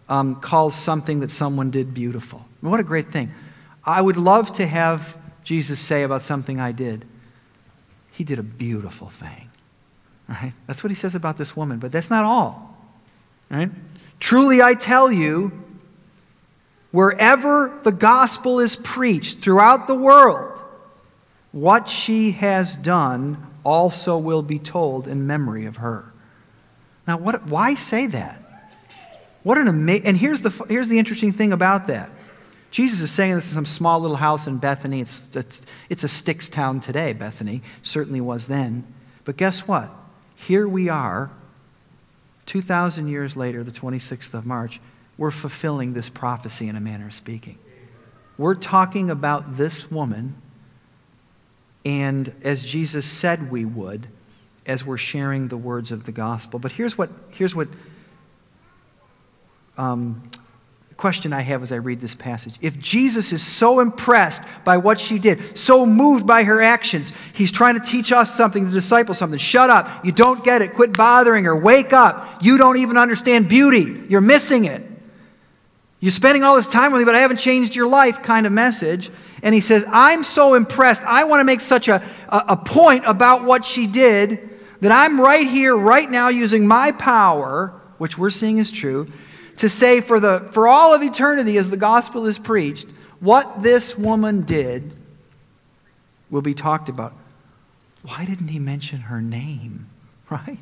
um, 0.08 0.36
calls 0.40 0.74
something 0.74 1.20
that 1.20 1.30
someone 1.30 1.70
did 1.70 1.94
beautiful. 1.94 2.46
what 2.60 2.80
a 2.80 2.84
great 2.84 3.08
thing. 3.08 3.32
I 3.84 4.00
would 4.00 4.16
love 4.16 4.52
to 4.54 4.66
have 4.66 5.16
Jesus 5.44 5.80
say 5.80 6.02
about 6.02 6.22
something 6.22 6.60
I 6.60 6.72
did, 6.72 7.06
he 8.12 8.24
did 8.24 8.38
a 8.38 8.42
beautiful 8.42 9.08
thing. 9.08 9.47
Right? 10.28 10.52
That's 10.66 10.84
what 10.84 10.90
he 10.90 10.94
says 10.94 11.14
about 11.14 11.38
this 11.38 11.56
woman, 11.56 11.78
but 11.78 11.90
that's 11.90 12.10
not 12.10 12.24
all. 12.24 12.76
Right? 13.50 13.70
Truly 14.20 14.60
I 14.60 14.74
tell 14.74 15.10
you, 15.10 15.52
wherever 16.90 17.80
the 17.82 17.92
gospel 17.92 18.60
is 18.60 18.76
preached 18.76 19.38
throughout 19.38 19.86
the 19.86 19.94
world, 19.94 20.62
what 21.52 21.88
she 21.88 22.32
has 22.32 22.76
done 22.76 23.46
also 23.64 24.18
will 24.18 24.42
be 24.42 24.58
told 24.58 25.08
in 25.08 25.26
memory 25.26 25.66
of 25.66 25.78
her. 25.78 26.12
Now, 27.06 27.16
what, 27.16 27.46
why 27.46 27.74
say 27.74 28.06
that? 28.06 28.42
What 29.42 29.56
an 29.56 29.66
amazing, 29.66 30.06
and 30.06 30.16
here's 30.16 30.42
the, 30.42 30.50
here's 30.68 30.88
the 30.88 30.98
interesting 30.98 31.32
thing 31.32 31.52
about 31.52 31.86
that. 31.86 32.10
Jesus 32.70 33.00
is 33.00 33.10
saying 33.10 33.34
this 33.34 33.48
in 33.48 33.54
some 33.54 33.64
small 33.64 34.00
little 34.00 34.18
house 34.18 34.46
in 34.46 34.58
Bethany. 34.58 35.00
It's, 35.00 35.34
it's, 35.34 35.62
it's 35.88 36.04
a 36.04 36.08
sticks 36.08 36.50
town 36.50 36.80
today, 36.80 37.14
Bethany. 37.14 37.62
Certainly 37.82 38.20
was 38.20 38.46
then. 38.46 38.84
But 39.24 39.38
guess 39.38 39.66
what? 39.66 39.90
Here 40.38 40.66
we 40.66 40.88
are, 40.88 41.30
2,000 42.46 43.08
years 43.08 43.36
later, 43.36 43.62
the 43.62 43.72
26th 43.72 44.32
of 44.32 44.46
March, 44.46 44.80
we're 45.18 45.30
fulfilling 45.30 45.92
this 45.92 46.08
prophecy 46.08 46.68
in 46.68 46.76
a 46.76 46.80
manner 46.80 47.06
of 47.06 47.12
speaking. 47.12 47.58
We're 48.38 48.54
talking 48.54 49.10
about 49.10 49.56
this 49.56 49.90
woman, 49.90 50.36
and 51.84 52.32
as 52.42 52.64
Jesus 52.64 53.04
said 53.04 53.50
we 53.50 53.64
would, 53.64 54.06
as 54.64 54.84
we're 54.84 54.96
sharing 54.96 55.48
the 55.48 55.56
words 55.56 55.90
of 55.90 56.04
the 56.04 56.12
gospel. 56.12 56.58
But 56.58 56.72
here's 56.72 56.96
what, 56.96 57.10
here's 57.30 57.54
what 57.54 57.68
um, 59.76 60.30
question 60.98 61.32
I 61.32 61.42
have 61.42 61.62
as 61.62 61.70
I 61.70 61.76
read 61.76 62.00
this 62.00 62.16
passage. 62.16 62.56
If 62.60 62.78
Jesus 62.78 63.32
is 63.32 63.40
so 63.40 63.78
impressed 63.78 64.42
by 64.64 64.76
what 64.78 64.98
she 64.98 65.20
did, 65.20 65.56
so 65.56 65.86
moved 65.86 66.26
by 66.26 66.42
her 66.42 66.60
actions, 66.60 67.12
he's 67.32 67.52
trying 67.52 67.78
to 67.78 67.86
teach 67.86 68.10
us 68.10 68.36
something, 68.36 68.64
the 68.64 68.72
disciples 68.72 69.16
something. 69.16 69.38
Shut 69.38 69.70
up. 69.70 70.04
You 70.04 70.10
don't 70.10 70.44
get 70.44 70.60
it. 70.60 70.74
Quit 70.74 70.96
bothering 70.96 71.44
her. 71.44 71.54
Wake 71.54 71.92
up. 71.92 72.42
You 72.42 72.58
don't 72.58 72.78
even 72.78 72.96
understand 72.96 73.48
beauty. 73.48 74.02
You're 74.08 74.20
missing 74.20 74.64
it. 74.64 74.84
You're 76.00 76.10
spending 76.10 76.42
all 76.42 76.56
this 76.56 76.66
time 76.66 76.90
with 76.90 77.00
me, 77.00 77.04
but 77.04 77.14
I 77.14 77.20
haven't 77.20 77.38
changed 77.38 77.76
your 77.76 77.88
life 77.88 78.22
kind 78.24 78.44
of 78.44 78.52
message. 78.52 79.10
And 79.44 79.54
he 79.54 79.60
says, 79.60 79.84
I'm 79.88 80.24
so 80.24 80.54
impressed. 80.54 81.02
I 81.04 81.24
want 81.24 81.40
to 81.40 81.44
make 81.44 81.60
such 81.60 81.86
a, 81.86 82.02
a, 82.28 82.44
a 82.48 82.56
point 82.56 83.04
about 83.06 83.44
what 83.44 83.64
she 83.64 83.86
did 83.86 84.50
that 84.80 84.90
I'm 84.90 85.20
right 85.20 85.46
here, 85.46 85.76
right 85.76 86.10
now, 86.10 86.28
using 86.28 86.66
my 86.66 86.90
power, 86.90 87.80
which 87.98 88.18
we're 88.18 88.30
seeing 88.30 88.58
is 88.58 88.72
true, 88.72 89.06
to 89.58 89.68
say 89.68 90.00
for, 90.00 90.18
the, 90.18 90.48
for 90.52 90.66
all 90.66 90.94
of 90.94 91.02
eternity 91.02 91.58
as 91.58 91.70
the 91.70 91.76
gospel 91.76 92.26
is 92.26 92.38
preached, 92.38 92.88
what 93.20 93.62
this 93.62 93.96
woman 93.98 94.42
did 94.42 94.92
will 96.30 96.42
be 96.42 96.54
talked 96.54 96.88
about. 96.88 97.12
Why 98.02 98.24
didn't 98.24 98.48
he 98.48 98.58
mention 98.58 99.00
her 99.00 99.20
name? 99.20 99.86
Right? 100.30 100.58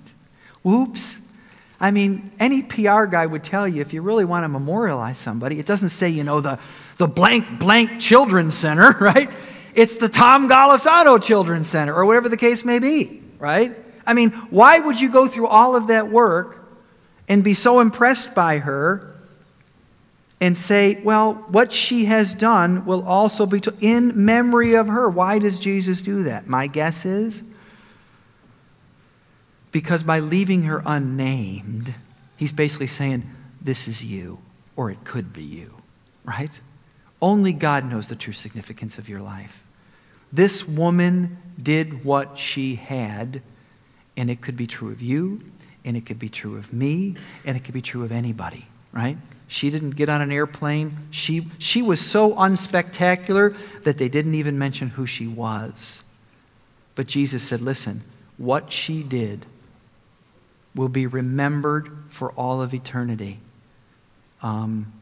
Whoops. 0.62 1.18
I 1.80 1.90
mean, 1.90 2.30
any 2.38 2.62
PR 2.62 3.06
guy 3.06 3.26
would 3.26 3.42
tell 3.42 3.66
you 3.66 3.80
if 3.80 3.92
you 3.92 4.00
really 4.00 4.24
want 4.24 4.44
to 4.44 4.48
memorialize 4.48 5.18
somebody, 5.18 5.58
it 5.58 5.66
doesn't 5.66 5.88
say, 5.88 6.08
you 6.08 6.22
know, 6.22 6.40
the, 6.40 6.60
the 6.98 7.08
blank 7.08 7.58
blank 7.58 8.00
children's 8.00 8.54
center, 8.54 8.92
right? 9.00 9.28
It's 9.74 9.96
the 9.96 10.08
Tom 10.08 10.48
Golisano 10.48 11.20
Children's 11.20 11.66
Center, 11.66 11.92
or 11.92 12.06
whatever 12.06 12.28
the 12.28 12.36
case 12.36 12.64
may 12.64 12.78
be, 12.78 13.24
right? 13.40 13.76
I 14.06 14.14
mean, 14.14 14.30
why 14.50 14.78
would 14.78 15.00
you 15.00 15.10
go 15.10 15.26
through 15.26 15.48
all 15.48 15.74
of 15.74 15.88
that 15.88 16.08
work 16.08 16.65
and 17.28 17.42
be 17.42 17.54
so 17.54 17.80
impressed 17.80 18.34
by 18.34 18.58
her 18.58 19.14
and 20.40 20.56
say, 20.56 21.00
well, 21.02 21.34
what 21.48 21.72
she 21.72 22.04
has 22.06 22.34
done 22.34 22.84
will 22.84 23.04
also 23.06 23.46
be 23.46 23.60
to, 23.60 23.74
in 23.80 24.24
memory 24.24 24.74
of 24.74 24.88
her? 24.88 25.08
Why 25.08 25.38
does 25.38 25.58
Jesus 25.58 26.02
do 26.02 26.24
that? 26.24 26.46
My 26.46 26.66
guess 26.66 27.06
is 27.06 27.42
because 29.72 30.02
by 30.02 30.20
leaving 30.20 30.62
her 30.62 30.82
unnamed, 30.86 31.92
he's 32.38 32.52
basically 32.52 32.86
saying, 32.86 33.30
This 33.60 33.86
is 33.88 34.02
you, 34.02 34.38
or 34.74 34.90
it 34.90 35.04
could 35.04 35.34
be 35.34 35.42
you, 35.42 35.74
right? 36.24 36.58
Only 37.20 37.52
God 37.52 37.84
knows 37.84 38.08
the 38.08 38.16
true 38.16 38.32
significance 38.32 38.96
of 38.96 39.06
your 39.06 39.20
life. 39.20 39.64
This 40.32 40.66
woman 40.66 41.36
did 41.62 42.04
what 42.04 42.38
she 42.38 42.76
had, 42.76 43.42
and 44.16 44.30
it 44.30 44.40
could 44.40 44.56
be 44.56 44.66
true 44.66 44.90
of 44.90 45.02
you, 45.02 45.42
and 45.86 45.96
it 45.96 46.04
could 46.04 46.18
be 46.18 46.28
true 46.28 46.56
of 46.56 46.72
me, 46.72 47.14
and 47.44 47.56
it 47.56 47.64
could 47.64 47.72
be 47.72 47.80
true 47.80 48.04
of 48.04 48.12
anybody, 48.12 48.66
right? 48.92 49.16
She 49.48 49.70
didn't 49.70 49.90
get 49.90 50.08
on 50.08 50.20
an 50.20 50.32
airplane. 50.32 50.96
She, 51.10 51.46
she 51.58 51.80
was 51.80 52.00
so 52.00 52.34
unspectacular 52.34 53.56
that 53.84 53.96
they 53.96 54.08
didn't 54.08 54.34
even 54.34 54.58
mention 54.58 54.88
who 54.88 55.06
she 55.06 55.26
was. 55.26 56.02
But 56.96 57.06
Jesus 57.06 57.44
said, 57.44 57.62
Listen, 57.62 58.02
what 58.36 58.72
she 58.72 59.02
did 59.02 59.46
will 60.74 60.88
be 60.88 61.06
remembered 61.06 61.90
for 62.08 62.32
all 62.32 62.60
of 62.60 62.74
eternity 62.74 63.38
um, 64.42 64.92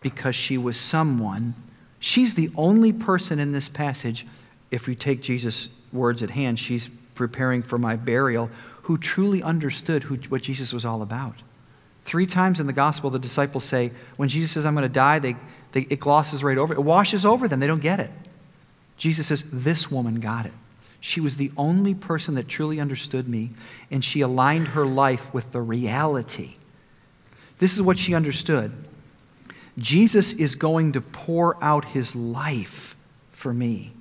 because 0.00 0.34
she 0.34 0.56
was 0.56 0.76
someone. 0.76 1.54
She's 2.00 2.34
the 2.34 2.50
only 2.56 2.92
person 2.92 3.38
in 3.38 3.52
this 3.52 3.68
passage, 3.68 4.26
if 4.70 4.86
we 4.86 4.94
take 4.96 5.20
Jesus' 5.20 5.68
words 5.92 6.22
at 6.22 6.30
hand, 6.30 6.58
she's 6.58 6.88
preparing 7.14 7.62
for 7.62 7.78
my 7.78 7.94
burial, 7.94 8.50
who 8.82 8.98
truly 8.98 9.42
understood 9.42 10.04
who, 10.04 10.16
what 10.28 10.42
Jesus 10.42 10.72
was 10.72 10.84
all 10.84 11.02
about. 11.02 11.36
Three 12.04 12.26
times 12.26 12.58
in 12.58 12.66
the 12.66 12.72
gospel, 12.72 13.10
the 13.10 13.18
disciples 13.18 13.64
say, 13.64 13.92
when 14.16 14.28
Jesus 14.28 14.50
says, 14.50 14.66
I'm 14.66 14.74
going 14.74 14.82
to 14.82 14.88
die, 14.88 15.18
they, 15.18 15.36
they, 15.72 15.82
it 15.82 16.00
glosses 16.00 16.42
right 16.42 16.58
over. 16.58 16.74
It 16.74 16.82
washes 16.82 17.24
over 17.24 17.46
them. 17.46 17.60
They 17.60 17.66
don't 17.66 17.82
get 17.82 18.00
it. 18.00 18.10
Jesus 18.96 19.28
says, 19.28 19.44
This 19.52 19.90
woman 19.90 20.20
got 20.20 20.46
it. 20.46 20.52
She 21.00 21.20
was 21.20 21.36
the 21.36 21.50
only 21.56 21.94
person 21.94 22.36
that 22.36 22.46
truly 22.46 22.78
understood 22.78 23.28
me, 23.28 23.50
and 23.90 24.04
she 24.04 24.20
aligned 24.20 24.68
her 24.68 24.86
life 24.86 25.32
with 25.34 25.50
the 25.50 25.60
reality. 25.60 26.54
This 27.58 27.74
is 27.74 27.82
what 27.82 27.98
she 27.98 28.14
understood 28.14 28.72
Jesus 29.78 30.32
is 30.32 30.54
going 30.54 30.92
to 30.92 31.00
pour 31.00 31.56
out 31.62 31.86
his 31.86 32.14
life 32.14 32.94
for 33.30 33.54
me. 33.54 33.92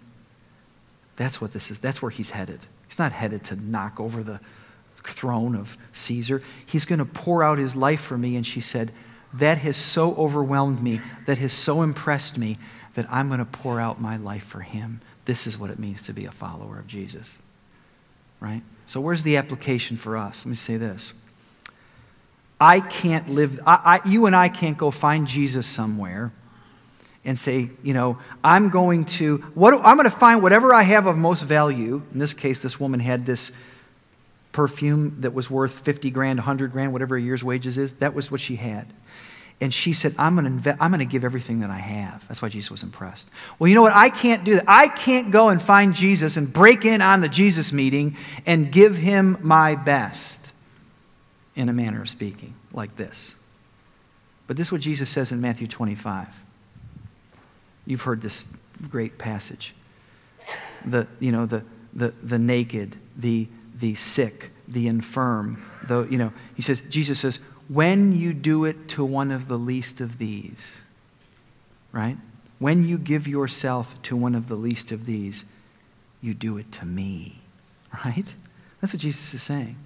That's 1.16 1.40
what 1.40 1.54
this 1.54 1.72
is. 1.72 1.80
That's 1.80 2.02
where 2.02 2.12
he's 2.12 2.32
headed. 2.32 2.60
He's 2.88 3.00
not 3.00 3.12
headed 3.12 3.44
to 3.46 3.56
knock 3.56 4.00
over 4.00 4.22
the 4.22 4.40
throne 5.08 5.56
of 5.56 5.78
Caesar. 5.94 6.42
He's 6.66 6.86
going 6.86 7.00
to 7.00 7.06
pour 7.06 7.44
out 7.44 7.58
his 7.58 7.76
life 7.76 8.02
for 8.02 8.18
me. 8.18 8.36
And 8.36 8.46
she 8.46 8.62
said, 8.62 8.92
That 9.34 9.60
has 9.60 9.78
so 9.78 10.16
overwhelmed 10.16 10.82
me, 10.82 11.02
that 11.26 11.38
has 11.38 11.54
so 11.54 11.82
impressed 11.82 12.38
me, 12.38 12.58
that 12.94 13.06
I'm 13.10 13.28
going 13.28 13.40
to 13.40 13.46
pour 13.46 13.80
out 13.80 14.02
my 14.02 14.18
life 14.18 14.44
for 14.44 14.62
him. 14.62 15.02
This 15.26 15.48
is 15.48 15.58
what 15.58 15.70
it 15.70 15.80
means 15.80 16.04
to 16.04 16.14
be 16.14 16.26
a 16.26 16.32
follower 16.32 16.80
of 16.80 16.88
Jesus. 16.88 17.38
Right? 18.40 18.64
So, 18.86 19.00
where's 19.00 19.24
the 19.24 19.38
application 19.38 19.98
for 19.98 20.18
us? 20.18 20.46
Let 20.46 20.50
me 20.50 20.56
say 20.56 20.78
this. 20.78 21.14
I 22.60 22.80
can't 22.80 23.30
live, 23.30 23.60
I, 23.66 24.02
I, 24.04 24.08
you 24.08 24.28
and 24.28 24.36
I 24.36 24.50
can't 24.50 24.78
go 24.78 24.92
find 24.92 25.28
Jesus 25.28 25.66
somewhere 25.66 26.32
and 27.26 27.38
say, 27.38 27.70
you 27.84 27.94
know, 27.94 28.20
I'm 28.44 28.70
going 28.70 29.06
to, 29.06 29.38
what, 29.56 29.74
I'm 29.84 29.98
going 29.98 30.10
to 30.10 30.16
find 30.16 30.44
whatever 30.44 30.74
I 30.74 30.84
have 30.84 31.08
of 31.08 31.18
most 31.18 31.42
value. 31.42 32.02
In 32.14 32.20
this 32.20 32.34
case, 32.34 32.60
this 32.60 32.80
woman 32.80 33.00
had 33.00 33.26
this 33.26 33.52
perfume 34.52 35.22
that 35.22 35.34
was 35.34 35.50
worth 35.50 35.80
50 35.80 36.12
grand, 36.12 36.40
100 36.40 36.72
grand, 36.72 36.94
whatever 36.94 37.16
a 37.16 37.22
year's 37.22 37.44
wages 37.44 37.78
is. 37.78 37.94
That 37.94 38.14
was 38.14 38.30
what 38.30 38.42
she 38.42 38.56
had. 38.58 38.88
And 39.62 39.72
she 39.72 39.94
said, 39.94 40.16
I'm 40.18 40.36
going, 40.36 40.60
going 40.60 41.00
to 41.00 41.06
give 41.06 41.24
everything 41.24 41.60
that 41.60 41.70
I 41.70 41.78
have. 41.78 42.28
That's 42.28 42.42
why 42.42 42.50
Jesus 42.50 42.72
was 42.72 42.82
impressed. 42.82 43.30
Well, 43.60 43.68
you 43.68 43.76
know 43.76 43.84
what? 43.84 43.94
I 43.94 44.10
can't 44.10 44.44
do 44.44 44.56
that. 44.56 44.66
I 44.68 44.88
can't 44.88 45.32
go 45.32 45.50
and 45.50 45.62
find 45.62 45.94
Jesus 45.94 46.36
and 46.36 46.52
break 46.52 46.84
in 46.84 47.00
on 47.00 47.22
the 47.22 47.30
Jesus 47.30 47.72
meeting 47.72 48.18
and 48.48 48.72
give 48.72 48.98
him 48.98 49.38
my 49.44 49.76
best, 49.76 50.52
in 51.56 51.70
a 51.70 51.74
manner 51.74 52.02
of 52.02 52.10
speaking, 52.10 52.56
like 52.74 52.96
this. 52.96 53.36
But 54.48 54.58
this 54.58 54.68
is 54.68 54.72
what 54.72 54.82
Jesus 54.82 55.12
says 55.12 55.32
in 55.32 55.42
Matthew 55.42 55.68
25. 55.68 56.28
You've 57.86 58.02
heard 58.02 58.22
this 58.22 58.48
great 58.90 59.20
passage. 59.20 59.76
The, 60.86 61.06
you 61.20 61.32
know, 61.32 61.46
the, 61.46 61.64
the, 61.94 62.10
the 62.24 62.40
naked, 62.40 62.96
the, 63.16 63.48
the 63.82 63.96
sick, 63.96 64.52
the 64.68 64.88
infirm, 64.88 65.62
the, 65.86 66.04
you 66.04 66.18
know, 66.18 66.32
he 66.56 66.62
says, 66.62 66.82
Jesus 66.90 67.20
says, 67.20 67.40
when 67.68 68.18
you 68.18 68.34
do 68.34 68.64
it 68.64 68.88
to 68.90 69.04
one 69.04 69.32
of 69.32 69.48
the 69.48 69.58
least 69.58 70.00
of 70.00 70.18
these, 70.18 70.82
right? 71.92 72.18
When 72.60 72.88
you 72.88 72.98
give 72.98 73.28
yourself 73.28 74.02
to 74.04 74.16
one 74.16 74.36
of 74.36 74.48
the 74.48 74.56
least 74.56 74.92
of 74.92 75.06
these, 75.06 75.44
you 76.22 76.34
do 76.34 76.58
it 76.58 76.72
to 76.74 76.86
me, 76.86 77.42
right? 78.06 78.34
That's 78.80 78.94
what 78.94 79.02
Jesus 79.02 79.34
is 79.34 79.44
saying. 79.44 79.78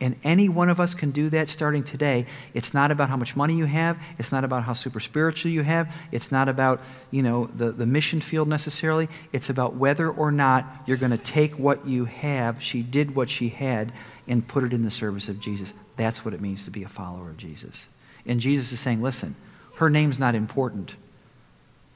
And 0.00 0.16
any 0.24 0.48
one 0.48 0.70
of 0.70 0.80
us 0.80 0.94
can 0.94 1.10
do 1.10 1.28
that 1.28 1.50
starting 1.50 1.82
today. 1.82 2.24
It's 2.54 2.72
not 2.72 2.90
about 2.90 3.10
how 3.10 3.18
much 3.18 3.36
money 3.36 3.54
you 3.54 3.66
have. 3.66 3.98
It's 4.18 4.32
not 4.32 4.44
about 4.44 4.64
how 4.64 4.72
super 4.72 4.98
spiritual 4.98 5.50
you 5.50 5.62
have. 5.62 5.94
It's 6.10 6.32
not 6.32 6.48
about, 6.48 6.80
you 7.10 7.22
know, 7.22 7.44
the, 7.54 7.70
the 7.70 7.84
mission 7.84 8.22
field 8.22 8.48
necessarily. 8.48 9.08
It's 9.32 9.50
about 9.50 9.74
whether 9.74 10.08
or 10.08 10.32
not 10.32 10.64
you're 10.86 10.96
going 10.96 11.10
to 11.10 11.18
take 11.18 11.58
what 11.58 11.86
you 11.86 12.06
have. 12.06 12.62
She 12.62 12.82
did 12.82 13.14
what 13.14 13.28
she 13.28 13.50
had 13.50 13.92
and 14.26 14.46
put 14.46 14.64
it 14.64 14.72
in 14.72 14.84
the 14.84 14.90
service 14.90 15.28
of 15.28 15.38
Jesus. 15.38 15.74
That's 15.96 16.24
what 16.24 16.32
it 16.32 16.40
means 16.40 16.64
to 16.64 16.70
be 16.70 16.82
a 16.82 16.88
follower 16.88 17.28
of 17.28 17.36
Jesus. 17.36 17.88
And 18.24 18.40
Jesus 18.40 18.72
is 18.72 18.80
saying, 18.80 19.02
listen, 19.02 19.36
her 19.76 19.90
name's 19.90 20.18
not 20.18 20.34
important. 20.34 20.94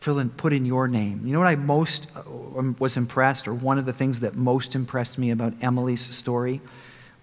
Fill 0.01 0.19
in, 0.19 0.29
put 0.29 0.53
in 0.53 0.67
your 0.67 0.89
name. 0.89 1.23
You 1.25 1.33
know 1.33 1.39
what 1.39 1.49
I 1.49 1.55
most 1.55 2.07
uh, 2.15 2.21
um, 2.59 2.77
was 2.79 2.99
impressed, 2.99 3.49
or 3.49 3.55
one 3.55 3.79
of 3.79 3.87
the 3.87 3.93
things 3.95 4.21
that 4.21 4.35
most 4.35 4.75
impressed 4.75 5.17
me 5.17 5.31
about 5.31 5.55
Emily's 5.63 6.15
story, 6.15 6.61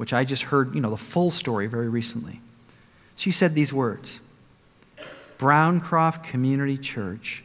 which 0.01 0.13
I 0.13 0.25
just 0.25 0.41
heard, 0.41 0.73
you 0.73 0.81
know, 0.81 0.89
the 0.89 0.97
full 0.97 1.29
story 1.29 1.67
very 1.67 1.87
recently. 1.87 2.41
She 3.15 3.29
said 3.29 3.53
these 3.53 3.71
words 3.71 4.19
Browncroft 5.37 6.23
Community 6.23 6.75
Church 6.75 7.43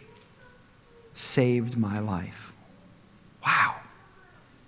saved 1.12 1.76
my 1.76 1.98
life. 1.98 2.54
Wow. 3.44 3.74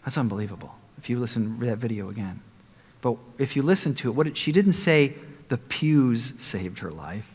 That's 0.05 0.19
unbelievable. 0.19 0.75
If 0.99 1.09
you 1.09 1.19
listen 1.19 1.59
to 1.61 1.65
that 1.65 1.79
video 1.79 2.11
again. 2.11 2.43
But 3.01 3.17
if 3.39 3.57
you 3.57 3.63
listen 3.63 3.95
to 3.95 4.11
it, 4.11 4.15
what 4.15 4.27
it, 4.27 4.37
she 4.37 4.53
didn't 4.53 4.75
say 4.75 5.15
the 5.49 5.57
pews 5.57 6.35
saved 6.39 6.81
her 6.81 6.91
life. 6.91 7.33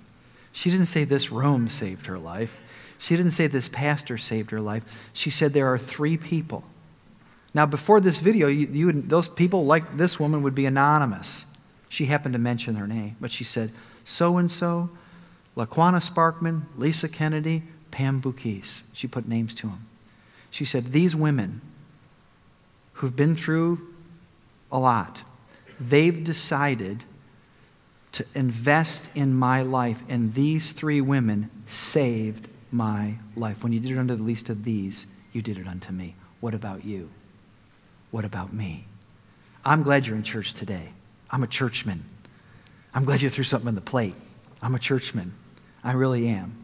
She 0.52 0.70
didn't 0.70 0.86
say 0.86 1.04
this 1.04 1.32
room 1.32 1.68
saved 1.68 2.06
her 2.06 2.20
life. 2.20 2.62
She 3.00 3.16
didn't 3.16 3.32
say 3.32 3.48
this 3.48 3.70
pastor 3.70 4.20
saved 4.20 4.52
her 4.52 4.62
life. 4.62 4.84
She 5.14 5.32
said 5.32 5.54
there 5.54 5.74
are 5.74 5.80
three 5.80 6.16
people. 6.16 6.64
Now, 7.54 7.66
before 7.66 8.02
this 8.02 8.18
video, 8.20 8.48
you, 8.48 8.68
you 8.72 8.86
would, 8.88 9.10
those 9.10 9.30
people 9.30 9.66
like 9.66 9.98
this 9.98 10.20
woman 10.20 10.42
would 10.42 10.56
be 10.56 10.66
anonymous. 10.66 11.46
She 11.90 12.06
happened 12.06 12.34
to 12.34 12.40
mention 12.40 12.76
her 12.76 12.88
name, 12.88 13.16
but 13.22 13.32
she 13.32 13.44
said, 13.44 13.72
so 14.04 14.38
and 14.38 14.52
so, 14.52 14.90
Laquana 15.56 16.02
Sparkman, 16.02 16.64
Lisa 16.78 17.08
Kennedy, 17.08 17.64
Pam 17.92 18.22
Bukis. 18.22 18.82
She 18.94 19.08
put 19.08 19.28
names 19.28 19.54
to 19.56 19.68
them. 19.68 19.88
She 20.50 20.66
said, 20.66 20.92
These 20.92 21.16
women 21.16 21.62
who've 22.94 23.16
been 23.16 23.36
through 23.36 23.88
a 24.72 24.80
lot, 24.80 25.24
they've 25.80 26.24
decided 26.24 27.04
to 28.14 28.26
invest 28.34 29.10
in 29.14 29.36
my 29.36 29.62
life. 29.62 30.02
And 30.10 30.34
these 30.34 30.72
three 30.72 31.02
women 31.02 31.50
saved 31.68 32.48
my 32.72 33.16
life. 33.36 33.64
When 33.64 33.74
you 33.74 33.80
did 33.80 33.92
it 33.92 33.98
unto 33.98 34.16
the 34.16 34.24
least 34.24 34.50
of 34.50 34.64
these, 34.64 35.06
you 35.32 35.42
did 35.42 35.58
it 35.58 35.68
unto 35.68 35.92
me. 35.92 36.16
What 36.40 36.56
about 36.56 36.84
you? 36.84 37.10
What 38.14 38.26
about 38.26 38.54
me? 38.54 38.86
I'm 39.66 39.82
glad 39.82 40.06
you're 40.06 40.16
in 40.16 40.22
church 40.22 40.54
today. 40.54 40.90
I'm 41.32 41.42
a 41.42 41.48
churchman. 41.48 42.06
I'm 42.94 43.06
glad 43.06 43.24
you 43.24 43.30
threw 43.32 43.44
something 43.44 43.68
on 43.68 43.74
the 43.74 43.82
plate. 43.82 44.14
I'm 44.62 44.76
a 44.76 44.80
churchman. 44.80 45.34
I 45.84 45.94
really 45.94 46.28
am. 46.28 46.56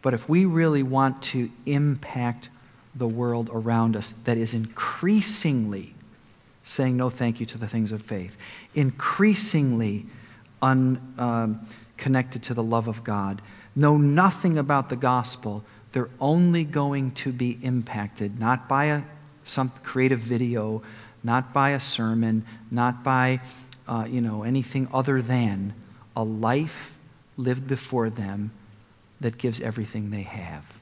But 0.00 0.14
if 0.14 0.30
we 0.30 0.46
really 0.46 0.82
want 0.82 1.20
to 1.24 1.50
impact 1.66 2.48
the 2.94 3.06
world 3.06 3.50
around 3.52 3.96
us 3.96 4.14
that 4.24 4.38
is 4.38 4.54
increasingly 4.54 5.94
saying 6.64 6.96
no 6.96 7.10
thank 7.10 7.38
you 7.38 7.44
to 7.44 7.58
the 7.58 7.68
things 7.68 7.92
of 7.92 8.00
faith, 8.00 8.38
increasingly 8.74 10.06
unconnected 10.62 12.40
um, 12.40 12.44
to 12.44 12.54
the 12.54 12.62
love 12.62 12.88
of 12.88 13.04
God, 13.04 13.42
know 13.76 13.98
nothing 13.98 14.56
about 14.56 14.88
the 14.88 14.96
gospel, 14.96 15.64
they're 15.92 16.08
only 16.18 16.64
going 16.64 17.10
to 17.10 17.30
be 17.30 17.58
impacted 17.60 18.40
not 18.40 18.70
by 18.70 18.86
a, 18.86 19.02
some 19.44 19.72
creative 19.82 20.20
video, 20.20 20.82
not 21.22 21.52
by 21.52 21.70
a 21.70 21.80
sermon, 21.80 22.44
not 22.70 23.02
by 23.02 23.40
uh, 23.88 24.06
you 24.08 24.20
know, 24.20 24.42
anything 24.42 24.88
other 24.92 25.20
than 25.20 25.74
a 26.16 26.22
life 26.22 26.96
lived 27.36 27.66
before 27.66 28.10
them 28.10 28.52
that 29.20 29.38
gives 29.38 29.60
everything 29.60 30.10
they 30.10 30.22
have. 30.22 30.78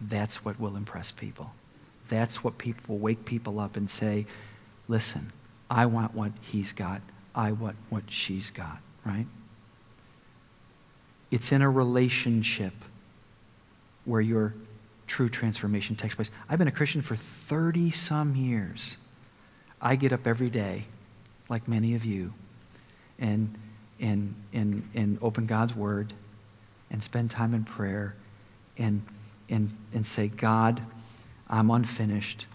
That's 0.00 0.44
what 0.44 0.60
will 0.60 0.76
impress 0.76 1.10
people. 1.10 1.52
That's 2.08 2.42
what 2.42 2.58
people 2.58 2.94
will 2.94 3.00
wake 3.00 3.24
people 3.24 3.60
up 3.60 3.76
and 3.76 3.90
say, 3.90 4.26
listen, 4.86 5.32
I 5.70 5.86
want 5.86 6.14
what 6.14 6.32
he's 6.40 6.72
got. 6.72 7.02
I 7.34 7.52
want 7.52 7.76
what 7.90 8.04
she's 8.08 8.50
got, 8.50 8.78
right? 9.04 9.26
It's 11.30 11.52
in 11.52 11.60
a 11.60 11.68
relationship 11.68 12.72
where 14.04 14.20
your 14.20 14.54
true 15.08 15.28
transformation 15.28 15.96
takes 15.96 16.14
place. 16.14 16.30
I've 16.48 16.58
been 16.58 16.68
a 16.68 16.72
Christian 16.72 17.02
for 17.02 17.16
30 17.16 17.90
some 17.90 18.36
years. 18.36 18.96
I 19.80 19.96
get 19.96 20.12
up 20.12 20.26
every 20.26 20.50
day, 20.50 20.84
like 21.48 21.66
many 21.66 21.94
of 21.94 22.04
you, 22.04 22.32
and, 23.18 23.56
and, 23.98 24.34
and, 24.52 24.88
and 24.94 25.18
open 25.20 25.46
God's 25.46 25.74
Word 25.74 26.12
and 26.90 27.02
spend 27.02 27.30
time 27.30 27.54
in 27.54 27.64
prayer 27.64 28.14
and, 28.76 29.02
and, 29.48 29.70
and 29.92 30.06
say, 30.06 30.28
God, 30.28 30.80
I'm 31.48 31.70
unfinished, 31.70 32.46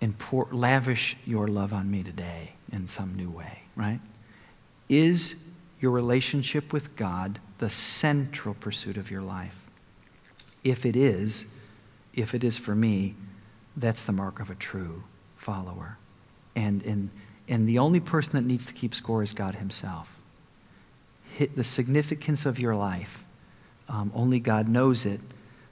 and 0.00 0.18
pour, 0.18 0.48
lavish 0.50 1.16
your 1.24 1.46
love 1.46 1.72
on 1.72 1.90
me 1.90 2.02
today 2.02 2.54
in 2.72 2.88
some 2.88 3.14
new 3.14 3.30
way, 3.30 3.62
right? 3.76 4.00
Is 4.88 5.36
your 5.80 5.90
relationship 5.90 6.72
with 6.72 6.96
God 6.96 7.38
the 7.58 7.70
central 7.70 8.54
pursuit 8.54 8.96
of 8.96 9.10
your 9.10 9.22
life? 9.22 9.68
If 10.64 10.86
it 10.86 10.96
is, 10.96 11.54
if 12.14 12.34
it 12.34 12.44
is 12.44 12.58
for 12.58 12.74
me, 12.74 13.14
that's 13.76 14.02
the 14.02 14.12
mark 14.12 14.40
of 14.40 14.50
a 14.50 14.54
true 14.54 15.02
follower. 15.36 15.96
And, 16.54 16.82
and, 16.82 17.10
and 17.48 17.68
the 17.68 17.78
only 17.78 18.00
person 18.00 18.32
that 18.34 18.44
needs 18.44 18.66
to 18.66 18.72
keep 18.72 18.94
score 18.94 19.22
is 19.22 19.32
God 19.32 19.56
Himself. 19.56 20.20
Hit 21.34 21.56
the 21.56 21.64
significance 21.64 22.44
of 22.44 22.58
your 22.58 22.76
life, 22.76 23.24
um, 23.88 24.12
only 24.14 24.38
God 24.38 24.68
knows 24.68 25.06
it. 25.06 25.20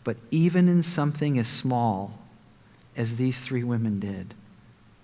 But 0.02 0.16
even 0.30 0.68
in 0.68 0.82
something 0.82 1.38
as 1.38 1.46
small 1.46 2.18
as 2.96 3.16
these 3.16 3.40
three 3.40 3.62
women 3.62 4.00
did, 4.00 4.34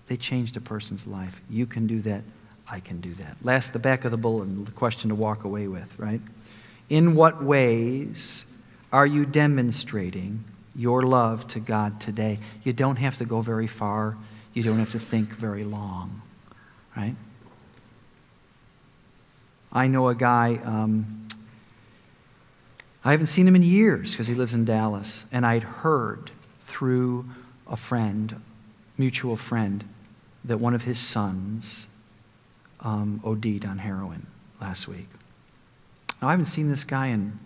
they 0.07 0.17
changed 0.17 0.57
a 0.57 0.61
person's 0.61 1.05
life. 1.05 1.41
You 1.49 1.67
can 1.67 1.85
do 1.85 2.01
that. 2.01 2.23
I 2.69 2.79
can 2.79 2.99
do 2.99 3.13
that. 3.15 3.37
Last, 3.43 3.73
the 3.73 3.79
back 3.79 4.03
of 4.05 4.11
the 4.11 4.17
bulletin, 4.17 4.65
the 4.65 4.71
question 4.71 5.09
to 5.09 5.15
walk 5.15 5.43
away 5.43 5.67
with, 5.67 5.97
right? 5.99 6.21
In 6.89 7.15
what 7.15 7.43
ways 7.43 8.45
are 8.91 9.05
you 9.05 9.25
demonstrating 9.25 10.43
your 10.77 11.01
love 11.01 11.47
to 11.49 11.59
God 11.59 11.99
today? 11.99 12.39
You 12.63 12.71
don't 12.71 12.97
have 12.97 13.17
to 13.17 13.25
go 13.25 13.41
very 13.41 13.67
far. 13.67 14.15
You 14.53 14.63
don't 14.63 14.79
have 14.79 14.91
to 14.91 14.99
think 14.99 15.29
very 15.31 15.63
long, 15.63 16.21
right? 16.95 17.15
I 19.71 19.87
know 19.87 20.07
a 20.07 20.15
guy, 20.15 20.59
um, 20.63 21.27
I 23.03 23.11
haven't 23.11 23.27
seen 23.27 23.47
him 23.47 23.55
in 23.55 23.63
years 23.63 24.11
because 24.11 24.27
he 24.27 24.33
lives 24.33 24.53
in 24.53 24.65
Dallas, 24.65 25.25
and 25.31 25.45
I'd 25.45 25.63
heard 25.63 26.31
through 26.61 27.25
a 27.67 27.75
friend, 27.75 28.41
mutual 28.97 29.35
friend, 29.35 29.83
that 30.45 30.59
one 30.59 30.73
of 30.73 30.83
his 30.83 30.97
sons 30.97 31.87
um, 32.79 33.19
OD'd 33.23 33.65
on 33.65 33.79
heroin 33.79 34.27
last 34.61 34.87
week. 34.87 35.09
Now, 36.21 36.29
I 36.29 36.31
haven't 36.31 36.45
seen 36.45 36.69
this 36.69 36.83
guy 36.83 37.07
in 37.07 37.39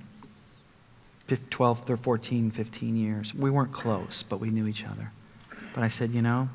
12, 1.38 2.00
14, 2.00 2.52
15 2.52 2.96
years. 2.96 3.34
We 3.34 3.50
weren't 3.50 3.72
close, 3.72 4.24
but 4.24 4.40
we 4.40 4.50
knew 4.50 4.68
each 4.68 4.86
other. 4.86 5.12
But 5.74 5.84
I 5.84 5.88
said, 5.88 6.12
you 6.12 6.22
know, 6.22 6.50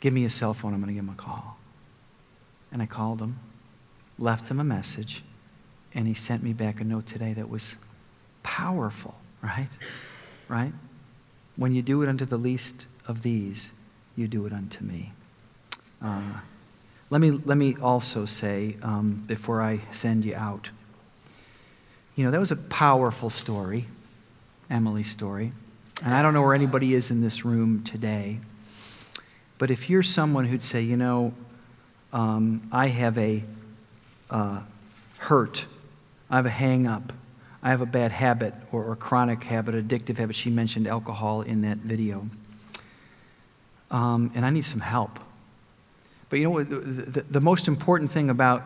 give 0.00 0.12
me 0.12 0.24
a 0.24 0.30
cell 0.30 0.54
phone. 0.54 0.74
I'm 0.74 0.80
going 0.80 0.88
to 0.88 0.94
give 0.94 1.04
him 1.04 1.10
a 1.10 1.14
call. 1.14 1.56
And 2.70 2.80
I 2.80 2.86
called 2.86 3.20
him, 3.20 3.38
left 4.18 4.50
him 4.50 4.58
a 4.60 4.64
message, 4.64 5.22
and 5.94 6.06
he 6.06 6.14
sent 6.14 6.42
me 6.42 6.52
back 6.52 6.80
a 6.80 6.84
note 6.84 7.06
today 7.06 7.32
that 7.34 7.48
was 7.48 7.76
powerful, 8.42 9.14
right? 9.42 9.68
Right? 10.48 10.72
When 11.56 11.74
you 11.74 11.82
do 11.82 12.02
it 12.02 12.08
unto 12.08 12.24
the 12.24 12.38
least 12.38 12.86
of 13.06 13.22
these, 13.22 13.72
you 14.16 14.28
do 14.28 14.46
it 14.46 14.52
unto 14.52 14.84
me. 14.84 15.12
Uh, 16.02 16.40
let, 17.10 17.20
me 17.20 17.30
let 17.30 17.56
me 17.56 17.76
also 17.80 18.26
say, 18.26 18.76
um, 18.82 19.24
before 19.26 19.62
I 19.62 19.80
send 19.92 20.24
you 20.24 20.34
out, 20.34 20.70
you 22.14 22.24
know, 22.24 22.30
that 22.30 22.40
was 22.40 22.50
a 22.50 22.56
powerful 22.56 23.30
story, 23.30 23.86
Emily's 24.70 25.10
story. 25.10 25.52
And 26.04 26.12
I 26.12 26.22
don't 26.22 26.34
know 26.34 26.42
where 26.42 26.54
anybody 26.54 26.94
is 26.94 27.10
in 27.10 27.20
this 27.20 27.44
room 27.44 27.84
today. 27.84 28.38
But 29.58 29.70
if 29.70 29.88
you're 29.88 30.02
someone 30.02 30.44
who'd 30.44 30.64
say, 30.64 30.82
you 30.82 30.96
know, 30.96 31.32
um, 32.12 32.68
I 32.72 32.88
have 32.88 33.16
a 33.16 33.44
uh, 34.30 34.60
hurt, 35.18 35.66
I 36.28 36.36
have 36.36 36.46
a 36.46 36.50
hang 36.50 36.86
up, 36.86 37.12
I 37.62 37.70
have 37.70 37.80
a 37.80 37.86
bad 37.86 38.10
habit 38.10 38.54
or, 38.72 38.84
or 38.84 38.96
chronic 38.96 39.44
habit, 39.44 39.74
addictive 39.74 40.18
habit. 40.18 40.34
She 40.34 40.50
mentioned 40.50 40.88
alcohol 40.88 41.42
in 41.42 41.62
that 41.62 41.78
video. 41.78 42.28
Um, 43.90 44.32
and 44.34 44.44
I 44.44 44.50
need 44.50 44.64
some 44.64 44.80
help. 44.80 45.20
But 46.28 46.38
you 46.38 46.44
know 46.44 46.50
what? 46.50 46.68
The, 46.68 46.76
the, 46.76 47.20
the, 47.20 47.40
most 47.40 47.68
important 47.68 48.10
thing 48.10 48.30
about 48.30 48.64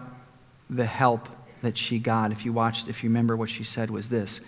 the 0.71 0.87
help 0.87 1.29
that 1.67 1.77
she 1.77 1.99
got, 1.99 2.31
if 2.31 2.45
you 2.45 2.53
watched, 2.53 2.87
if 2.87 3.03
you 3.03 3.11
remember 3.11 3.37
what 3.37 3.51
she 3.51 3.65
said, 3.65 3.91
was 3.91 4.09
this 4.09 4.41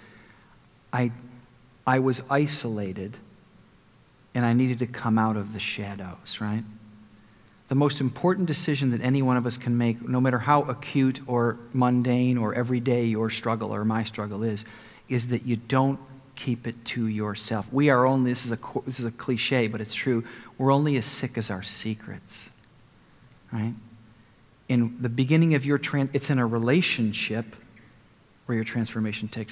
I, 0.92 1.10
I 1.84 1.98
was 1.98 2.22
isolated 2.30 3.18
and 4.34 4.46
I 4.46 4.52
needed 4.52 4.78
to 4.78 4.86
come 4.86 5.18
out 5.18 5.36
of 5.36 5.52
the 5.52 5.58
shadows, 5.58 6.38
right? 6.40 6.62
The 7.66 7.74
most 7.74 8.00
important 8.00 8.46
decision 8.46 8.92
that 8.92 9.02
any 9.02 9.20
one 9.20 9.36
of 9.36 9.46
us 9.46 9.58
can 9.58 9.76
make, 9.76 10.08
no 10.08 10.20
matter 10.20 10.38
how 10.38 10.62
acute 10.62 11.20
or 11.26 11.58
mundane 11.72 12.38
or 12.38 12.54
everyday 12.54 13.06
your 13.06 13.30
struggle 13.30 13.74
or 13.74 13.84
my 13.84 14.04
struggle 14.04 14.44
is, 14.44 14.64
is 15.08 15.28
that 15.28 15.44
you 15.44 15.56
don't 15.56 15.98
keep 16.36 16.68
it 16.68 16.84
to 16.84 17.08
yourself. 17.08 17.66
We 17.72 17.90
are 17.90 18.06
only, 18.06 18.30
this 18.30 18.46
is 18.46 18.52
a, 18.52 18.58
this 18.86 19.00
is 19.00 19.06
a 19.06 19.10
cliche, 19.10 19.66
but 19.66 19.80
it's 19.80 19.92
true, 19.92 20.22
we're 20.56 20.72
only 20.72 20.96
as 20.96 21.04
sick 21.04 21.36
as 21.36 21.50
our 21.50 21.64
secrets, 21.64 22.50
right? 23.52 23.74
In 24.68 24.96
the 25.00 25.08
beginning 25.08 25.54
of 25.54 25.64
your, 25.64 25.78
trans, 25.78 26.10
it's 26.12 26.30
in 26.30 26.38
a 26.38 26.46
relationship 26.46 27.56
where 28.46 28.56
your 28.56 28.64
transformation 28.64 29.28
takes 29.28 29.46